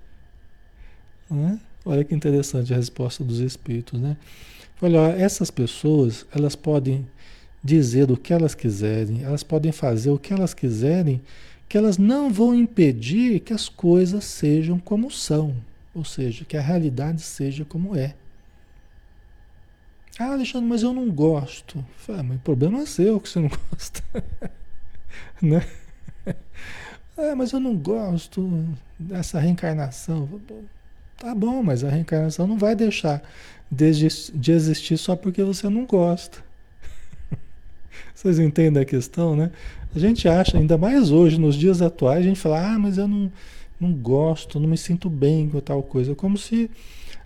Né? 1.29 1.59
Olha 1.85 2.03
que 2.03 2.15
interessante 2.15 2.73
a 2.73 2.77
resposta 2.77 3.23
dos 3.23 3.39
espíritos, 3.39 3.99
né? 3.99 4.17
Olha, 4.81 5.09
essas 5.17 5.49
pessoas, 5.51 6.25
elas 6.35 6.55
podem 6.55 7.07
dizer 7.63 8.11
o 8.11 8.17
que 8.17 8.33
elas 8.33 8.53
quiserem, 8.53 9.23
elas 9.23 9.43
podem 9.43 9.71
fazer 9.71 10.09
o 10.09 10.19
que 10.19 10.33
elas 10.33 10.53
quiserem, 10.53 11.21
que 11.67 11.77
elas 11.77 11.97
não 11.97 12.31
vão 12.31 12.53
impedir 12.53 13.39
que 13.39 13.53
as 13.53 13.69
coisas 13.69 14.23
sejam 14.23 14.77
como 14.77 15.09
são, 15.09 15.55
ou 15.93 16.03
seja, 16.03 16.45
que 16.45 16.57
a 16.57 16.61
realidade 16.61 17.21
seja 17.21 17.63
como 17.65 17.95
é. 17.95 18.15
Ah, 20.17 20.31
Alexandre, 20.31 20.67
mas 20.67 20.81
eu 20.81 20.93
não 20.93 21.09
gosto. 21.09 21.83
Fala, 21.97 22.23
mas 22.23 22.37
o 22.37 22.39
problema 22.39 22.81
é 22.81 22.85
seu 22.85 23.19
que 23.19 23.27
você 23.27 23.39
não 23.39 23.49
gosta. 23.71 24.03
né? 25.41 25.65
Ah, 27.17 27.35
mas 27.35 27.51
eu 27.51 27.59
não 27.59 27.75
gosto 27.75 28.65
dessa 28.97 29.39
reencarnação. 29.39 30.29
Tá 31.17 31.33
bom, 31.33 31.61
mas 31.63 31.83
a 31.83 31.89
reencarnação 31.89 32.47
não 32.47 32.57
vai 32.57 32.75
deixar 32.75 33.21
de 33.71 34.51
existir 34.51 34.97
só 34.97 35.15
porque 35.15 35.43
você 35.43 35.67
não 35.69 35.85
gosta. 35.85 36.43
Vocês 38.13 38.39
entendem 38.39 38.81
a 38.81 38.85
questão, 38.85 39.35
né? 39.35 39.51
A 39.95 39.99
gente 39.99 40.27
acha, 40.27 40.57
ainda 40.57 40.77
mais 40.77 41.11
hoje, 41.11 41.39
nos 41.39 41.55
dias 41.55 41.81
atuais, 41.81 42.19
a 42.19 42.27
gente 42.27 42.39
fala, 42.39 42.73
ah, 42.73 42.79
mas 42.79 42.97
eu 42.97 43.07
não, 43.07 43.31
não 43.79 43.93
gosto, 43.93 44.59
não 44.59 44.67
me 44.67 44.77
sinto 44.77 45.09
bem 45.09 45.49
com 45.49 45.59
tal 45.61 45.81
coisa. 45.81 46.13
Como 46.13 46.37
se 46.37 46.69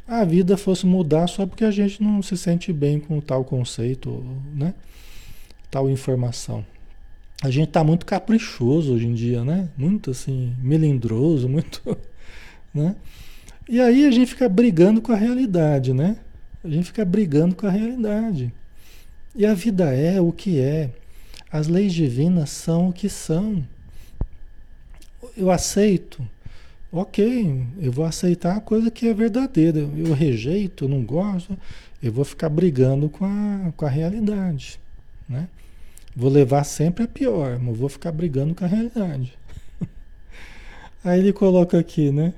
a 0.09 0.25
vida 0.25 0.57
fosse 0.57 0.87
mudar 0.87 1.27
só 1.27 1.45
porque 1.45 1.63
a 1.63 1.69
gente 1.69 2.01
não 2.01 2.19
se 2.23 2.35
sente 2.35 2.73
bem 2.73 2.99
com 2.99 3.21
tal 3.21 3.45
conceito, 3.45 4.25
né? 4.55 4.73
Tal 5.69 5.87
informação. 5.87 6.65
A 7.43 7.51
gente 7.51 7.67
está 7.67 7.83
muito 7.83 8.07
caprichoso 8.07 8.95
hoje 8.95 9.05
em 9.05 9.13
dia, 9.13 9.45
né? 9.45 9.69
Muito 9.77 10.09
assim, 10.09 10.55
melindroso, 10.59 11.47
muito, 11.47 11.95
né? 12.73 12.95
E 13.69 13.79
aí 13.79 14.07
a 14.07 14.09
gente 14.09 14.31
fica 14.31 14.49
brigando 14.49 14.99
com 14.99 15.11
a 15.11 15.15
realidade, 15.15 15.93
né? 15.93 16.17
A 16.63 16.67
gente 16.67 16.85
fica 16.85 17.05
brigando 17.05 17.53
com 17.53 17.67
a 17.67 17.71
realidade. 17.71 18.51
E 19.35 19.45
a 19.45 19.53
vida 19.53 19.93
é 19.93 20.19
o 20.19 20.31
que 20.31 20.59
é. 20.59 20.89
As 21.51 21.67
leis 21.67 21.93
divinas 21.93 22.49
são 22.49 22.89
o 22.89 22.93
que 22.93 23.07
são. 23.07 23.63
Eu 25.37 25.51
aceito 25.51 26.27
Ok, 26.91 27.67
eu 27.79 27.91
vou 27.91 28.03
aceitar 28.03 28.57
a 28.57 28.61
coisa 28.61 28.89
que 28.89 29.07
é 29.07 29.13
verdadeira. 29.13 29.79
Eu 29.79 30.13
rejeito, 30.13 30.87
não 30.87 31.03
gosto, 31.03 31.55
eu 32.01 32.11
vou 32.11 32.25
ficar 32.25 32.49
brigando 32.49 33.09
com 33.09 33.25
a, 33.25 33.71
com 33.77 33.85
a 33.85 33.89
realidade. 33.89 34.79
Né? 35.27 35.47
Vou 36.15 36.31
levar 36.31 36.63
sempre 36.63 37.03
a 37.03 37.07
pior, 37.07 37.59
mas 37.59 37.77
vou 37.77 37.89
ficar 37.89 38.11
brigando 38.11 38.55
com 38.55 38.65
a 38.65 38.67
realidade. 38.67 39.37
Aí 41.03 41.19
ele 41.19 41.31
coloca 41.31 41.77
aqui, 41.77 42.11
né? 42.11 42.33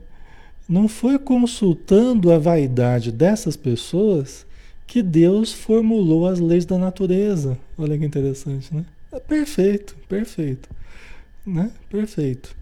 Não 0.68 0.88
foi 0.88 1.18
consultando 1.18 2.32
a 2.32 2.38
vaidade 2.38 3.12
dessas 3.12 3.56
pessoas 3.56 4.46
que 4.86 5.02
Deus 5.02 5.54
formulou 5.54 6.28
as 6.28 6.40
leis 6.40 6.66
da 6.66 6.78
natureza. 6.78 7.58
Olha 7.78 7.98
que 7.98 8.04
interessante, 8.06 8.76
né? 8.76 8.86
É 9.12 9.20
perfeito, 9.20 9.96
perfeito. 10.10 10.70
Né? 11.46 11.72
Perfeito. 11.90 12.56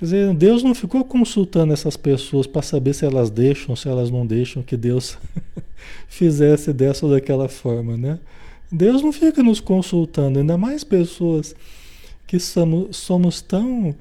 Quer 0.00 0.04
dizer, 0.06 0.34
Deus 0.34 0.62
não 0.62 0.74
ficou 0.74 1.04
consultando 1.04 1.74
essas 1.74 1.94
pessoas 1.94 2.46
para 2.46 2.62
saber 2.62 2.94
se 2.94 3.04
elas 3.04 3.28
deixam, 3.28 3.76
se 3.76 3.86
elas 3.86 4.10
não 4.10 4.26
deixam 4.26 4.62
que 4.62 4.74
Deus 4.74 5.18
fizesse 6.08 6.72
dessa 6.72 7.04
ou 7.04 7.12
daquela 7.12 7.50
forma, 7.50 7.98
né? 7.98 8.18
Deus 8.72 9.02
não 9.02 9.12
fica 9.12 9.42
nos 9.42 9.60
consultando, 9.60 10.38
ainda 10.38 10.56
mais 10.56 10.84
pessoas 10.84 11.54
que 12.26 12.38
somos, 12.40 12.96
somos 12.96 13.42
tão, 13.42 13.94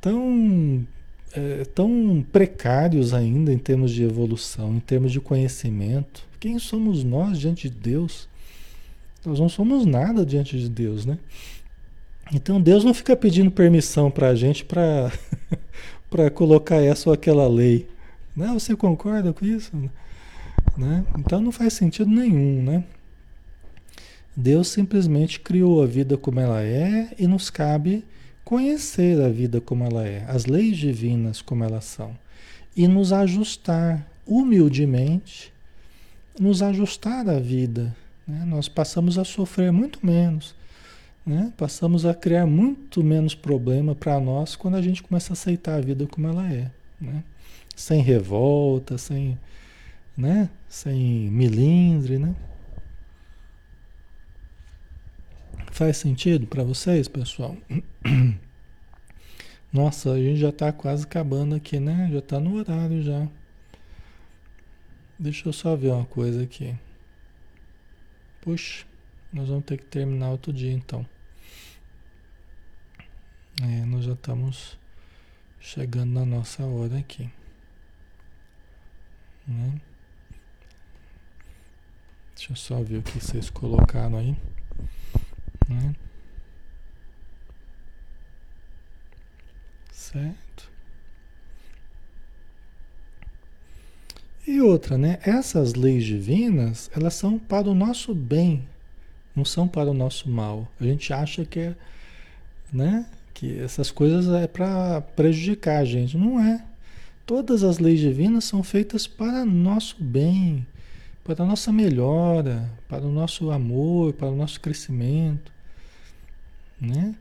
tão, 0.00 0.84
é, 1.32 1.64
tão 1.66 2.26
precários 2.32 3.14
ainda 3.14 3.52
em 3.52 3.58
termos 3.58 3.92
de 3.92 4.02
evolução, 4.02 4.74
em 4.74 4.80
termos 4.80 5.12
de 5.12 5.20
conhecimento. 5.20 6.24
Quem 6.40 6.58
somos 6.58 7.04
nós 7.04 7.38
diante 7.38 7.70
de 7.70 7.76
Deus? 7.76 8.28
Nós 9.24 9.38
não 9.38 9.48
somos 9.48 9.86
nada 9.86 10.26
diante 10.26 10.58
de 10.58 10.68
Deus, 10.68 11.06
né? 11.06 11.18
Então 12.32 12.60
Deus 12.60 12.84
não 12.84 12.92
fica 12.92 13.16
pedindo 13.16 13.50
permissão 13.50 14.10
para 14.10 14.28
a 14.28 14.34
gente 14.34 14.64
para 14.64 15.10
colocar 16.34 16.76
essa 16.76 17.08
ou 17.08 17.14
aquela 17.14 17.48
lei. 17.48 17.88
Não, 18.34 18.58
você 18.58 18.74
concorda 18.74 19.32
com 19.32 19.44
isso? 19.44 19.72
Né? 20.76 21.04
Então 21.18 21.40
não 21.40 21.52
faz 21.52 21.72
sentido 21.72 22.10
nenhum, 22.10 22.62
né? 22.62 22.84
Deus 24.36 24.68
simplesmente 24.68 25.40
criou 25.40 25.82
a 25.82 25.86
vida 25.86 26.18
como 26.18 26.38
ela 26.38 26.62
é 26.62 27.14
e 27.18 27.26
nos 27.26 27.48
cabe 27.48 28.04
conhecer 28.44 29.18
a 29.22 29.30
vida 29.30 29.60
como 29.60 29.84
ela 29.84 30.06
é, 30.06 30.24
as 30.28 30.44
leis 30.44 30.76
divinas 30.76 31.40
como 31.40 31.64
elas 31.64 31.86
são 31.86 32.16
e 32.76 32.86
nos 32.86 33.12
ajustar 33.12 34.06
humildemente, 34.26 35.52
nos 36.38 36.60
ajustar 36.60 37.26
à 37.28 37.40
vida. 37.40 37.96
Né? 38.26 38.44
Nós 38.44 38.68
passamos 38.68 39.16
a 39.16 39.24
sofrer 39.24 39.72
muito 39.72 40.04
menos 40.04 40.54
né? 41.26 41.52
Passamos 41.56 42.06
a 42.06 42.14
criar 42.14 42.46
muito 42.46 43.02
menos 43.02 43.34
problema 43.34 43.96
para 43.96 44.20
nós 44.20 44.54
quando 44.54 44.76
a 44.76 44.82
gente 44.82 45.02
começa 45.02 45.32
a 45.32 45.34
aceitar 45.34 45.74
a 45.74 45.80
vida 45.80 46.06
como 46.06 46.28
ela 46.28 46.48
é. 46.52 46.70
Né? 47.00 47.24
Sem 47.74 48.00
revolta, 48.00 48.96
sem, 48.96 49.36
né? 50.16 50.48
sem 50.68 51.28
milindre. 51.28 52.16
Né? 52.18 52.34
Faz 55.72 55.96
sentido 55.96 56.46
para 56.46 56.62
vocês, 56.62 57.08
pessoal? 57.08 57.56
Nossa, 59.72 60.12
a 60.12 60.18
gente 60.18 60.38
já 60.38 60.50
está 60.50 60.72
quase 60.72 61.04
acabando 61.04 61.56
aqui, 61.56 61.80
né? 61.80 62.08
Já 62.10 62.20
está 62.20 62.40
no 62.40 62.54
horário 62.54 63.02
já. 63.02 63.28
Deixa 65.18 65.48
eu 65.48 65.52
só 65.52 65.74
ver 65.74 65.90
uma 65.90 66.06
coisa 66.06 66.44
aqui. 66.44 66.74
Puxa, 68.40 68.86
nós 69.32 69.48
vamos 69.48 69.64
ter 69.64 69.76
que 69.76 69.84
terminar 69.84 70.30
outro 70.30 70.52
dia 70.52 70.72
então. 70.72 71.04
É, 73.62 73.84
nós 73.86 74.04
já 74.04 74.12
estamos 74.12 74.78
chegando 75.58 76.12
na 76.12 76.26
nossa 76.26 76.64
hora 76.64 76.98
aqui. 76.98 77.30
Né? 79.46 79.80
Deixa 82.34 82.52
eu 82.52 82.56
só 82.56 82.82
ver 82.82 82.98
o 82.98 83.02
que 83.02 83.18
vocês 83.18 83.48
colocaram 83.48 84.18
aí. 84.18 84.36
Né? 85.68 85.94
Certo. 89.90 90.70
E 94.46 94.60
outra, 94.60 94.96
né? 94.96 95.18
Essas 95.22 95.74
leis 95.74 96.04
divinas, 96.04 96.90
elas 96.94 97.14
são 97.14 97.38
para 97.38 97.68
o 97.68 97.74
nosso 97.74 98.14
bem, 98.14 98.68
não 99.34 99.44
são 99.44 99.66
para 99.66 99.90
o 99.90 99.94
nosso 99.94 100.28
mal. 100.30 100.68
A 100.78 100.84
gente 100.84 101.12
acha 101.12 101.44
que 101.44 101.58
é, 101.58 101.76
né? 102.72 103.06
Que 103.36 103.60
essas 103.60 103.90
coisas 103.90 104.26
é 104.28 104.46
para 104.46 105.02
prejudicar 105.14 105.82
a 105.82 105.84
gente. 105.84 106.16
Não 106.16 106.40
é. 106.40 106.64
Todas 107.26 107.62
as 107.62 107.78
leis 107.78 108.00
divinas 108.00 108.44
são 108.44 108.62
feitas 108.62 109.06
para 109.06 109.44
nosso 109.44 109.94
bem, 110.02 110.66
para 111.22 111.44
a 111.44 111.46
nossa 111.46 111.70
melhora, 111.70 112.70
para 112.88 113.04
o 113.04 113.12
nosso 113.12 113.50
amor, 113.50 114.14
para 114.14 114.28
o 114.28 114.34
nosso 114.34 114.58
crescimento. 114.58 115.52
Né? 116.80 117.14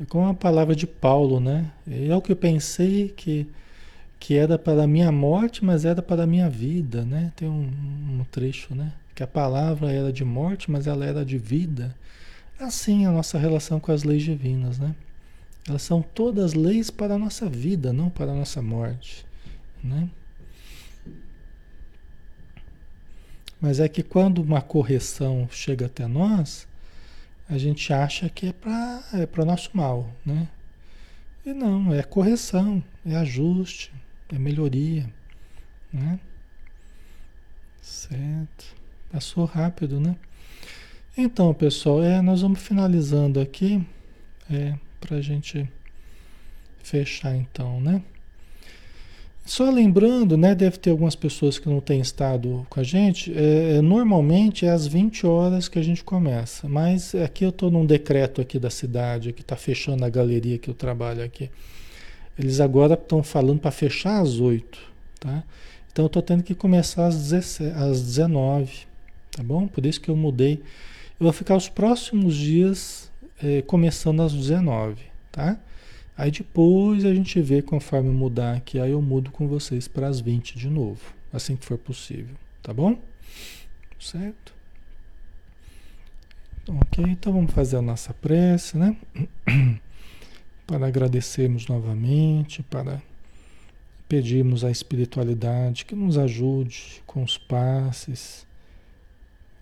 É 0.00 0.04
como 0.06 0.28
a 0.28 0.34
palavra 0.34 0.74
de 0.74 0.86
Paulo, 0.86 1.38
né? 1.38 1.70
É 1.86 2.16
o 2.16 2.22
que 2.22 2.32
eu 2.32 2.36
pensei 2.36 3.08
que, 3.08 3.46
que 4.18 4.36
era 4.36 4.58
para 4.58 4.84
a 4.84 4.86
minha 4.86 5.12
morte, 5.12 5.62
mas 5.62 5.84
era 5.84 6.00
para 6.00 6.22
a 6.22 6.26
minha 6.26 6.48
vida, 6.48 7.04
né? 7.04 7.32
Tem 7.36 7.46
um, 7.46 7.70
um 8.20 8.24
trecho, 8.30 8.74
né? 8.74 8.94
Que 9.14 9.22
a 9.22 9.26
palavra 9.26 9.92
era 9.92 10.10
de 10.10 10.24
morte, 10.24 10.70
mas 10.70 10.86
ela 10.86 11.04
era 11.04 11.22
de 11.22 11.36
vida. 11.36 11.94
Assim 12.58 13.04
a 13.04 13.12
nossa 13.12 13.38
relação 13.38 13.78
com 13.78 13.92
as 13.92 14.04
leis 14.04 14.22
divinas, 14.22 14.78
né? 14.78 14.94
Elas 15.68 15.82
são 15.82 16.02
todas 16.02 16.54
leis 16.54 16.90
para 16.90 17.14
a 17.14 17.18
nossa 17.18 17.48
vida, 17.48 17.92
não 17.92 18.10
para 18.10 18.32
a 18.32 18.34
nossa 18.34 18.60
morte. 18.62 19.24
Né? 19.82 20.08
Mas 23.60 23.78
é 23.78 23.88
que 23.88 24.02
quando 24.02 24.42
uma 24.42 24.62
correção 24.62 25.48
chega 25.50 25.86
até 25.86 26.06
nós, 26.06 26.66
a 27.48 27.58
gente 27.58 27.92
acha 27.92 28.28
que 28.28 28.46
é 28.46 28.52
para 28.52 29.02
é 29.12 29.26
para 29.26 29.44
nosso 29.44 29.70
mal, 29.74 30.08
né? 30.24 30.48
E 31.44 31.52
não, 31.52 31.92
é 31.92 32.02
correção, 32.02 32.82
é 33.04 33.16
ajuste, 33.16 33.92
é 34.28 34.38
melhoria, 34.38 35.08
né? 35.92 36.18
Certo. 37.82 38.74
Passou 39.10 39.44
rápido, 39.44 39.98
né? 39.98 40.16
Então, 41.16 41.52
pessoal, 41.52 42.02
é, 42.02 42.22
nós 42.22 42.42
vamos 42.42 42.60
finalizando 42.60 43.40
aqui, 43.40 43.84
é, 44.50 44.78
para 45.00 45.16
a 45.16 45.20
gente 45.20 45.68
fechar 46.82 47.34
então, 47.34 47.80
né? 47.80 48.02
Só 49.44 49.68
lembrando, 49.68 50.36
né? 50.36 50.54
Deve 50.54 50.76
ter 50.76 50.90
algumas 50.90 51.16
pessoas 51.16 51.58
que 51.58 51.68
não 51.68 51.80
têm 51.80 52.00
estado 52.00 52.64
com 52.70 52.78
a 52.78 52.82
gente. 52.82 53.32
É, 53.36 53.78
é 53.78 53.80
normalmente 53.80 54.64
é 54.64 54.70
às 54.70 54.86
20 54.86 55.26
horas 55.26 55.66
que 55.66 55.78
a 55.78 55.82
gente 55.82 56.04
começa. 56.04 56.68
Mas 56.68 57.14
aqui 57.14 57.44
eu 57.44 57.48
estou 57.48 57.70
num 57.70 57.84
decreto 57.84 58.40
aqui 58.40 58.58
da 58.58 58.70
cidade, 58.70 59.32
que 59.32 59.40
está 59.40 59.56
fechando 59.56 60.04
a 60.04 60.08
galeria 60.08 60.58
que 60.58 60.70
eu 60.70 60.74
trabalho 60.74 61.24
aqui. 61.24 61.50
Eles 62.38 62.60
agora 62.60 62.94
estão 62.94 63.22
falando 63.22 63.58
para 63.58 63.70
fechar 63.70 64.20
às 64.20 64.38
8, 64.38 64.78
tá? 65.18 65.42
Então 65.90 66.04
eu 66.04 66.06
estou 66.06 66.22
tendo 66.22 66.44
que 66.44 66.54
começar 66.54 67.06
às, 67.06 67.16
17, 67.16 67.74
às 67.76 68.00
19, 68.02 68.86
tá 69.32 69.42
bom? 69.42 69.66
Por 69.66 69.84
isso 69.84 70.00
que 70.00 70.10
eu 70.10 70.16
mudei. 70.16 70.62
Eu 71.18 71.24
vou 71.24 71.32
ficar 71.32 71.56
os 71.56 71.68
próximos 71.68 72.36
dias 72.36 73.09
é, 73.42 73.62
começando 73.62 74.22
às 74.22 74.32
19, 74.32 75.02
tá? 75.32 75.58
Aí 76.16 76.30
depois 76.30 77.04
a 77.04 77.14
gente 77.14 77.40
vê 77.40 77.62
conforme 77.62 78.10
mudar 78.10 78.56
aqui, 78.56 78.78
aí 78.78 78.90
eu 78.90 79.00
mudo 79.00 79.30
com 79.30 79.48
vocês 79.48 79.88
para 79.88 80.06
as 80.06 80.20
20 80.20 80.58
de 80.58 80.68
novo, 80.68 81.00
assim 81.32 81.56
que 81.56 81.64
for 81.64 81.78
possível, 81.78 82.34
tá 82.62 82.74
bom? 82.74 82.98
Certo? 83.98 84.54
Ok, 86.68 87.04
então 87.04 87.32
vamos 87.32 87.52
fazer 87.52 87.78
a 87.78 87.82
nossa 87.82 88.12
prece, 88.14 88.76
né? 88.76 88.96
Para 90.66 90.86
agradecermos 90.86 91.66
novamente, 91.66 92.62
para 92.62 93.02
pedirmos 94.08 94.64
à 94.64 94.70
espiritualidade 94.70 95.84
que 95.84 95.94
nos 95.96 96.16
ajude 96.16 97.02
com 97.06 97.24
os 97.24 97.36
passes, 97.36 98.46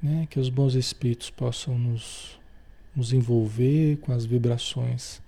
né? 0.03 0.26
que 0.29 0.41
os 0.41 0.49
bons 0.49 0.74
espíritos 0.74 1.31
possam 1.31 1.79
nos, 1.79 2.38
nos 2.99 3.12
envolver 3.12 3.96
com 3.99 4.11
as 4.11 4.26
vibrações 4.26 5.22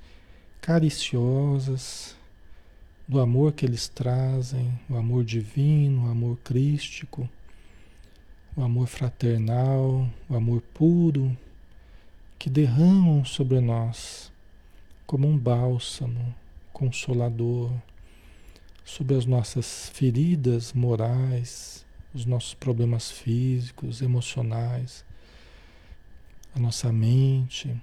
cariciosas 0.60 2.16
do 3.06 3.20
amor 3.20 3.52
que 3.52 3.64
eles 3.64 3.86
trazem, 3.86 4.76
o 4.88 4.96
amor 4.96 5.22
divino, 5.22 6.08
o 6.08 6.10
amor 6.10 6.36
crístico, 6.42 7.30
o 8.56 8.62
amor 8.62 8.88
fraternal, 8.88 10.10
o 10.28 10.34
amor 10.34 10.60
puro, 10.74 11.36
que 12.36 12.50
derramam 12.50 13.24
sobre 13.24 13.60
nós 13.60 14.32
como 15.06 15.28
um 15.28 15.38
bálsamo 15.38 16.34
consolador 16.72 17.70
sobre 18.84 19.14
as 19.14 19.26
nossas 19.26 19.88
feridas 19.90 20.72
morais, 20.72 21.86
os 22.12 22.26
nossos 22.26 22.52
problemas 22.52 23.12
físicos, 23.12 24.02
emocionais, 24.02 25.04
a 26.54 26.58
nossa 26.58 26.92
mente 26.92 27.74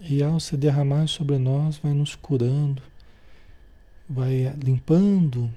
e 0.00 0.22
ao 0.22 0.38
se 0.38 0.56
derramar 0.56 1.06
sobre 1.06 1.38
nós, 1.38 1.78
vai 1.78 1.92
nos 1.92 2.14
curando, 2.14 2.82
vai 4.08 4.54
limpando 4.62 5.50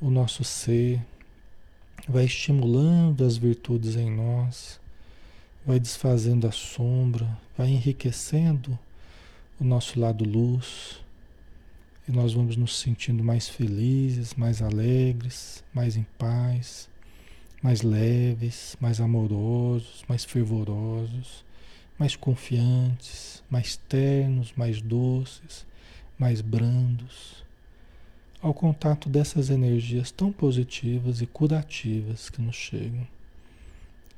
o 0.00 0.10
nosso 0.10 0.44
ser, 0.44 1.04
vai 2.08 2.24
estimulando 2.24 3.24
as 3.24 3.36
virtudes 3.36 3.96
em 3.96 4.10
nós, 4.10 4.80
vai 5.64 5.78
desfazendo 5.78 6.46
a 6.46 6.52
sombra, 6.52 7.28
vai 7.56 7.68
enriquecendo 7.68 8.78
o 9.60 9.64
nosso 9.64 9.98
lado 9.98 10.24
luz. 10.24 11.00
E 12.08 12.12
nós 12.12 12.32
vamos 12.34 12.56
nos 12.56 12.78
sentindo 12.78 13.22
mais 13.22 13.48
felizes, 13.48 14.34
mais 14.34 14.60
alegres, 14.60 15.62
mais 15.72 15.96
em 15.96 16.04
paz, 16.18 16.88
mais 17.62 17.82
leves, 17.82 18.76
mais 18.80 19.00
amorosos, 19.00 20.04
mais 20.08 20.24
fervorosos 20.24 21.44
mais 22.02 22.16
confiantes, 22.16 23.44
mais 23.48 23.76
ternos, 23.88 24.52
mais 24.56 24.82
doces, 24.82 25.64
mais 26.18 26.40
brandos, 26.40 27.44
ao 28.40 28.52
contato 28.52 29.08
dessas 29.08 29.50
energias 29.50 30.10
tão 30.10 30.32
positivas 30.32 31.20
e 31.20 31.26
curativas 31.26 32.28
que 32.28 32.42
nos 32.42 32.56
chegam. 32.56 33.06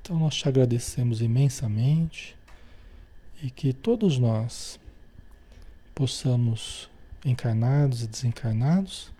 Então 0.01 0.19
nós 0.19 0.35
te 0.35 0.49
agradecemos 0.49 1.21
imensamente 1.21 2.35
e 3.43 3.51
que 3.51 3.75
todos 3.75 4.19
nós 4.19 4.81
possamos, 5.95 6.89
encarnados 7.23 8.03
e 8.03 8.07
desencarnados, 8.07 9.13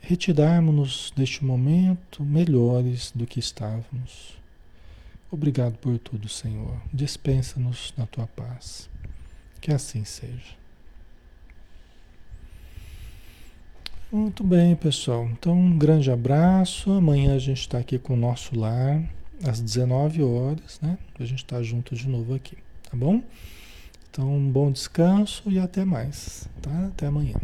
retirarmos-nos 0.00 1.12
deste 1.14 1.44
momento 1.44 2.24
melhores 2.24 3.12
do 3.14 3.26
que 3.26 3.38
estávamos 3.38 4.40
Obrigado 5.32 5.78
por 5.78 5.96
tudo, 5.96 6.28
Senhor. 6.28 6.76
Dispensa-nos 6.92 7.94
na 7.96 8.04
tua 8.04 8.26
paz. 8.26 8.90
Que 9.60 9.72
assim 9.72 10.04
seja. 10.04 10.58
Muito 14.10 14.42
bem, 14.42 14.74
pessoal. 14.74 15.28
Então, 15.30 15.56
um 15.56 15.78
grande 15.78 16.10
abraço. 16.10 16.90
Amanhã 16.90 17.36
a 17.36 17.38
gente 17.38 17.60
está 17.60 17.78
aqui 17.78 17.96
com 17.96 18.14
o 18.14 18.16
nosso 18.16 18.58
lar, 18.58 19.04
às 19.44 19.60
19 19.60 20.20
horas, 20.24 20.80
né? 20.80 20.98
A 21.16 21.24
gente 21.24 21.44
está 21.44 21.62
junto 21.62 21.94
de 21.94 22.08
novo 22.08 22.34
aqui, 22.34 22.56
tá 22.90 22.96
bom? 22.96 23.22
Então, 24.10 24.34
um 24.34 24.50
bom 24.50 24.72
descanso 24.72 25.48
e 25.48 25.60
até 25.60 25.84
mais, 25.84 26.48
tá? 26.60 26.86
Até 26.88 27.06
amanhã. 27.06 27.36